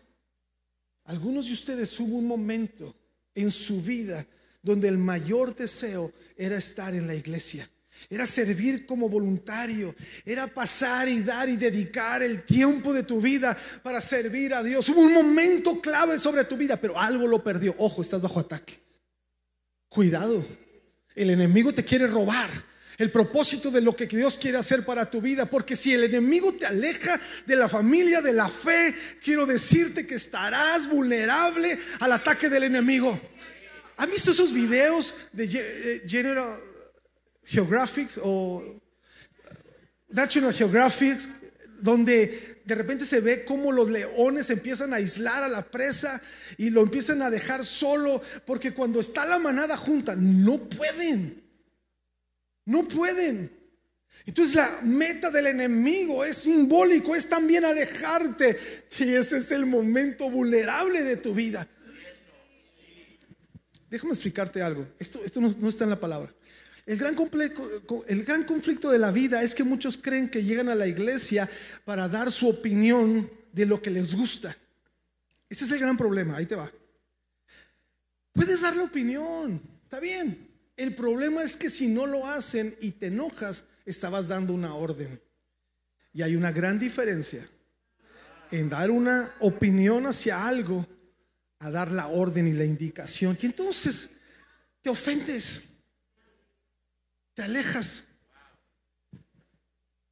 Algunos 1.06 1.48
de 1.48 1.54
ustedes 1.54 2.00
hubo 2.00 2.17
un 2.17 2.28
momento 2.28 2.96
en 3.34 3.50
su 3.50 3.82
vida 3.82 4.26
donde 4.62 4.88
el 4.88 4.98
mayor 4.98 5.56
deseo 5.56 6.12
era 6.36 6.58
estar 6.58 6.93
en 6.93 7.08
la 7.08 7.15
iglesia. 7.15 7.70
Era 8.10 8.26
servir 8.26 8.86
como 8.86 9.10
voluntario, 9.10 9.93
era 10.24 10.48
pasar 10.48 11.10
y 11.10 11.22
dar 11.24 11.50
y 11.50 11.58
dedicar 11.58 12.22
el 12.22 12.43
tiempo 12.43 12.93
de 12.93 13.04
tu 13.04 13.20
vida 13.20 13.58
para 13.84 14.00
servir 14.00 14.54
a 14.54 14.63
Dios. 14.63 14.88
Hubo 14.89 15.02
un 15.02 15.13
momento 15.13 15.82
clave 15.82 16.20
sobre 16.20 16.43
tu 16.46 16.56
vida, 16.56 16.78
pero 16.78 17.00
algo 17.00 17.28
lo 17.28 17.43
perdió. 17.43 17.76
Ojo, 17.80 18.02
estás 18.02 18.22
bajo 18.22 18.39
ataque. 18.39 18.80
Cuidado, 19.89 20.46
el 21.15 21.32
enemigo 21.32 21.74
te 21.74 21.84
quiere 21.84 22.08
robar 22.08 22.50
el 22.98 23.12
propósito 23.12 23.70
de 23.70 23.82
lo 23.82 23.96
que 23.96 24.08
Dios 24.08 24.38
quiere 24.38 24.58
hacer 24.58 24.84
para 24.84 25.10
tu 25.10 25.22
vida. 25.22 25.46
Porque 25.46 25.76
si 25.76 25.93
el 25.93 26.04
enemigo 26.04 26.54
te 26.54 26.65
aleja 26.65 27.20
de 27.46 27.56
la 27.56 27.70
familia, 27.70 28.22
de 28.22 28.34
la 28.34 28.50
fe, 28.50 28.93
quiero 29.24 29.46
decirte 29.46 30.08
que 30.08 30.15
estarás 30.15 30.89
vulnerable 30.89 31.78
al 32.00 32.12
ataque 32.12 32.50
del 32.50 32.63
enemigo. 32.63 33.20
¿Han 33.98 34.12
visto 34.12 34.32
esos 34.32 34.54
videos 34.54 35.14
de 35.34 35.46
eh, 35.46 36.04
General 36.08 36.60
Geographic 37.44 38.12
o 38.24 38.82
National 40.10 40.54
Geographic 40.54 41.20
donde 41.80 42.62
de 42.66 42.76
repente 42.76 43.06
se 43.06 43.22
ve 43.22 43.46
cómo 43.46 43.72
los 43.72 43.90
leones 43.90 44.50
empiezan 44.50 44.94
a 44.94 44.98
aislar 44.98 45.44
a 45.44 45.48
la 45.48 45.64
presa 45.64 46.22
y 46.58 46.70
lo 46.70 46.82
empiezan 46.82 47.22
a 47.22 47.30
dejar 47.30 47.64
solo 47.66 48.22
porque 48.46 48.74
cuando 48.74 49.00
está 49.00 49.26
la 49.26 49.40
manada 49.40 49.78
junta 49.78 50.16
no 50.16 50.70
pueden. 50.70 51.44
No 52.66 52.88
pueden. 52.88 53.52
Entonces 54.26 54.56
la 54.56 54.82
meta 54.84 55.32
del 55.32 55.48
enemigo 55.48 56.26
es 56.26 56.38
simbólico, 56.38 57.16
es 57.16 57.30
también 57.30 57.64
alejarte. 57.64 58.60
Y 59.00 59.14
ese 59.14 59.38
es 59.38 59.52
el 59.52 59.66
momento 59.66 60.30
vulnerable 60.30 61.04
de 61.04 61.16
tu 61.16 61.34
vida. 61.34 61.68
Déjame 63.89 64.13
explicarte 64.13 64.62
algo. 64.62 64.88
Esto, 65.00 65.23
esto 65.23 65.39
no, 65.39 65.69
está 65.69 65.84
en 65.84 65.89
la 65.89 66.00
palabra. 66.00 66.34
El 66.86 66.97
gran, 66.97 67.15
el 68.08 68.23
gran 68.23 68.43
conflicto 68.43 68.89
de 68.89 69.00
la 69.00 69.12
vida 69.12 69.43
es 69.43 69.54
que 69.54 69.63
muchos 69.63 69.97
creen 69.97 70.30
que 70.30 70.43
llegan 70.43 70.69
a 70.69 70.76
la 70.76 70.88
iglesia 70.88 71.50
para 71.84 72.08
dar 72.08 72.32
su 72.32 72.47
opinión 72.47 73.30
de 73.52 73.65
lo 73.65 73.82
que 73.82 73.89
les 73.89 74.13
gusta. 74.13 74.58
Ese 75.50 75.65
es 75.65 75.71
el 75.71 75.80
gran 75.80 75.97
problema. 75.97 76.38
Ahí 76.38 76.45
te 76.45 76.56
va. 76.56 76.71
Puedes 78.34 78.62
dar 78.62 78.76
la 78.76 78.84
opinión, 78.84 79.62
está 79.84 80.00
bien. 80.00 80.47
El 80.76 80.93
problema 80.93 81.41
es 81.41 81.58
que 81.58 81.69
si 81.69 81.88
no 81.88 82.06
lo 82.06 82.28
hacen 82.28 82.76
y 82.80 82.91
te 82.91 83.08
enojas, 83.08 83.69
estabas 83.86 84.28
dando 84.28 84.54
una 84.54 84.76
orden. 84.76 85.19
Y 86.13 86.21
hay 86.21 86.36
una 86.36 86.52
gran 86.52 86.78
diferencia 86.78 87.47
en 88.52 88.69
dar 88.69 88.91
una 88.91 89.32
opinión 89.39 90.06
hacia 90.06 90.47
algo 90.47 90.86
a 91.60 91.72
dar 91.72 91.91
la 91.91 92.08
orden 92.08 92.48
y 92.48 92.54
la 92.54 92.65
indicación. 92.65 93.38
Y 93.41 93.46
entonces 93.46 94.12
te 94.82 94.89
ofendes, 94.89 95.78
te 97.34 97.43
alejas 97.43 98.08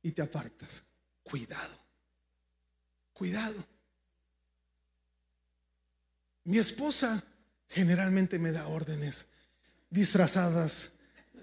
y 0.01 0.11
te 0.11 0.21
apartas. 0.21 0.83
Cuidado, 1.23 1.79
cuidado. 3.13 3.65
Mi 6.43 6.59
esposa 6.59 7.23
generalmente 7.67 8.37
me 8.37 8.51
da 8.51 8.67
órdenes 8.67 9.29
disfrazadas 9.89 10.91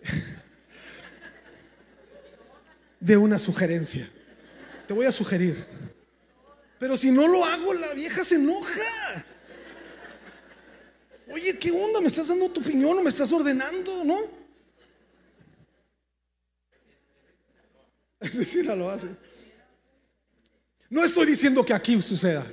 de 3.00 3.16
una 3.16 3.38
sugerencia. 3.38 4.08
Te 4.86 4.94
voy 4.94 5.06
a 5.06 5.12
sugerir. 5.12 5.66
Pero 6.78 6.96
si 6.96 7.10
no 7.10 7.26
lo 7.26 7.44
hago, 7.44 7.74
la 7.74 7.92
vieja 7.94 8.22
se 8.22 8.36
enoja. 8.36 9.26
Oye, 11.32 11.58
¿qué 11.58 11.70
onda? 11.70 12.00
¿Me 12.02 12.08
estás 12.08 12.28
dando 12.28 12.50
tu 12.50 12.60
opinión 12.60 12.98
o 12.98 13.02
me 13.02 13.08
estás 13.08 13.32
ordenando? 13.32 14.04
¿No? 14.04 14.18
Es 18.20 18.36
decir, 18.36 18.66
lo 18.66 18.88
hace. 18.90 19.08
No 20.90 21.02
estoy 21.02 21.26
diciendo 21.26 21.64
que 21.64 21.72
aquí 21.72 22.00
suceda. 22.02 22.46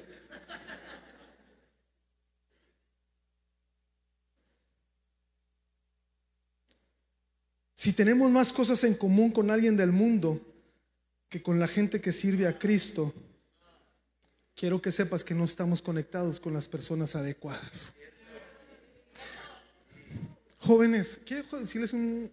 Si 7.73 7.93
tenemos 7.93 8.31
más 8.31 8.51
cosas 8.51 8.83
en 8.85 8.95
común 8.95 9.31
con 9.31 9.51
alguien 9.51 9.77
del 9.77 9.91
mundo 9.91 10.41
que 11.27 11.43
con 11.43 11.59
la 11.59 11.67
gente 11.67 12.01
que 12.01 12.13
sirve 12.13 12.47
a 12.47 12.57
Cristo, 12.57 13.13
quiero 14.55 14.81
que 14.81 14.91
sepas 14.91 15.23
que 15.23 15.35
no 15.35 15.43
estamos 15.45 15.81
conectados 15.81 16.39
con 16.39 16.53
las 16.53 16.67
personas 16.67 17.15
adecuadas. 17.15 17.93
Jóvenes, 20.59 21.21
quiero 21.25 21.45
decirles 21.59 21.93
un... 21.93 22.31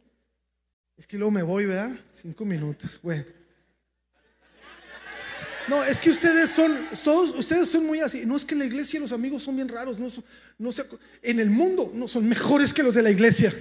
Es 0.96 1.06
que 1.06 1.16
luego 1.16 1.30
me 1.30 1.42
voy, 1.42 1.66
¿verdad? 1.66 1.94
Cinco 2.12 2.44
minutos. 2.44 2.98
Bueno. 3.02 3.24
No, 5.68 5.82
es 5.84 6.00
que 6.00 6.10
ustedes 6.10 6.50
son, 6.50 6.72
ustedes 7.38 7.68
son 7.68 7.86
muy 7.86 8.00
así. 8.00 8.24
No 8.24 8.36
es 8.36 8.44
que 8.44 8.54
la 8.54 8.64
iglesia 8.64 8.98
y 8.98 9.00
los 9.00 9.12
amigos 9.12 9.42
son 9.42 9.56
bien 9.56 9.68
raros. 9.68 9.98
No, 9.98 10.08
no 10.58 10.70
en 11.22 11.40
el 11.40 11.50
mundo 11.50 11.90
no 11.94 12.08
son 12.08 12.28
mejores 12.28 12.72
que 12.72 12.82
los 12.82 12.94
de 12.94 13.02
la 13.02 13.10
iglesia. 13.10 13.52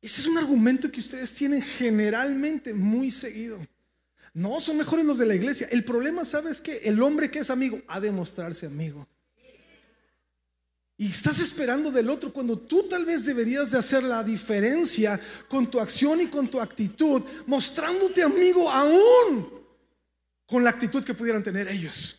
Ese 0.00 0.20
es 0.20 0.26
un 0.26 0.38
argumento 0.38 0.90
que 0.90 1.00
ustedes 1.00 1.34
tienen 1.34 1.62
generalmente 1.62 2.74
muy 2.74 3.10
seguido. 3.10 3.58
No, 4.34 4.60
son 4.60 4.76
mejores 4.76 5.04
los 5.04 5.18
de 5.18 5.26
la 5.26 5.34
iglesia. 5.34 5.68
El 5.70 5.84
problema, 5.84 6.24
¿sabes 6.24 6.60
que 6.60 6.76
El 6.78 7.02
hombre 7.02 7.30
que 7.30 7.40
es 7.40 7.50
amigo 7.50 7.80
ha 7.88 8.00
de 8.00 8.12
mostrarse 8.12 8.66
amigo. 8.66 9.08
Y 11.00 11.12
estás 11.12 11.38
esperando 11.38 11.92
del 11.92 12.10
otro 12.10 12.32
cuando 12.32 12.58
tú 12.58 12.88
tal 12.88 13.04
vez 13.04 13.24
deberías 13.24 13.70
de 13.70 13.78
hacer 13.78 14.02
la 14.02 14.24
diferencia 14.24 15.18
con 15.46 15.70
tu 15.70 15.78
acción 15.78 16.20
y 16.20 16.26
con 16.26 16.48
tu 16.48 16.60
actitud, 16.60 17.22
mostrándote 17.46 18.20
amigo 18.20 18.68
aún 18.68 19.48
con 20.44 20.64
la 20.64 20.70
actitud 20.70 21.04
que 21.04 21.14
pudieran 21.14 21.44
tener 21.44 21.68
ellos. 21.68 22.16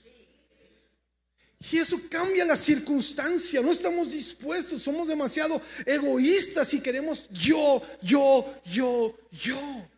Y 1.72 1.78
eso 1.78 2.00
cambia 2.10 2.46
la 2.46 2.56
circunstancia. 2.56 3.62
No 3.62 3.72
estamos 3.72 4.10
dispuestos, 4.10 4.82
somos 4.82 5.10
demasiado 5.10 5.62
egoístas 5.86 6.74
y 6.74 6.80
queremos 6.80 7.28
yo, 7.32 7.82
yo, 8.02 8.62
yo, 8.64 9.14
yo. 9.30 9.90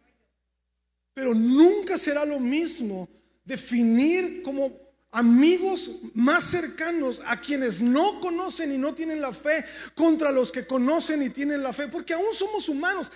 Pero 1.14 1.36
nunca 1.36 2.00
será 2.00 2.26
lo 2.26 2.40
mismo 2.40 3.08
definir 3.46 4.42
como 4.42 4.72
amigos 5.12 5.92
más 6.14 6.44
cercanos 6.46 7.22
a 7.26 7.40
quienes 7.40 7.82
no 7.82 8.20
conocen 8.22 8.72
y 8.72 8.78
no 8.78 8.96
tienen 8.96 9.22
la 9.22 9.34
fe 9.34 9.64
contra 9.94 10.32
los 10.32 10.52
que 10.52 10.66
conocen 10.66 11.22
y 11.22 11.30
tienen 11.30 11.62
la 11.62 11.74
fe, 11.74 11.88
porque 11.90 12.14
aún 12.14 12.34
somos 12.34 12.70
humanos. 12.70 13.12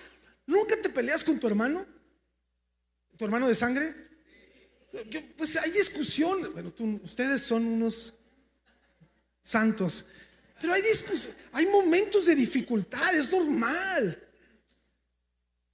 ¿Nunca 0.45 0.75
te 0.81 0.89
peleas 0.89 1.23
con 1.23 1.39
tu 1.39 1.47
hermano? 1.47 1.85
¿Tu 3.17 3.25
hermano 3.25 3.47
de 3.47 3.55
sangre? 3.55 3.93
Pues 5.37 5.55
hay 5.57 5.71
discusión. 5.71 6.51
Bueno, 6.53 6.73
ustedes 7.03 7.41
son 7.41 7.65
unos 7.65 8.15
santos. 9.41 10.07
Pero 10.59 10.73
hay, 10.73 10.83
hay 11.53 11.65
momentos 11.67 12.25
de 12.25 12.35
dificultad, 12.35 13.15
es 13.15 13.31
normal. 13.31 14.21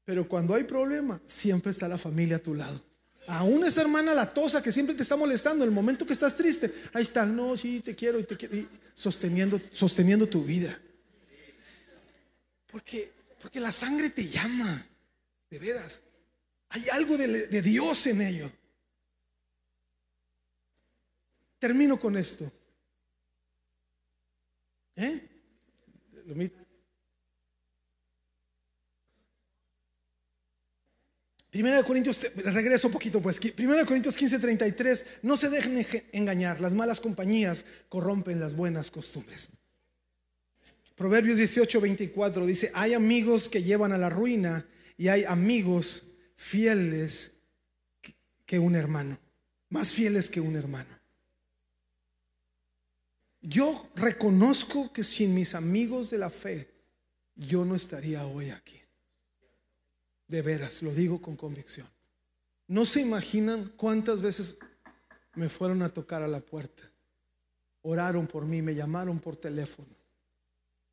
Pero 0.06 0.28
cuando 0.28 0.56
hay 0.56 0.64
problema, 0.64 1.22
siempre 1.26 1.72
está 1.72 1.88
la 1.88 1.98
familia 1.98 2.38
a 2.38 2.40
tu 2.40 2.54
lado. 2.54 2.91
Aún 3.32 3.64
esa 3.64 3.82
hermana 3.82 4.14
latosa 4.14 4.62
que 4.62 4.74
siempre 4.74 4.94
te 4.94 5.04
está 5.04 5.16
molestando, 5.16 5.64
el 5.64 5.72
momento 5.72 6.06
que 6.06 6.12
estás 6.12 6.36
triste, 6.36 6.70
ahí 6.92 7.04
está, 7.04 7.26
no, 7.26 7.56
sí, 7.56 7.80
te 7.80 7.96
quiero 7.96 8.20
y 8.20 8.26
te 8.26 8.36
quiero, 8.36 8.68
sosteniendo, 8.94 9.60
sosteniendo 9.72 10.28
tu 10.28 10.44
vida. 10.44 10.78
Porque, 12.70 13.14
porque 13.42 13.62
la 13.62 13.72
sangre 13.72 14.10
te 14.10 14.28
llama, 14.28 14.86
de 15.50 15.60
veras. 15.60 16.02
Hay 16.70 16.90
algo 16.90 17.18
de, 17.18 17.48
de 17.48 17.62
Dios 17.62 18.06
en 18.08 18.22
ello. 18.22 18.52
Termino 21.58 21.98
con 21.98 22.18
esto. 22.18 22.52
¿Eh? 24.98 25.26
Primera 31.52 31.78
de 31.78 31.84
Corintios, 31.84 32.22
regreso 32.34 32.88
un 32.88 32.94
poquito 32.94 33.22
pues. 33.22 33.38
Primera 33.40 33.82
de 33.82 33.86
Corintios 33.86 34.16
15, 34.16 34.40
33. 34.40 35.06
No 35.22 35.36
se 35.36 35.50
dejen 35.50 35.86
engañar. 36.14 36.62
Las 36.62 36.74
malas 36.74 37.02
compañías 37.02 37.66
corrompen 37.90 38.40
las 38.40 38.56
buenas 38.56 38.90
costumbres. 38.90 39.50
Proverbios 40.96 41.38
18, 41.38 41.82
24 41.82 42.46
dice: 42.46 42.72
Hay 42.74 42.94
amigos 42.94 43.50
que 43.50 43.64
llevan 43.64 43.92
a 43.92 43.98
la 43.98 44.10
ruina 44.10 44.66
y 44.98 45.10
hay 45.10 45.26
amigos 45.26 46.06
fieles 46.36 47.34
que 48.46 48.58
un 48.58 48.76
hermano. 48.76 49.20
Más 49.70 49.92
fieles 49.92 50.30
que 50.30 50.40
un 50.40 50.56
hermano. 50.56 51.00
Yo 53.42 53.90
reconozco 53.96 54.94
que 54.94 55.04
sin 55.04 55.34
mis 55.34 55.56
amigos 55.56 56.12
de 56.12 56.18
la 56.18 56.30
fe, 56.30 56.70
yo 57.36 57.66
no 57.66 57.76
estaría 57.76 58.26
hoy 58.26 58.52
aquí. 58.52 58.81
De 60.32 60.42
veras, 60.42 60.82
lo 60.82 60.94
digo 60.94 61.22
con 61.22 61.36
convicción. 61.36 61.86
No 62.68 62.86
se 62.86 63.02
imaginan 63.02 63.74
cuántas 63.76 64.22
veces 64.22 64.60
me 65.36 65.50
fueron 65.50 65.82
a 65.82 65.90
tocar 65.90 66.22
a 66.22 66.28
la 66.30 66.40
puerta. 66.40 66.84
Oraron 67.82 68.28
por 68.28 68.46
mí, 68.46 68.62
me 68.62 68.74
llamaron 68.74 69.20
por 69.20 69.36
teléfono. 69.36 69.90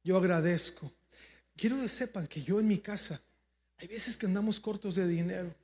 Yo 0.03 0.17
agradezco. 0.17 0.91
Quiero 1.55 1.81
que 1.81 1.89
sepan 1.89 2.27
que 2.27 2.43
yo 2.43 2.59
en 2.59 2.67
mi 2.67 2.79
casa, 2.79 3.21
hay 3.77 3.87
veces 3.87 4.17
que 4.17 4.27
andamos 4.27 4.59
cortos 4.59 4.97
de 4.97 5.07
dinero, 5.07 5.55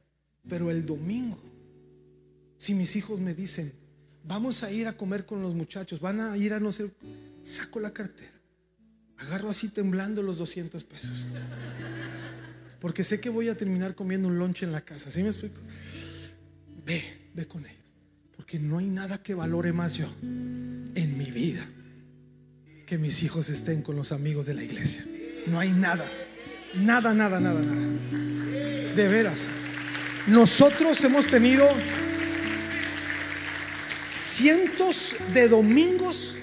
pero 0.49 0.71
el 0.71 0.87
domingo, 0.87 1.43
si 2.57 2.75
mis 2.75 2.95
hijos 2.95 3.19
me 3.19 3.35
dicen, 3.35 3.73
vamos 4.23 4.63
a 4.63 4.71
ir 4.71 4.87
a 4.87 4.97
comer 4.97 5.27
con 5.27 5.43
los 5.43 5.53
muchachos, 5.53 5.99
van 5.99 6.21
a 6.21 6.37
ir 6.37 6.53
a 6.55 6.61
no 6.61 6.71
sé, 6.71 6.93
saco 7.43 7.81
la 7.81 7.93
cartera, 7.93 8.41
agarro 9.17 9.51
así 9.51 9.69
temblando 9.69 10.23
los 10.23 10.39
200 10.39 10.85
pesos. 10.85 11.27
Porque 12.85 13.03
sé 13.03 13.19
que 13.19 13.31
voy 13.31 13.49
a 13.49 13.57
terminar 13.57 13.95
comiendo 13.95 14.29
un 14.29 14.37
lunch 14.37 14.63
en 14.63 14.71
la 14.71 14.83
casa, 14.83 15.11
¿sí 15.11 15.23
me 15.23 15.31
explico? 15.31 15.59
Ve, 16.85 17.03
ve 17.33 17.47
con 17.47 17.65
ellos. 17.65 17.95
Porque 18.37 18.59
no 18.59 18.77
hay 18.77 18.85
nada 18.85 19.23
que 19.23 19.33
valore 19.33 19.73
más 19.73 19.95
yo 19.95 20.07
en 20.21 21.15
mi 21.17 21.31
vida 21.31 21.67
que 22.87 22.99
mis 22.99 23.23
hijos 23.23 23.49
estén 23.49 23.81
con 23.81 23.97
los 23.97 24.13
amigos 24.13 24.45
de 24.45 24.53
la 24.53 24.65
iglesia. 24.65 25.03
No 25.47 25.59
hay 25.61 25.73
nada, 25.73 26.05
nada, 26.75 27.15
nada, 27.15 27.41
nada, 27.41 27.63
nada. 27.63 28.95
De 28.95 29.09
veras. 29.09 29.49
Nosotros 30.27 31.03
hemos 31.05 31.29
tenido 31.29 31.67
cientos 34.05 35.17
de 35.33 35.49
domingos 35.49 36.35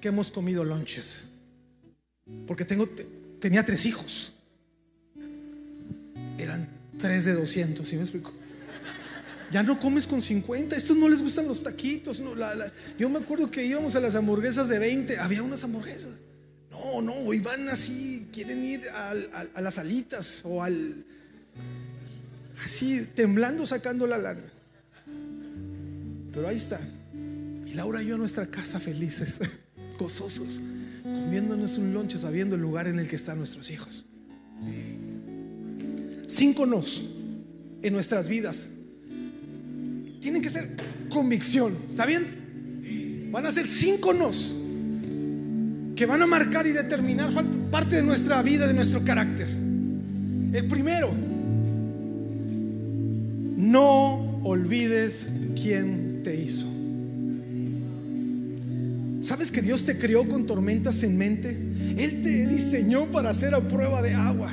que 0.00 0.06
hemos 0.06 0.30
comido 0.30 0.62
lunches. 0.62 1.24
Porque 2.46 2.64
tengo, 2.64 2.88
tenía 3.40 3.66
tres 3.66 3.84
hijos. 3.84 4.31
Eran 6.42 6.68
tres 6.98 7.24
de 7.24 7.34
200, 7.34 7.88
¿sí 7.88 7.96
me 7.96 8.02
explico? 8.02 8.32
Ya 9.52 9.62
no 9.62 9.78
comes 9.78 10.06
con 10.06 10.22
50. 10.22 10.74
Estos 10.74 10.96
no 10.96 11.08
les 11.10 11.20
gustan 11.20 11.46
los 11.46 11.62
taquitos. 11.62 12.20
No, 12.20 12.34
yo 12.98 13.08
me 13.10 13.18
acuerdo 13.18 13.50
que 13.50 13.64
íbamos 13.64 13.94
a 13.96 14.00
las 14.00 14.14
hamburguesas 14.14 14.68
de 14.70 14.78
20. 14.78 15.18
Había 15.18 15.42
unas 15.42 15.62
hamburguesas. 15.62 16.12
No, 16.70 17.02
no, 17.02 17.32
iban 17.34 17.68
así. 17.68 18.28
Quieren 18.32 18.64
ir 18.64 18.88
a, 18.88 19.60
las 19.60 19.76
alitas 19.76 20.40
o 20.44 20.62
al. 20.62 21.04
Así, 22.64 23.06
temblando, 23.14 23.66
sacando 23.66 24.06
la 24.06 24.16
lana. 24.16 24.50
Pero 26.32 26.48
ahí 26.48 26.56
está. 26.56 26.80
Y 27.66 27.74
Laura 27.74 28.02
y 28.02 28.06
yo 28.06 28.14
a 28.14 28.18
nuestra 28.18 28.46
casa 28.46 28.80
felices, 28.80 29.40
gozosos, 29.98 30.62
comiéndonos 31.02 31.76
un 31.76 31.92
lonche, 31.92 32.18
sabiendo 32.18 32.54
el 32.56 32.62
lugar 32.62 32.88
en 32.88 32.98
el 32.98 33.06
que 33.06 33.16
están 33.16 33.36
nuestros 33.36 33.70
hijos. 33.70 34.06
Cinco 36.32 36.64
nos 36.64 37.02
en 37.82 37.92
nuestras 37.92 38.26
vidas 38.26 38.70
tienen 40.18 40.40
que 40.40 40.48
ser 40.48 40.66
convicción. 41.10 41.76
¿Está 41.90 42.06
bien? 42.06 43.28
Van 43.30 43.44
a 43.44 43.52
ser 43.52 43.66
cinco 43.66 44.14
nos 44.14 44.54
que 45.94 46.06
van 46.06 46.22
a 46.22 46.26
marcar 46.26 46.66
y 46.66 46.72
determinar 46.72 47.30
parte 47.70 47.96
de 47.96 48.02
nuestra 48.02 48.40
vida, 48.40 48.66
de 48.66 48.72
nuestro 48.72 49.04
carácter. 49.04 49.46
El 49.46 50.66
primero, 50.68 51.12
no 53.58 54.40
olvides 54.42 55.26
quién 55.60 56.22
te 56.24 56.40
hizo. 56.40 56.64
¿Sabes 59.20 59.52
que 59.52 59.60
Dios 59.60 59.84
te 59.84 59.98
creó 59.98 60.26
con 60.26 60.46
tormentas 60.46 61.02
en 61.02 61.18
mente? 61.18 61.50
Él 61.98 62.22
te 62.22 62.46
diseñó 62.46 63.04
para 63.10 63.28
hacer 63.28 63.54
a 63.54 63.60
prueba 63.60 64.00
de 64.00 64.14
agua. 64.14 64.50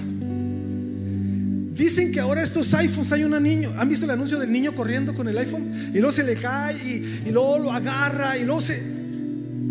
Dicen 1.80 2.12
que 2.12 2.20
ahora 2.20 2.44
estos 2.44 2.74
iPhones 2.74 3.10
hay 3.14 3.24
un 3.24 3.42
niño. 3.42 3.74
¿Han 3.78 3.88
visto 3.88 4.04
el 4.04 4.12
anuncio 4.12 4.38
del 4.38 4.52
niño 4.52 4.76
corriendo 4.76 5.16
con 5.16 5.30
el 5.30 5.38
iPhone? 5.38 5.72
Y 5.94 6.00
luego 6.00 6.12
se 6.12 6.26
le 6.26 6.36
cae 6.36 6.76
y, 6.76 7.32
luego 7.32 7.58
lo 7.58 7.72
agarra 7.72 8.38
y 8.38 8.44
luego 8.44 8.60
se. 8.60 8.84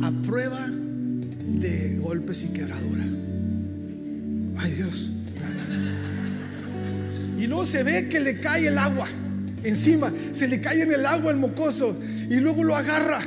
a 0.03 0.11
prueba 0.23 0.67
de 0.69 1.99
golpes 2.01 2.45
y 2.45 2.49
quebraduras. 2.49 3.07
Ay 4.57 4.73
Dios. 4.73 5.13
Y 7.39 7.47
luego 7.47 7.67
se 7.67 7.83
ve 7.83 8.09
que 8.09 8.21
le 8.21 8.41
cae 8.41 8.69
el 8.69 8.79
agua 8.79 9.07
encima. 9.63 10.11
Se 10.33 10.49
le 10.49 10.63
cae 10.63 10.81
en 10.81 10.93
el 10.93 11.05
agua 11.05 11.31
el 11.31 11.37
mocoso. 11.37 11.95
Y 12.31 12.37
luego 12.37 12.65
lo 12.65 12.75
agarra. 12.75 13.21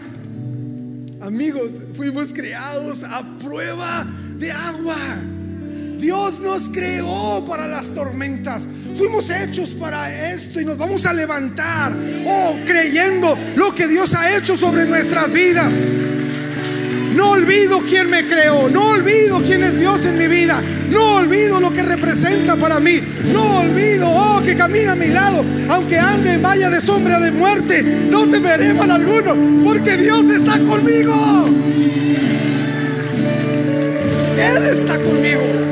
Amigos, 1.22 1.78
fuimos 1.96 2.34
creados 2.34 3.04
a 3.04 3.38
prueba 3.38 4.08
de 4.40 4.52
agua. 4.52 4.98
Dios 6.02 6.40
nos 6.40 6.70
creó 6.70 7.46
para 7.48 7.68
las 7.68 7.92
tormentas. 7.92 8.68
Fuimos 8.96 9.30
hechos 9.30 9.74
para 9.74 10.34
esto 10.34 10.60
y 10.60 10.66
nos 10.66 10.76
vamos 10.76 11.06
a 11.06 11.14
levantar, 11.14 11.94
oh, 12.26 12.58
creyendo 12.66 13.38
lo 13.56 13.74
que 13.76 13.88
Dios 13.88 14.16
ha 14.16 14.36
hecho 14.36 14.58
sobre 14.58 14.86
nuestras 14.86 15.32
vidas. 15.32 15.86
No 17.16 17.32
olvido 17.32 17.82
quién 17.88 18.10
me 18.10 18.26
creó, 18.26 18.68
no 18.68 18.88
olvido 18.90 19.42
quién 19.42 19.64
es 19.64 19.80
Dios 19.80 20.06
en 20.08 20.18
mi 20.18 20.28
vida, 20.28 20.60
no 20.90 21.18
olvido 21.18 21.60
lo 21.60 21.72
que 21.72 21.84
representa 21.84 22.56
para 22.56 22.80
mí, 22.80 23.00
no 23.32 23.60
olvido, 23.60 24.10
oh, 24.10 24.42
que 24.42 24.58
camina 24.58 24.94
a 24.94 24.96
mi 24.96 25.08
lado, 25.08 25.46
aunque 25.70 26.00
ande 26.00 26.34
en 26.34 26.42
valla 26.42 26.72
de 26.72 26.82
sombra 26.82 27.20
de 27.20 27.32
muerte, 27.32 27.84
no 28.10 28.28
temeré 28.28 28.74
mal 28.74 28.90
alguno, 28.90 29.36
porque 29.64 29.98
Dios 29.98 30.26
está 30.32 30.58
conmigo. 30.58 31.48
Él 34.38 34.66
está 34.66 34.98
conmigo. 34.98 35.71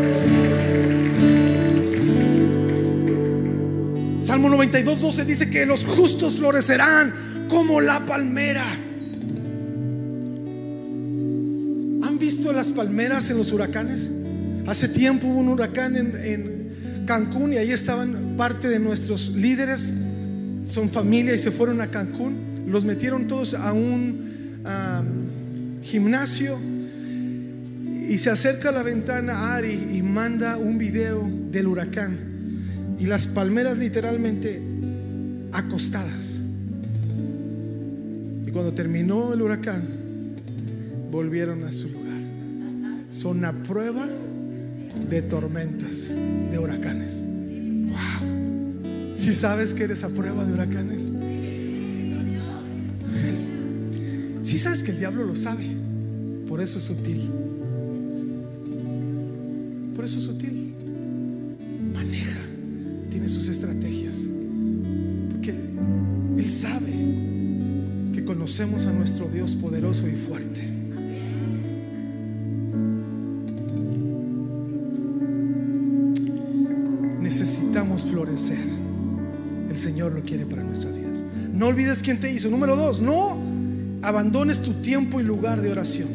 Salmo 4.30 4.48
92, 4.48 5.02
12 5.02 5.26
dice 5.26 5.50
que 5.50 5.66
los 5.66 5.84
justos 5.84 6.38
florecerán 6.38 7.48
como 7.50 7.82
la 7.82 8.06
palmera. 8.06 8.64
¿Han 12.04 12.20
visto 12.20 12.54
las 12.54 12.72
palmeras 12.72 13.32
en 13.32 13.40
los 13.40 13.52
huracanes? 13.52 14.12
Hace 14.68 14.90
tiempo 14.90 15.26
hubo 15.26 15.40
un 15.40 15.50
huracán 15.50 15.96
en, 15.96 17.06
Cancún 17.08 17.54
y 17.54 17.58
ahí 17.58 17.72
estaban 17.72 18.36
parte 18.38 18.70
de 18.70 18.78
nuestros 18.78 19.30
líderes, 19.30 19.94
son 20.64 20.92
familia 20.92 21.34
y 21.34 21.40
se 21.40 21.50
fueron 21.50 21.82
a 21.82 21.88
Cancún. 21.88 22.38
Los 22.68 22.86
metieron 22.86 23.28
todos 23.28 23.56
a 23.56 23.74
un 23.74 25.80
gimnasio 25.82 26.60
y 28.08 28.16
se 28.20 28.30
acerca 28.30 28.70
a 28.70 28.74
la 28.74 28.84
ventana 28.84 29.56
Ari 29.56 29.96
y 29.96 30.04
manda 30.04 30.58
un 30.58 30.78
video 30.78 31.28
del 31.50 31.66
huracán 31.66 32.29
y 33.00 33.06
las 33.06 33.28
palmeras 33.28 33.78
literalmente 33.78 34.62
acostadas. 35.54 36.42
Y 38.46 38.52
cuando 38.52 38.74
terminó 38.74 39.34
el 39.34 39.42
huracán, 39.42 39.84
volvieron 41.12 41.64
a 41.64 41.72
su 41.72 41.88
lugar. 41.90 42.20
Son 43.10 43.38
una 43.38 43.54
prueba 43.64 44.06
de 45.10 45.22
tormentas, 45.22 46.10
de 46.52 46.60
huracanes. 46.60 47.24
Wow. 47.24 49.16
Si 49.16 49.34
sabes 49.34 49.74
que 49.74 49.84
eres 49.84 50.04
a 50.04 50.10
prueba 50.10 50.46
de 50.46 50.54
huracanes. 50.54 51.10
Si 54.42 54.58
sabes 54.58 54.84
que 54.84 54.92
el 54.92 55.00
diablo 55.00 55.24
lo 55.26 55.36
sabe. 55.36 55.66
Por 56.48 56.62
eso 56.62 56.80
es 56.80 56.86
sutil. 56.86 57.30
Por 59.96 60.06
eso 60.06 60.18
es 60.18 60.24
sutil. 60.24 60.69
Sus 63.30 63.48
estrategias. 63.48 64.18
Porque 65.32 65.52
Él 66.38 66.50
sabe 66.50 66.94
que 68.14 68.24
conocemos 68.26 68.86
a 68.86 68.92
nuestro 68.92 69.28
Dios 69.28 69.56
poderoso 69.56 70.08
y 70.08 70.14
fuerte. 70.14 70.62
Necesitamos 77.22 78.06
florecer. 78.06 78.58
El 79.70 79.78
Señor 79.78 80.14
lo 80.14 80.24
quiere 80.24 80.46
para 80.46 80.64
nuestras 80.64 80.96
vidas. 80.96 81.22
No 81.54 81.68
olvides 81.68 82.02
quién 82.02 82.20
te 82.20 82.32
hizo. 82.32 82.50
Número 82.50 82.76
dos, 82.76 83.02
no 83.02 83.38
abandones 84.02 84.62
tu 84.62 84.74
tiempo 84.74 85.20
y 85.20 85.24
lugar 85.24 85.62
de 85.62 85.72
oración. 85.72 86.08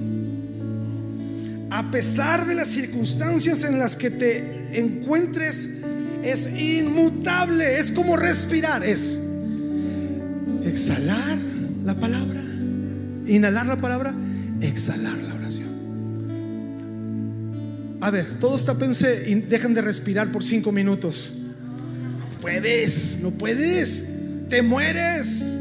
A 1.70 1.90
pesar 1.90 2.46
de 2.46 2.54
las 2.54 2.68
circunstancias 2.68 3.64
en 3.64 3.78
las 3.78 3.96
que 3.96 4.10
te 4.10 4.78
encuentres, 4.80 5.73
es 6.24 6.48
inmutable, 6.58 7.78
es 7.78 7.92
como 7.92 8.16
respirar, 8.16 8.84
es 8.84 9.20
exhalar 10.64 11.36
la 11.84 11.94
palabra, 11.94 12.40
inhalar 13.26 13.66
la 13.66 13.76
palabra, 13.76 14.14
exhalar 14.60 15.18
la 15.22 15.34
oración. 15.34 15.68
A 18.00 18.10
ver, 18.10 18.38
todos 18.38 18.64
tapense 18.64 19.24
y 19.28 19.34
dejen 19.34 19.74
de 19.74 19.82
respirar 19.82 20.32
por 20.32 20.42
cinco 20.42 20.72
minutos. 20.72 21.34
No 21.36 22.40
puedes, 22.40 23.20
no 23.22 23.30
puedes, 23.30 24.08
te 24.48 24.62
mueres, 24.62 25.58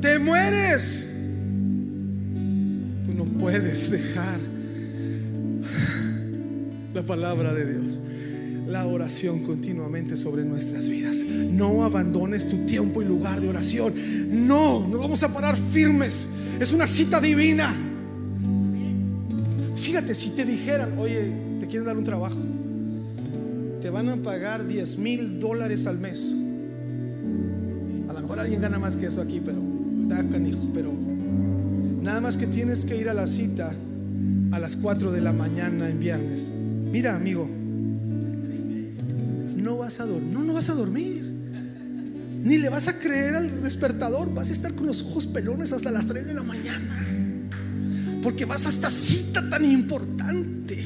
te 0.00 0.18
mueres. 0.18 1.08
Tú 3.04 3.14
no 3.14 3.24
puedes 3.38 3.90
dejar 3.90 4.40
la 6.94 7.02
palabra 7.02 7.52
de 7.52 7.72
Dios 7.72 8.00
la 8.70 8.86
oración 8.86 9.40
continuamente 9.40 10.16
sobre 10.16 10.44
nuestras 10.44 10.88
vidas. 10.88 11.18
No 11.18 11.84
abandones 11.84 12.48
tu 12.48 12.64
tiempo 12.66 13.02
y 13.02 13.04
lugar 13.04 13.40
de 13.40 13.48
oración. 13.48 13.92
No, 14.46 14.86
nos 14.86 15.00
vamos 15.00 15.22
a 15.22 15.34
parar 15.34 15.56
firmes. 15.56 16.28
Es 16.60 16.72
una 16.72 16.86
cita 16.86 17.20
divina. 17.20 17.74
Fíjate, 19.76 20.14
si 20.14 20.30
te 20.30 20.44
dijeran, 20.44 20.98
oye, 20.98 21.32
te 21.58 21.66
quieren 21.66 21.84
dar 21.84 21.96
un 21.96 22.04
trabajo, 22.04 22.38
te 23.80 23.90
van 23.90 24.08
a 24.08 24.16
pagar 24.16 24.66
10 24.66 24.98
mil 24.98 25.40
dólares 25.40 25.86
al 25.86 25.98
mes. 25.98 26.36
A 28.08 28.12
lo 28.12 28.20
mejor 28.20 28.38
alguien 28.38 28.60
gana 28.60 28.78
más 28.78 28.96
que 28.96 29.06
eso 29.06 29.20
aquí, 29.20 29.40
pero 29.44 29.60
pero 30.74 30.92
nada 32.02 32.20
más 32.20 32.36
que 32.36 32.46
tienes 32.46 32.84
que 32.84 32.96
ir 32.96 33.08
a 33.08 33.14
la 33.14 33.26
cita 33.26 33.72
a 34.52 34.58
las 34.58 34.76
4 34.76 35.12
de 35.12 35.20
la 35.20 35.32
mañana 35.32 35.88
en 35.88 36.00
viernes. 36.00 36.50
Mira, 36.90 37.14
amigo, 37.14 37.48
No, 39.98 40.44
no 40.44 40.52
vas 40.52 40.70
a 40.70 40.74
dormir. 40.74 41.24
Ni 42.44 42.58
le 42.58 42.68
vas 42.68 42.86
a 42.88 42.98
creer 42.98 43.34
al 43.34 43.62
despertador. 43.62 44.32
Vas 44.32 44.50
a 44.50 44.52
estar 44.52 44.72
con 44.74 44.86
los 44.86 45.02
ojos 45.02 45.26
pelones 45.26 45.72
hasta 45.72 45.90
las 45.90 46.06
3 46.06 46.26
de 46.26 46.34
la 46.34 46.42
mañana. 46.44 47.06
Porque 48.22 48.44
vas 48.44 48.66
a 48.66 48.70
esta 48.70 48.88
cita 48.88 49.48
tan 49.50 49.64
importante. 49.64 50.84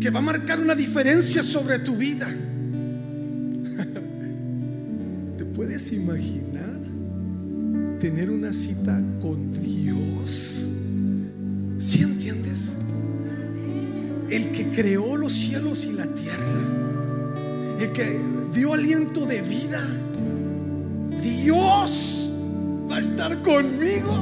Que 0.00 0.10
va 0.10 0.18
a 0.18 0.22
marcar 0.22 0.58
una 0.60 0.74
diferencia 0.74 1.44
sobre 1.44 1.78
tu 1.78 1.94
vida. 1.96 2.26
¿Te 5.38 5.44
puedes 5.44 5.92
imaginar 5.92 6.76
tener 8.00 8.30
una 8.30 8.52
cita 8.52 9.00
con 9.20 9.52
Dios? 9.52 9.75
Creó 14.76 15.16
los 15.16 15.32
cielos 15.32 15.86
y 15.86 15.92
la 15.92 16.04
tierra, 16.04 16.44
el 17.80 17.92
que 17.92 18.20
dio 18.52 18.74
aliento 18.74 19.24
de 19.24 19.40
vida. 19.40 19.82
Dios 21.22 22.30
va 22.90 22.96
a 22.96 23.00
estar 23.00 23.42
conmigo 23.42 24.14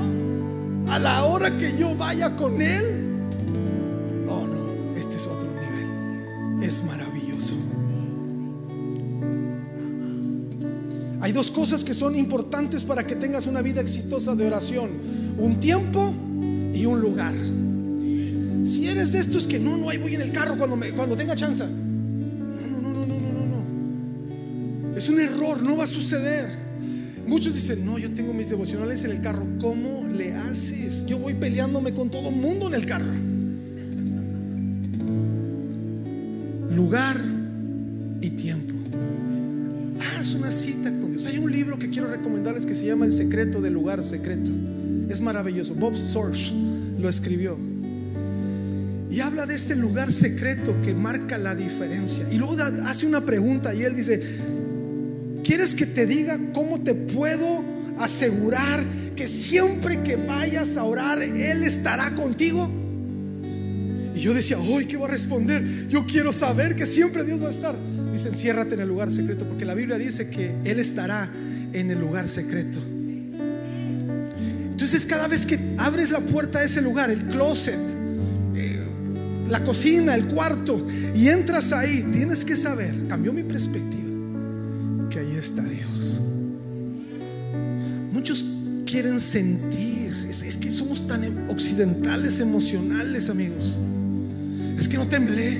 a 0.86 1.00
la 1.00 1.24
hora 1.24 1.58
que 1.58 1.76
yo 1.76 1.96
vaya 1.96 2.36
con 2.36 2.62
Él. 2.62 2.84
Oh, 4.28 4.46
no, 4.46 4.96
este 4.96 5.16
es 5.16 5.26
otro 5.26 5.48
nivel. 5.50 6.62
Es 6.62 6.84
maravilloso. 6.84 7.54
Hay 11.20 11.32
dos 11.32 11.50
cosas 11.50 11.82
que 11.82 11.94
son 11.94 12.14
importantes 12.14 12.84
para 12.84 13.04
que 13.04 13.16
tengas 13.16 13.48
una 13.48 13.60
vida 13.60 13.80
exitosa 13.80 14.36
de 14.36 14.46
oración. 14.46 14.90
Un 15.36 15.58
tiempo 15.58 16.14
y 16.72 16.86
un 16.86 17.00
lugar. 17.00 17.34
Eres 19.04 19.12
de 19.12 19.20
estos 19.20 19.46
que 19.46 19.60
no, 19.60 19.76
no, 19.76 19.90
ahí 19.90 19.98
voy 19.98 20.14
en 20.14 20.22
el 20.22 20.32
carro 20.32 20.56
cuando, 20.56 20.76
me, 20.76 20.90
cuando 20.92 21.14
tenga 21.14 21.36
chance. 21.36 21.62
No, 21.62 22.66
no, 22.66 22.80
no, 22.80 23.04
no, 23.04 23.06
no, 23.06 23.32
no, 23.32 23.46
no. 23.46 24.96
Es 24.96 25.10
un 25.10 25.20
error, 25.20 25.62
no 25.62 25.76
va 25.76 25.84
a 25.84 25.86
suceder. 25.86 26.48
Muchos 27.26 27.52
dicen, 27.52 27.84
no, 27.84 27.98
yo 27.98 28.10
tengo 28.14 28.32
mis 28.32 28.48
devocionales 28.48 29.04
en 29.04 29.10
el 29.10 29.20
carro. 29.20 29.46
¿Cómo 29.60 30.08
le 30.08 30.32
haces? 30.32 31.04
Yo 31.04 31.18
voy 31.18 31.34
peleándome 31.34 31.92
con 31.92 32.10
todo 32.10 32.30
el 32.30 32.36
mundo 32.36 32.68
en 32.68 32.72
el 32.72 32.86
carro. 32.86 33.12
Lugar 36.74 37.20
y 38.22 38.30
tiempo. 38.30 38.72
Haz 40.18 40.32
una 40.32 40.50
cita 40.50 40.90
con 40.98 41.10
Dios. 41.10 41.26
Hay 41.26 41.36
un 41.36 41.52
libro 41.52 41.78
que 41.78 41.90
quiero 41.90 42.08
recomendarles 42.08 42.64
que 42.64 42.74
se 42.74 42.86
llama 42.86 43.04
El 43.04 43.12
secreto 43.12 43.60
del 43.60 43.74
lugar 43.74 44.02
secreto. 44.02 44.50
Es 45.10 45.20
maravilloso. 45.20 45.74
Bob 45.74 45.94
Sorge 45.94 46.54
lo 46.98 47.10
escribió. 47.10 47.73
Y 49.14 49.20
habla 49.20 49.46
de 49.46 49.54
este 49.54 49.76
lugar 49.76 50.12
secreto 50.12 50.74
que 50.82 50.92
marca 50.92 51.38
la 51.38 51.54
diferencia. 51.54 52.26
Y 52.32 52.36
luego 52.36 52.56
hace 52.84 53.06
una 53.06 53.20
pregunta 53.20 53.72
y 53.72 53.84
él 53.84 53.94
dice, 53.94 54.20
¿quieres 55.44 55.76
que 55.76 55.86
te 55.86 56.04
diga 56.04 56.36
cómo 56.52 56.80
te 56.80 56.94
puedo 56.94 57.64
asegurar 58.00 58.82
que 59.14 59.28
siempre 59.28 60.02
que 60.02 60.16
vayas 60.16 60.76
a 60.76 60.82
orar, 60.82 61.22
Él 61.22 61.62
estará 61.62 62.12
contigo? 62.16 62.68
Y 64.16 64.18
yo 64.18 64.34
decía, 64.34 64.58
hoy 64.58 64.86
¿qué 64.86 64.96
va 64.96 65.06
a 65.06 65.10
responder? 65.10 65.86
Yo 65.86 66.04
quiero 66.06 66.32
saber 66.32 66.74
que 66.74 66.84
siempre 66.84 67.22
Dios 67.22 67.40
va 67.40 67.46
a 67.46 67.52
estar. 67.52 67.76
Dice, 68.12 68.30
enciérrate 68.30 68.74
en 68.74 68.80
el 68.80 68.88
lugar 68.88 69.12
secreto, 69.12 69.46
porque 69.46 69.64
la 69.64 69.74
Biblia 69.74 69.96
dice 69.96 70.28
que 70.28 70.56
Él 70.64 70.80
estará 70.80 71.30
en 71.72 71.88
el 71.88 72.00
lugar 72.00 72.28
secreto. 72.28 72.80
Entonces 74.72 75.06
cada 75.06 75.28
vez 75.28 75.46
que 75.46 75.56
abres 75.78 76.10
la 76.10 76.18
puerta 76.18 76.58
a 76.58 76.64
ese 76.64 76.82
lugar, 76.82 77.12
el 77.12 77.22
closet, 77.26 77.78
la 79.48 79.62
cocina, 79.62 80.14
el 80.14 80.26
cuarto, 80.26 80.86
y 81.14 81.28
entras 81.28 81.72
ahí, 81.72 82.06
tienes 82.12 82.44
que 82.44 82.56
saber, 82.56 82.94
cambió 83.08 83.32
mi 83.32 83.42
perspectiva, 83.42 85.08
que 85.10 85.18
ahí 85.18 85.36
está 85.36 85.62
Dios. 85.62 86.20
Muchos 88.12 88.44
quieren 88.86 89.20
sentir, 89.20 90.12
es, 90.28 90.56
que 90.56 90.70
somos 90.70 91.06
tan 91.06 91.48
occidentales, 91.50 92.40
emocionales, 92.40 93.28
amigos. 93.28 93.78
Es 94.78 94.88
que 94.88 94.96
no 94.96 95.06
temblé, 95.06 95.58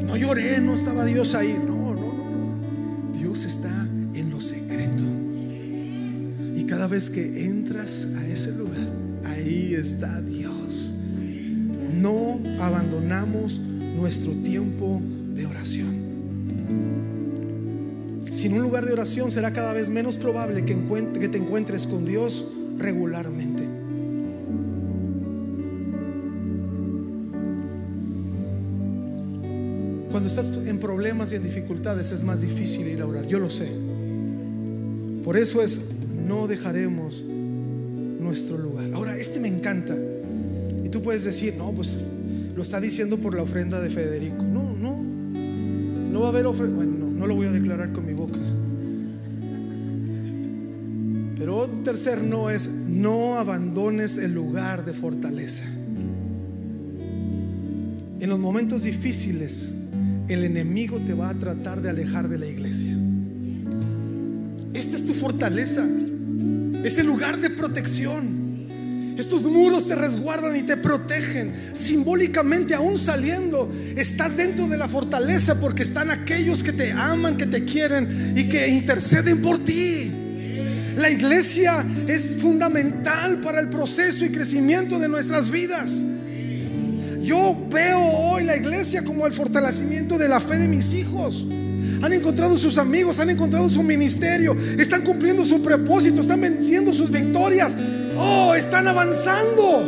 no, 0.00 0.06
no 0.06 0.16
lloré, 0.16 0.60
no 0.60 0.74
estaba 0.74 1.04
Dios 1.04 1.34
ahí. 1.34 1.56
No, 1.66 1.94
no, 1.94 2.00
no. 2.00 3.18
Dios 3.18 3.44
está 3.44 3.70
en 4.14 4.30
lo 4.30 4.40
secreto. 4.40 5.04
Y 6.56 6.64
cada 6.64 6.86
vez 6.86 7.10
que 7.10 7.44
entras 7.46 8.08
a 8.16 8.26
ese 8.26 8.52
lugar, 8.52 8.88
ahí 9.24 9.74
está 9.74 10.20
Dios 10.20 10.41
no 12.02 12.40
abandonamos 12.60 13.60
nuestro 13.96 14.32
tiempo 14.32 15.00
de 15.34 15.46
oración. 15.46 16.02
Sin 18.32 18.54
un 18.54 18.62
lugar 18.62 18.84
de 18.84 18.92
oración 18.92 19.30
será 19.30 19.52
cada 19.52 19.72
vez 19.72 19.88
menos 19.88 20.16
probable 20.16 20.64
que, 20.64 20.76
que 21.20 21.28
te 21.28 21.38
encuentres 21.38 21.86
con 21.86 22.04
Dios 22.04 22.48
regularmente. 22.76 23.62
Cuando 30.10 30.28
estás 30.28 30.50
en 30.66 30.78
problemas 30.78 31.32
y 31.32 31.36
en 31.36 31.44
dificultades 31.44 32.10
es 32.12 32.24
más 32.24 32.42
difícil 32.42 32.88
ir 32.88 33.00
a 33.00 33.06
orar, 33.06 33.26
yo 33.26 33.38
lo 33.38 33.48
sé. 33.48 33.68
Por 35.24 35.36
eso 35.36 35.62
es, 35.62 35.80
no 36.26 36.48
dejaremos 36.48 37.22
nuestro 37.22 38.58
lugar. 38.58 38.90
Ahora, 38.92 39.16
este 39.16 39.40
me 39.40 39.48
encanta 39.48 39.96
puedes 41.02 41.24
decir, 41.24 41.54
no, 41.56 41.72
pues 41.72 41.94
lo 42.54 42.62
está 42.62 42.80
diciendo 42.80 43.18
por 43.18 43.34
la 43.34 43.42
ofrenda 43.42 43.80
de 43.80 43.90
Federico. 43.90 44.42
No, 44.44 44.74
no. 44.74 45.02
No 46.12 46.20
va 46.20 46.26
a 46.26 46.28
haber 46.30 46.46
ofrenda. 46.46 46.76
Bueno, 46.76 46.92
no, 46.98 47.10
no 47.10 47.26
lo 47.26 47.34
voy 47.34 47.46
a 47.46 47.52
declarar 47.52 47.92
con 47.92 48.06
mi 48.06 48.12
boca. 48.12 48.38
Pero 51.36 51.64
un 51.64 51.82
tercer 51.82 52.22
no 52.22 52.50
es, 52.50 52.68
no 52.88 53.38
abandones 53.38 54.18
el 54.18 54.32
lugar 54.32 54.84
de 54.84 54.92
fortaleza. 54.92 55.64
En 58.20 58.28
los 58.28 58.38
momentos 58.38 58.84
difíciles, 58.84 59.72
el 60.28 60.44
enemigo 60.44 60.98
te 60.98 61.14
va 61.14 61.30
a 61.30 61.34
tratar 61.34 61.82
de 61.82 61.90
alejar 61.90 62.28
de 62.28 62.38
la 62.38 62.46
iglesia. 62.46 62.96
Esta 64.74 64.96
es 64.96 65.04
tu 65.04 65.14
fortaleza. 65.14 65.84
Es 66.84 66.98
el 66.98 67.06
lugar 67.06 67.40
de 67.40 67.50
protección. 67.50 68.41
Estos 69.16 69.42
muros 69.44 69.88
te 69.88 69.94
resguardan 69.94 70.56
y 70.56 70.62
te 70.62 70.76
protegen. 70.76 71.52
Simbólicamente, 71.72 72.74
aún 72.74 72.98
saliendo, 72.98 73.70
estás 73.96 74.36
dentro 74.36 74.66
de 74.68 74.78
la 74.78 74.88
fortaleza 74.88 75.60
porque 75.60 75.82
están 75.82 76.10
aquellos 76.10 76.62
que 76.62 76.72
te 76.72 76.92
aman, 76.92 77.36
que 77.36 77.46
te 77.46 77.64
quieren 77.64 78.34
y 78.36 78.48
que 78.48 78.68
interceden 78.68 79.42
por 79.42 79.58
ti. 79.58 80.10
La 80.96 81.10
iglesia 81.10 81.84
es 82.06 82.36
fundamental 82.38 83.40
para 83.40 83.60
el 83.60 83.68
proceso 83.68 84.24
y 84.24 84.30
crecimiento 84.30 84.98
de 84.98 85.08
nuestras 85.08 85.50
vidas. 85.50 85.92
Yo 87.20 87.56
veo 87.70 88.00
hoy 88.00 88.44
la 88.44 88.56
iglesia 88.56 89.04
como 89.04 89.26
el 89.26 89.32
fortalecimiento 89.32 90.18
de 90.18 90.28
la 90.28 90.40
fe 90.40 90.58
de 90.58 90.68
mis 90.68 90.94
hijos. 90.94 91.46
Han 92.02 92.12
encontrado 92.12 92.58
sus 92.58 92.78
amigos, 92.78 93.20
han 93.20 93.30
encontrado 93.30 93.70
su 93.70 93.82
ministerio, 93.82 94.56
están 94.76 95.02
cumpliendo 95.02 95.44
su 95.44 95.62
propósito, 95.62 96.20
están 96.20 96.40
venciendo 96.40 96.92
sus 96.92 97.12
victorias 97.12 97.76
Oh, 98.24 98.54
están 98.54 98.86
avanzando. 98.86 99.82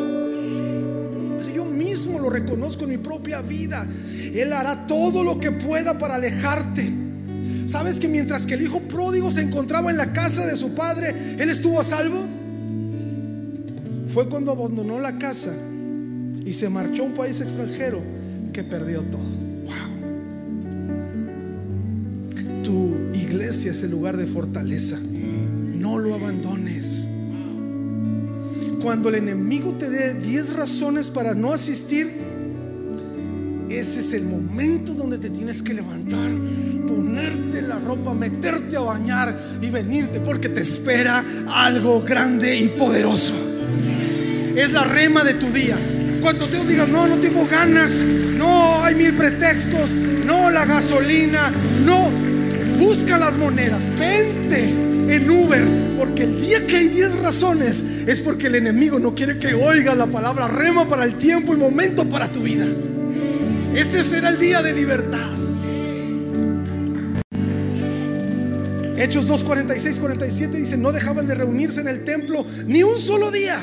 Pero 1.38 1.50
yo 1.54 1.64
mismo 1.64 2.18
lo 2.18 2.28
reconozco 2.30 2.82
en 2.82 2.90
mi 2.90 2.98
propia 2.98 3.40
vida. 3.42 3.86
Él 4.34 4.52
hará 4.52 4.88
todo 4.88 5.22
lo 5.22 5.38
que 5.38 5.52
pueda 5.52 5.96
para 5.98 6.16
alejarte. 6.16 6.90
¿Sabes 7.66 8.00
que 8.00 8.08
mientras 8.08 8.44
que 8.44 8.54
el 8.54 8.62
hijo 8.62 8.80
pródigo 8.80 9.30
se 9.30 9.42
encontraba 9.42 9.92
en 9.92 9.96
la 9.96 10.12
casa 10.12 10.44
de 10.46 10.56
su 10.56 10.74
padre, 10.74 11.14
él 11.38 11.48
estuvo 11.48 11.80
a 11.80 11.84
salvo? 11.84 12.26
Fue 14.08 14.28
cuando 14.28 14.50
abandonó 14.50 14.98
la 14.98 15.16
casa 15.18 15.54
y 16.44 16.52
se 16.52 16.68
marchó 16.68 17.02
a 17.02 17.06
un 17.06 17.14
país 17.14 17.40
extranjero 17.40 18.02
que 18.52 18.64
perdió 18.64 19.02
todo. 19.02 19.22
Wow. 19.64 19.74
Tu 22.64 22.96
iglesia 23.14 23.70
es 23.70 23.84
el 23.84 23.92
lugar 23.92 24.16
de 24.16 24.26
fortaleza. 24.26 24.98
No 24.98 25.98
lo 25.98 26.14
abandones 26.16 27.13
cuando 28.84 29.08
el 29.08 29.14
enemigo 29.14 29.72
te 29.72 29.88
dé 29.88 30.12
10 30.12 30.56
razones 30.56 31.08
para 31.08 31.34
no 31.34 31.54
asistir, 31.54 32.12
ese 33.70 34.00
es 34.00 34.12
el 34.12 34.24
momento 34.24 34.92
donde 34.92 35.16
te 35.16 35.30
tienes 35.30 35.62
que 35.62 35.72
levantar, 35.72 36.30
ponerte 36.86 37.62
la 37.62 37.78
ropa, 37.78 38.12
meterte 38.12 38.76
a 38.76 38.80
bañar 38.80 39.34
y 39.62 39.70
venirte 39.70 40.20
porque 40.20 40.50
te 40.50 40.60
espera 40.60 41.24
algo 41.48 42.02
grande 42.02 42.58
y 42.58 42.68
poderoso. 42.68 43.32
Es 44.54 44.70
la 44.70 44.84
rema 44.84 45.24
de 45.24 45.32
tu 45.32 45.46
día. 45.46 45.76
Cuando 46.20 46.46
te 46.46 46.62
digas, 46.66 46.86
no, 46.86 47.06
no 47.06 47.16
tengo 47.16 47.46
ganas, 47.46 48.04
no, 48.36 48.84
hay 48.84 48.96
mil 48.96 49.14
pretextos, 49.14 49.92
no, 50.26 50.50
la 50.50 50.66
gasolina, 50.66 51.50
no, 51.86 52.10
busca 52.78 53.16
las 53.16 53.38
monedas, 53.38 53.90
vente 53.98 54.68
en 55.08 55.30
Uber, 55.30 55.64
razones 57.24 57.82
es 58.06 58.20
porque 58.20 58.48
el 58.48 58.56
enemigo 58.56 58.98
no 58.98 59.14
quiere 59.14 59.38
que 59.38 59.54
oigas 59.54 59.96
la 59.96 60.06
palabra 60.06 60.46
rema 60.46 60.86
para 60.86 61.04
el 61.04 61.14
tiempo 61.14 61.54
y 61.54 61.56
momento 61.56 62.04
para 62.04 62.28
tu 62.28 62.40
vida. 62.40 62.66
Ese 63.74 64.04
será 64.04 64.28
el 64.28 64.38
día 64.38 64.62
de 64.62 64.72
libertad. 64.74 65.30
Hechos 68.96 69.26
2, 69.26 69.42
46, 69.42 69.98
47 69.98 70.58
dice, 70.58 70.76
no 70.76 70.92
dejaban 70.92 71.26
de 71.26 71.34
reunirse 71.34 71.80
en 71.80 71.88
el 71.88 72.04
templo 72.04 72.46
ni 72.66 72.82
un 72.82 72.98
solo 72.98 73.30
día 73.30 73.60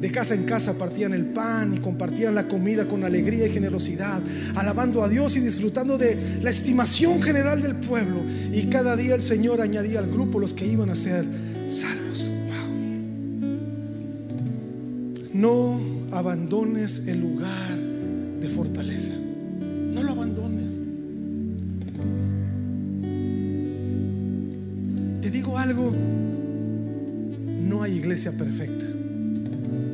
de 0.00 0.12
casa 0.12 0.34
en 0.34 0.44
casa 0.44 0.78
partían 0.78 1.12
el 1.12 1.24
pan 1.24 1.74
y 1.74 1.78
compartían 1.78 2.34
la 2.34 2.46
comida 2.46 2.84
con 2.84 3.02
alegría 3.02 3.46
y 3.46 3.50
generosidad, 3.50 4.22
alabando 4.54 5.02
a 5.02 5.08
Dios 5.08 5.36
y 5.36 5.40
disfrutando 5.40 5.98
de 5.98 6.38
la 6.40 6.50
estimación 6.50 7.20
general 7.20 7.62
del 7.62 7.74
pueblo. 7.74 8.22
Y 8.52 8.66
cada 8.66 8.94
día 8.94 9.16
el 9.16 9.22
Señor 9.22 9.60
añadía 9.60 9.98
al 9.98 10.08
grupo 10.08 10.38
los 10.38 10.54
que 10.54 10.66
iban 10.66 10.90
a 10.90 10.96
ser 10.96 11.24
salvos. 11.68 12.30
Wow. 12.48 13.48
No 15.34 15.78
abandones 16.10 17.06
el 17.06 17.20
lugar 17.20 17.78
de 18.40 18.48
fortaleza. 18.48 19.12
No 19.92 20.02
lo 20.02 20.12
abandones. 20.12 20.80
Te 25.20 25.30
digo 25.30 25.58
algo, 25.58 25.92
no 27.64 27.82
hay 27.82 27.98
iglesia 27.98 28.32
perfecta. 28.32 28.86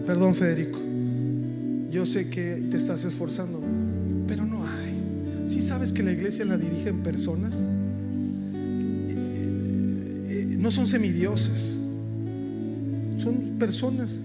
Perdón 0.06 0.34
Federico, 0.34 0.78
yo 1.90 2.06
sé 2.06 2.28
que 2.28 2.62
te 2.70 2.76
estás 2.76 3.04
esforzando, 3.04 3.62
pero 4.28 4.44
no 4.44 4.62
hay. 4.62 4.94
Si 5.46 5.60
sabes 5.60 5.92
que 5.92 6.02
la 6.02 6.12
iglesia 6.12 6.44
la 6.44 6.56
dirigen 6.58 7.02
personas, 7.02 7.66
no 10.64 10.70
son 10.70 10.88
semidioses, 10.88 11.76
son 13.18 13.58
personas, 13.58 14.18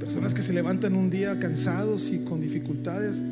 personas 0.00 0.34
que 0.34 0.42
se 0.42 0.52
levantan 0.52 0.96
un 0.96 1.08
día 1.08 1.38
cansados 1.38 2.10
y 2.10 2.24
con 2.24 2.40
dificultades. 2.40 3.22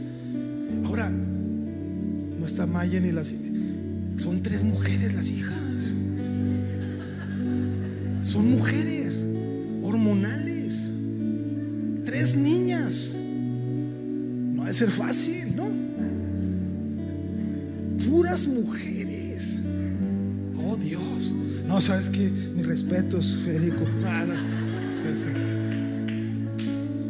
Ahora, 0.84 1.10
no 1.10 2.46
está 2.46 2.66
Maya 2.66 3.00
ni 3.00 3.10
las... 3.10 3.34
Son 4.16 4.40
tres 4.42 4.62
mujeres 4.62 5.12
las 5.12 5.28
hijas. 5.28 5.94
Son 8.20 8.48
mujeres 8.48 9.24
hormonales. 9.82 10.92
Tres 12.04 12.36
niñas. 12.36 13.16
No 14.54 14.62
ha 14.62 14.68
de 14.68 14.74
ser 14.74 14.92
fácil, 14.92 15.56
¿no? 15.56 15.68
Puras 18.08 18.46
mujeres. 18.46 18.99
No, 21.70 21.80
sabes 21.80 22.08
que 22.08 22.28
mis 22.28 22.66
respetos, 22.66 23.38
Federico. 23.44 23.84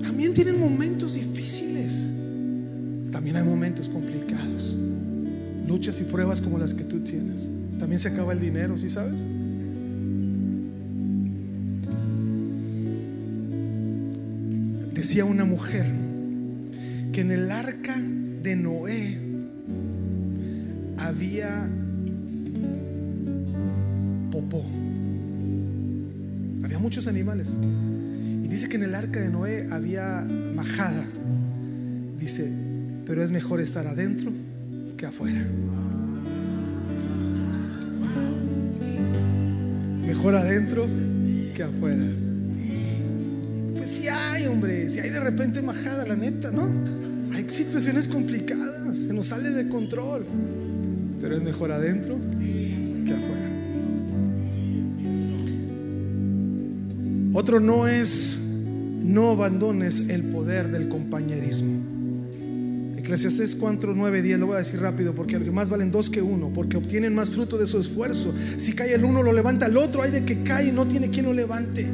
También 0.03 0.35
tienen 0.35 0.61
momentos 0.61 1.15
difíciles. 1.15 2.11
También 3.11 3.37
hay 3.37 3.43
momentos 3.43 3.89
complicados. 3.89 4.77
Luchas 5.67 5.99
y 6.03 6.05
pruebas 6.05 6.43
como 6.43 6.59
las 6.59 6.75
que 6.75 6.85
tú 6.85 7.01
tienes. 7.01 7.49
También 7.79 7.99
se 7.99 8.09
acaba 8.09 8.35
el 8.35 8.41
dinero, 8.41 8.77
¿sí 8.77 8.91
sabes? 8.91 9.23
Decía 14.93 15.25
una 15.25 15.47
mujer 15.47 15.87
que 17.13 17.23
en 17.23 17.31
el 17.31 17.51
arca 17.51 17.97
de 17.97 18.57
Noé 18.57 19.19
había 20.99 21.67
muchos 26.81 27.07
animales. 27.07 27.51
Y 28.43 28.49
dice 28.49 28.69
que 28.69 28.77
en 28.77 28.85
el 28.85 28.95
arca 28.95 29.21
de 29.21 29.31
Noé 29.31 29.69
había 29.71 30.27
majada. 30.55 31.05
Dice, 32.19 32.51
pero 33.07 33.23
es 33.23 33.31
mejor 33.31 33.61
estar 33.61 33.87
adentro 33.87 34.33
que 34.97 35.07
afuera. 35.07 35.47
Mejor 40.07 40.35
adentro 40.35 40.87
que 41.55 41.63
afuera. 41.63 42.05
Pues 43.77 43.91
si 43.91 44.09
hay, 44.09 44.47
hombre, 44.47 44.91
si 44.91 45.01
hay 45.01 45.11
de 45.11 45.21
repente 45.21 45.63
majada, 45.63 46.05
la 46.05 46.17
neta, 46.17 46.51
¿no? 46.51 46.69
Hay 47.33 47.49
situaciones 47.49 48.09
complicadas, 48.09 48.97
se 48.97 49.13
nos 49.13 49.29
sale 49.29 49.51
de 49.51 49.69
control, 49.69 50.27
pero 51.21 51.37
es 51.37 51.43
mejor 51.43 51.73
adentro 51.73 52.19
No 57.59 57.89
es, 57.89 58.39
no 58.39 59.33
abandones 59.33 60.05
el 60.09 60.23
poder 60.23 60.71
del 60.71 60.89
compañerismo. 60.89 61.81
Eclesiastés 62.97 63.57
4, 63.57 63.95
9, 63.97 64.23
10, 64.23 64.39
lo 64.39 64.47
voy 64.47 64.57
a 64.57 64.59
decir 64.61 64.79
rápido 64.79 65.15
porque 65.17 65.37
más 65.39 65.69
valen 65.69 65.91
dos 65.91 66.11
que 66.11 66.23
uno, 66.23 66.53
porque 66.53 66.77
obtienen 66.77 67.13
más 67.13 67.31
fruto 67.31 67.59
de 67.59 67.67
su 67.67 67.81
esfuerzo. 67.81 68.33
Si 68.57 68.75
cae 68.75 68.95
el 68.95 69.05
uno, 69.05 69.25
lo 69.25 69.33
levanta 69.33 69.67
el 69.67 69.77
otro, 69.77 70.03
hay 70.03 70.13
de 70.13 70.25
que 70.25 70.45
cae 70.45 70.69
y 70.69 70.73
no 70.73 70.87
tiene 70.87 71.11
quien 71.11 71.25
lo 71.25 71.33
levante. 71.33 71.87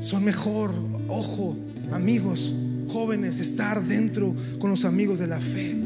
Son 0.00 0.24
mejor, 0.24 0.72
ojo, 1.06 1.56
amigos, 1.92 2.52
jóvenes, 2.88 3.38
estar 3.38 3.80
dentro 3.80 4.34
con 4.58 4.70
los 4.70 4.84
amigos 4.84 5.20
de 5.20 5.28
la 5.28 5.38
fe. 5.38 5.76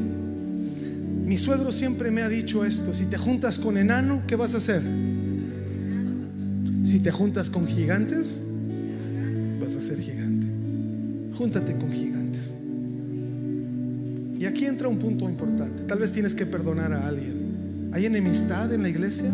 Mi 1.25 1.37
suegro 1.37 1.71
siempre 1.71 2.09
me 2.09 2.23
ha 2.23 2.29
dicho 2.29 2.65
esto, 2.65 2.91
si 2.91 3.05
te 3.05 3.17
juntas 3.17 3.59
con 3.59 3.77
enano, 3.77 4.23
¿qué 4.25 4.35
vas 4.35 4.55
a 4.55 4.57
hacer? 4.57 4.81
Si 6.87 7.01
te 7.01 7.11
juntas 7.11 7.49
con 7.49 7.67
gigantes, 7.67 8.39
vas 9.59 9.75
a 9.75 9.81
ser 9.81 9.99
gigante. 9.99 10.47
Júntate 11.37 11.75
con 11.75 11.91
gigantes. 11.91 12.53
Y 14.39 14.45
aquí 14.45 14.63
entra 14.63 14.87
un 14.87 14.97
punto 14.97 15.27
importante. 15.29 15.83
Tal 15.83 15.99
vez 15.99 16.13
tienes 16.13 16.33
que 16.33 16.45
perdonar 16.45 16.93
a 16.93 17.05
alguien. 17.05 17.89
¿Hay 17.91 18.05
enemistad 18.05 18.73
en 18.73 18.83
la 18.83 18.87
iglesia? 18.87 19.29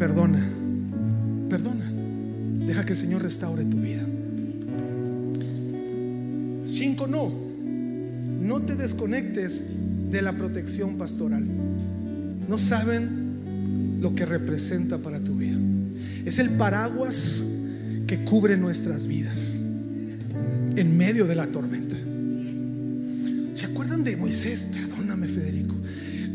Perdona. 0.00 0.44
Perdona. 1.48 1.92
Deja 2.66 2.84
que 2.84 2.94
el 2.94 2.98
Señor 2.98 3.22
restaure 3.22 3.64
tu 3.64 3.76
vida. 3.76 4.02
Cinco, 6.64 7.06
no. 7.06 7.32
No 8.40 8.62
te 8.62 8.74
desconectes 8.74 9.62
de 10.10 10.22
la 10.22 10.36
protección 10.36 10.98
pastoral. 10.98 11.46
No 12.48 12.58
saben 12.58 13.21
lo 14.02 14.14
que 14.14 14.26
representa 14.26 14.98
para 14.98 15.22
tu 15.22 15.36
vida. 15.36 15.56
Es 16.26 16.38
el 16.38 16.50
paraguas 16.50 17.42
que 18.06 18.24
cubre 18.24 18.56
nuestras 18.56 19.06
vidas 19.06 19.56
en 20.76 20.96
medio 20.96 21.26
de 21.26 21.36
la 21.36 21.46
tormenta. 21.46 21.96
¿Se 23.54 23.66
acuerdan 23.66 24.02
de 24.02 24.16
Moisés? 24.16 24.68
Perdóname, 24.72 25.28
Federico, 25.28 25.76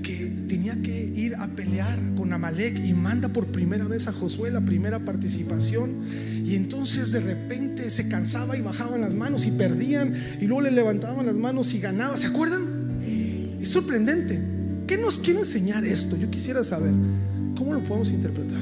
que 0.01 0.45
tenía 0.47 0.81
que 0.81 1.11
ir 1.13 1.35
a 1.35 1.47
pelear 1.47 1.99
con 2.15 2.31
Amalek 2.31 2.79
y 2.85 2.93
manda 2.93 3.27
por 3.27 3.47
primera 3.47 3.85
vez 3.85 4.07
a 4.07 4.13
Josué 4.13 4.49
la 4.49 4.61
primera 4.61 5.03
participación. 5.03 5.97
Y 6.45 6.55
entonces 6.55 7.11
de 7.11 7.19
repente 7.19 7.89
se 7.89 8.07
cansaba 8.07 8.57
y 8.57 8.61
bajaban 8.61 9.01
las 9.01 9.13
manos 9.13 9.45
y 9.45 9.51
perdían, 9.51 10.13
y 10.39 10.45
luego 10.45 10.61
le 10.61 10.71
levantaban 10.71 11.25
las 11.25 11.35
manos 11.35 11.73
y 11.73 11.79
ganaba. 11.79 12.15
¿Se 12.15 12.27
acuerdan? 12.27 12.61
Es 13.59 13.69
sorprendente. 13.69 14.39
¿Qué 14.87 14.97
nos 14.97 15.19
quiere 15.19 15.39
enseñar 15.39 15.83
esto? 15.83 16.15
Yo 16.15 16.31
quisiera 16.31 16.63
saber 16.63 16.93
cómo 17.67 17.81
lo 17.81 17.85
podemos 17.85 18.11
interpretar. 18.11 18.61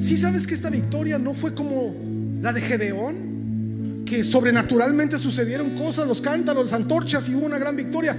Si 0.00 0.16
sabes 0.16 0.48
que 0.48 0.54
esta 0.54 0.68
victoria 0.68 1.16
no 1.16 1.32
fue 1.32 1.54
como 1.54 1.94
la 2.42 2.52
de 2.52 2.60
Gedeón, 2.60 4.02
que 4.04 4.24
sobrenaturalmente 4.24 5.16
sucedieron 5.16 5.70
cosas, 5.76 6.08
los 6.08 6.20
cántaros, 6.20 6.64
las 6.64 6.72
antorchas 6.72 7.28
y 7.28 7.36
hubo 7.36 7.46
una 7.46 7.58
gran 7.58 7.76
victoria. 7.76 8.16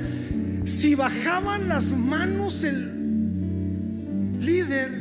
Si 0.64 0.96
bajaban 0.96 1.68
las 1.68 1.94
manos 1.98 2.64
el 2.64 4.40
líder, 4.40 4.92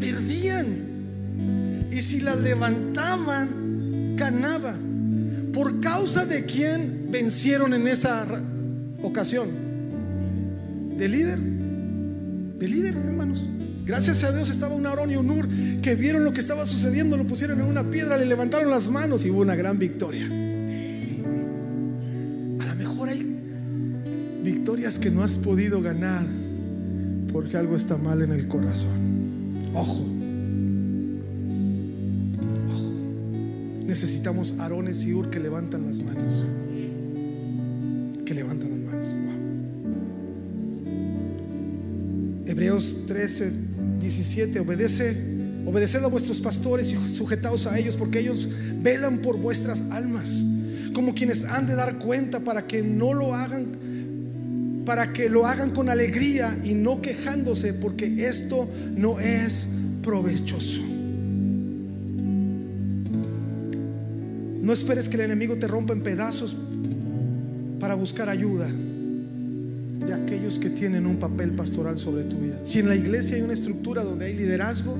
perdían. 0.00 0.66
Y 1.92 2.00
si 2.00 2.22
las 2.22 2.38
levantaban, 2.38 4.16
ganaba. 4.16 4.74
¿Por 5.52 5.80
causa 5.80 6.26
de 6.26 6.44
quién 6.44 7.06
vencieron 7.12 7.72
en 7.72 7.86
esa 7.86 8.26
ocasión? 9.00 9.48
¿Del 10.98 11.12
líder? 11.12 11.38
¿Del 11.38 12.70
líder, 12.70 12.96
hermanos? 12.96 13.46
Gracias 13.84 14.22
a 14.22 14.32
Dios 14.32 14.48
estaba 14.48 14.74
un 14.74 14.86
Aarón 14.86 15.10
y 15.10 15.16
un 15.16 15.28
Ur 15.30 15.48
que 15.80 15.96
vieron 15.96 16.22
lo 16.24 16.32
que 16.32 16.40
estaba 16.40 16.66
sucediendo, 16.66 17.16
lo 17.16 17.24
pusieron 17.24 17.60
en 17.60 17.66
una 17.66 17.90
piedra, 17.90 18.16
le 18.16 18.26
levantaron 18.26 18.70
las 18.70 18.88
manos 18.88 19.24
y 19.24 19.30
hubo 19.30 19.40
una 19.40 19.56
gran 19.56 19.78
victoria. 19.78 20.26
A 22.60 22.66
lo 22.66 22.74
mejor 22.76 23.08
hay 23.08 23.40
victorias 24.44 24.98
que 24.98 25.10
no 25.10 25.24
has 25.24 25.36
podido 25.36 25.82
ganar 25.82 26.26
porque 27.32 27.56
algo 27.56 27.74
está 27.74 27.96
mal 27.96 28.22
en 28.22 28.30
el 28.30 28.46
corazón. 28.46 29.72
Ojo. 29.74 30.04
Ojo. 32.72 32.92
Necesitamos 33.84 34.60
Aarones 34.60 35.04
y 35.04 35.12
Ur 35.12 35.28
que 35.30 35.40
levantan 35.40 35.86
las 35.86 36.00
manos. 36.02 36.46
Que 38.24 38.34
levantan 38.34 38.70
las 38.70 38.78
manos. 38.78 38.92
Hebreos 42.46 43.06
13, 43.06 43.71
17, 44.02 44.60
obedece, 44.60 45.16
obedeced 45.64 46.02
a 46.04 46.08
vuestros 46.08 46.40
pastores 46.40 46.92
y 46.92 47.08
sujetaos 47.08 47.66
a 47.66 47.78
ellos, 47.78 47.96
porque 47.96 48.18
ellos 48.18 48.48
velan 48.82 49.20
por 49.20 49.38
vuestras 49.38 49.84
almas, 49.92 50.42
como 50.92 51.14
quienes 51.14 51.44
han 51.44 51.66
de 51.66 51.74
dar 51.74 51.98
cuenta 51.98 52.40
para 52.40 52.66
que 52.66 52.82
no 52.82 53.14
lo 53.14 53.34
hagan, 53.34 53.68
para 54.84 55.12
que 55.12 55.30
lo 55.30 55.46
hagan 55.46 55.70
con 55.70 55.88
alegría 55.88 56.58
y 56.64 56.74
no 56.74 57.00
quejándose, 57.00 57.72
porque 57.72 58.26
esto 58.26 58.68
no 58.96 59.20
es 59.20 59.68
provechoso. 60.02 60.82
No 64.60 64.72
esperes 64.72 65.08
que 65.08 65.16
el 65.16 65.22
enemigo 65.22 65.56
te 65.56 65.66
rompa 65.68 65.92
en 65.92 66.02
pedazos 66.02 66.56
para 67.78 67.94
buscar 67.94 68.28
ayuda 68.28 68.68
de 70.06 70.14
aquellos 70.14 70.58
que 70.58 70.70
tienen 70.70 71.06
un 71.06 71.16
papel 71.16 71.50
pastoral 71.52 71.98
sobre 71.98 72.24
tu 72.24 72.38
vida. 72.38 72.58
Si 72.62 72.78
en 72.78 72.88
la 72.88 72.96
iglesia 72.96 73.36
hay 73.36 73.42
una 73.42 73.54
estructura 73.54 74.02
donde 74.02 74.26
hay 74.26 74.34
liderazgo, 74.34 74.96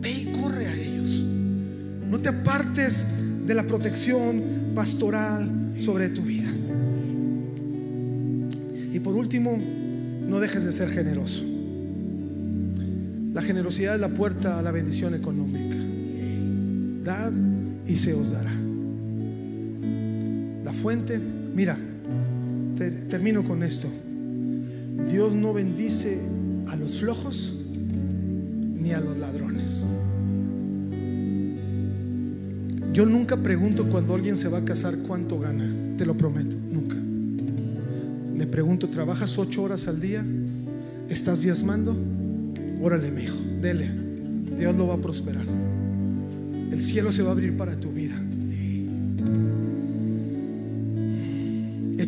ve 0.00 0.10
y 0.10 0.32
corre 0.40 0.66
a 0.66 0.74
ellos. 0.74 1.20
No 2.08 2.18
te 2.18 2.28
apartes 2.28 3.06
de 3.46 3.54
la 3.54 3.64
protección 3.64 4.42
pastoral 4.74 5.74
sobre 5.76 6.08
tu 6.08 6.22
vida. 6.22 6.50
Y 8.92 8.98
por 9.00 9.14
último, 9.14 9.58
no 10.28 10.40
dejes 10.40 10.64
de 10.64 10.72
ser 10.72 10.90
generoso. 10.90 11.44
La 13.32 13.42
generosidad 13.42 13.94
es 13.94 14.00
la 14.00 14.08
puerta 14.08 14.58
a 14.58 14.62
la 14.62 14.72
bendición 14.72 15.14
económica. 15.14 15.76
Dad 17.04 17.32
y 17.86 17.96
se 17.96 18.12
os 18.14 18.32
dará. 18.32 18.52
La 20.64 20.72
fuente, 20.72 21.20
mira, 21.54 21.76
termino 23.08 23.42
con 23.44 23.62
esto. 23.62 23.88
Dios 25.10 25.34
no 25.34 25.52
bendice 25.52 26.20
a 26.68 26.76
los 26.76 27.00
flojos 27.00 27.56
ni 28.80 28.92
a 28.92 29.00
los 29.00 29.18
ladrones. 29.18 29.84
Yo 32.92 33.06
nunca 33.06 33.36
pregunto 33.36 33.86
cuando 33.86 34.14
alguien 34.14 34.36
se 34.36 34.48
va 34.48 34.58
a 34.58 34.64
casar 34.64 34.96
cuánto 35.06 35.38
gana, 35.38 35.96
te 35.96 36.06
lo 36.06 36.16
prometo, 36.16 36.56
nunca. 36.70 36.96
Le 38.36 38.46
pregunto, 38.46 38.88
¿trabajas 38.88 39.38
ocho 39.38 39.62
horas 39.62 39.88
al 39.88 40.00
día? 40.00 40.24
¿Estás 41.08 41.42
diezmando? 41.42 41.96
Órale, 42.80 43.10
mi 43.10 43.22
hijo, 43.22 43.38
dele. 43.60 43.90
Dios 44.58 44.76
lo 44.76 44.88
va 44.88 44.94
a 44.94 44.98
prosperar. 44.98 45.46
El 46.70 46.80
cielo 46.80 47.10
se 47.10 47.22
va 47.22 47.30
a 47.30 47.32
abrir 47.32 47.56
para 47.56 47.74
tu 47.76 47.90
vida. 47.92 48.14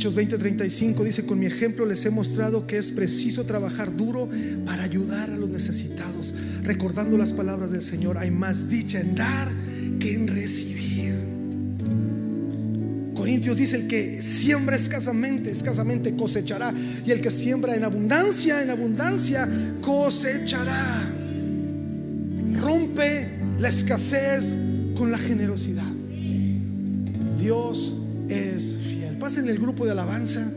Hechos 0.03 0.17
20:35 0.17 1.05
dice, 1.05 1.25
con 1.25 1.39
mi 1.39 1.47
ejemplo 1.47 1.87
les 1.87 2.05
he 2.05 2.11
mostrado 2.11 2.67
que 2.67 2.77
es 2.77 2.91
preciso 2.91 3.45
trabajar 3.45 3.97
duro 3.97 4.29
para 4.67 4.83
ayudar 4.83 5.31
a 5.31 5.37
los 5.37 5.49
necesitados, 5.49 6.35
recordando 6.65 7.17
las 7.17 7.33
palabras 7.33 7.71
del 7.71 7.83
Señor, 7.83 8.19
hay 8.19 8.33
más 8.33 8.69
dicha 8.69 8.99
en 8.99 9.15
dar 9.15 9.49
que 10.01 10.15
en 10.15 10.27
recibir. 10.27 11.15
Corintios 13.15 13.59
dice, 13.59 13.77
el 13.77 13.87
que 13.87 14.21
siembra 14.21 14.75
escasamente, 14.75 15.53
escasamente 15.53 16.17
cosechará, 16.17 16.75
y 17.07 17.13
el 17.13 17.21
que 17.21 17.31
siembra 17.31 17.77
en 17.77 17.85
abundancia, 17.85 18.61
en 18.61 18.71
abundancia 18.71 19.49
cosechará. 19.81 21.13
Rompe 22.61 23.29
la 23.61 23.69
escasez 23.69 24.57
con 24.97 25.13
la 25.13 25.19
generosidad. 25.19 25.93
Dios 27.39 27.95
es 28.29 28.75
en 29.23 29.49
el 29.49 29.59
grupo 29.59 29.85
de 29.85 29.93
alabanza. 29.93 30.51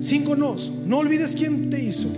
Cinco 0.00 0.34
nos. 0.34 0.72
No 0.84 0.98
olvides 0.98 1.36
quién 1.36 1.70
te 1.70 1.82
hizo. 1.82 2.08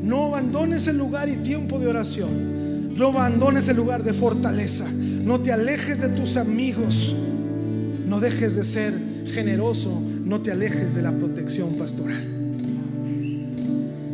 No 0.00 0.26
abandones 0.26 0.86
el 0.86 0.96
lugar 0.96 1.28
y 1.28 1.36
tiempo 1.36 1.80
de 1.80 1.88
oración. 1.88 2.94
No 2.96 3.08
abandones 3.08 3.66
el 3.66 3.76
lugar 3.76 4.04
de 4.04 4.14
fortaleza. 4.14 4.86
No 4.88 5.40
te 5.40 5.52
alejes 5.52 6.00
de 6.00 6.08
tus 6.08 6.36
amigos. 6.36 7.14
No 8.06 8.20
dejes 8.20 8.54
de 8.54 8.64
ser 8.64 8.94
generoso. 9.26 10.00
No 10.24 10.40
te 10.40 10.52
alejes 10.52 10.94
de 10.94 11.02
la 11.02 11.12
protección 11.12 11.74
pastoral. 11.74 12.24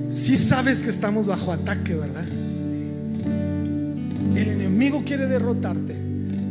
Si 0.09 0.37
sabes 0.37 0.83
que 0.83 0.91
estamos 0.91 1.27
bajo 1.27 1.53
ataque, 1.53 1.95
¿verdad? 1.95 2.25
El 4.35 4.49
enemigo 4.49 5.03
quiere 5.05 5.27
derrotarte, 5.27 5.95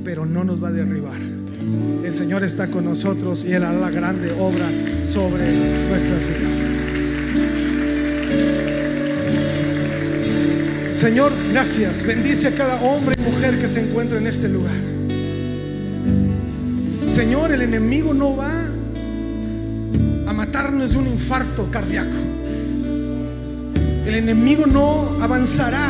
pero 0.03 0.27
no 0.27 0.43
nos 0.43 0.63
va 0.63 0.67
a 0.67 0.71
derribar. 0.71 1.32
El 2.03 2.13
Señor 2.13 2.43
está 2.43 2.67
con 2.67 2.85
nosotros 2.85 3.43
y 3.43 3.53
Él 3.53 3.63
hará 3.63 3.79
la 3.79 3.89
grande 3.89 4.31
obra 4.31 4.69
sobre 5.03 5.51
nuestras 5.89 6.19
vidas. 6.19 6.73
Señor, 10.89 11.31
gracias. 11.51 12.05
Bendice 12.05 12.47
a 12.47 12.51
cada 12.55 12.81
hombre 12.81 13.15
y 13.17 13.21
mujer 13.21 13.59
que 13.59 13.67
se 13.67 13.81
encuentra 13.81 14.17
en 14.17 14.27
este 14.27 14.47
lugar. 14.47 14.75
Señor, 17.07 17.51
el 17.51 17.61
enemigo 17.61 18.13
no 18.13 18.35
va 18.35 18.51
a 20.27 20.33
matarnos 20.33 20.91
de 20.91 20.97
un 20.97 21.07
infarto 21.07 21.69
cardíaco. 21.69 22.15
El 24.05 24.15
enemigo 24.15 24.65
no 24.65 25.17
avanzará 25.21 25.89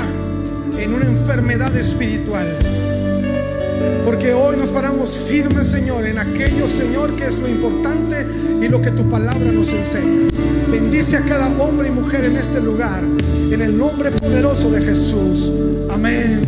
en 0.79 0.93
una 0.93 1.05
enfermedad 1.05 1.75
espiritual. 1.75 2.47
Porque 4.05 4.33
hoy 4.33 4.57
nos 4.57 4.69
paramos 4.69 5.17
firmes, 5.17 5.67
Señor, 5.67 6.05
en 6.05 6.19
aquello, 6.19 6.67
Señor, 6.69 7.15
que 7.15 7.25
es 7.25 7.39
lo 7.39 7.47
importante 7.47 8.25
y 8.61 8.67
lo 8.67 8.81
que 8.81 8.91
tu 8.91 9.09
palabra 9.09 9.51
nos 9.51 9.71
enseña. 9.71 10.29
Bendice 10.69 11.17
a 11.17 11.21
cada 11.21 11.47
hombre 11.61 11.87
y 11.87 11.91
mujer 11.91 12.25
en 12.25 12.35
este 12.35 12.61
lugar, 12.61 13.03
en 13.51 13.61
el 13.61 13.77
nombre 13.77 14.11
poderoso 14.11 14.69
de 14.69 14.81
Jesús. 14.81 15.51
Amén. 15.89 16.42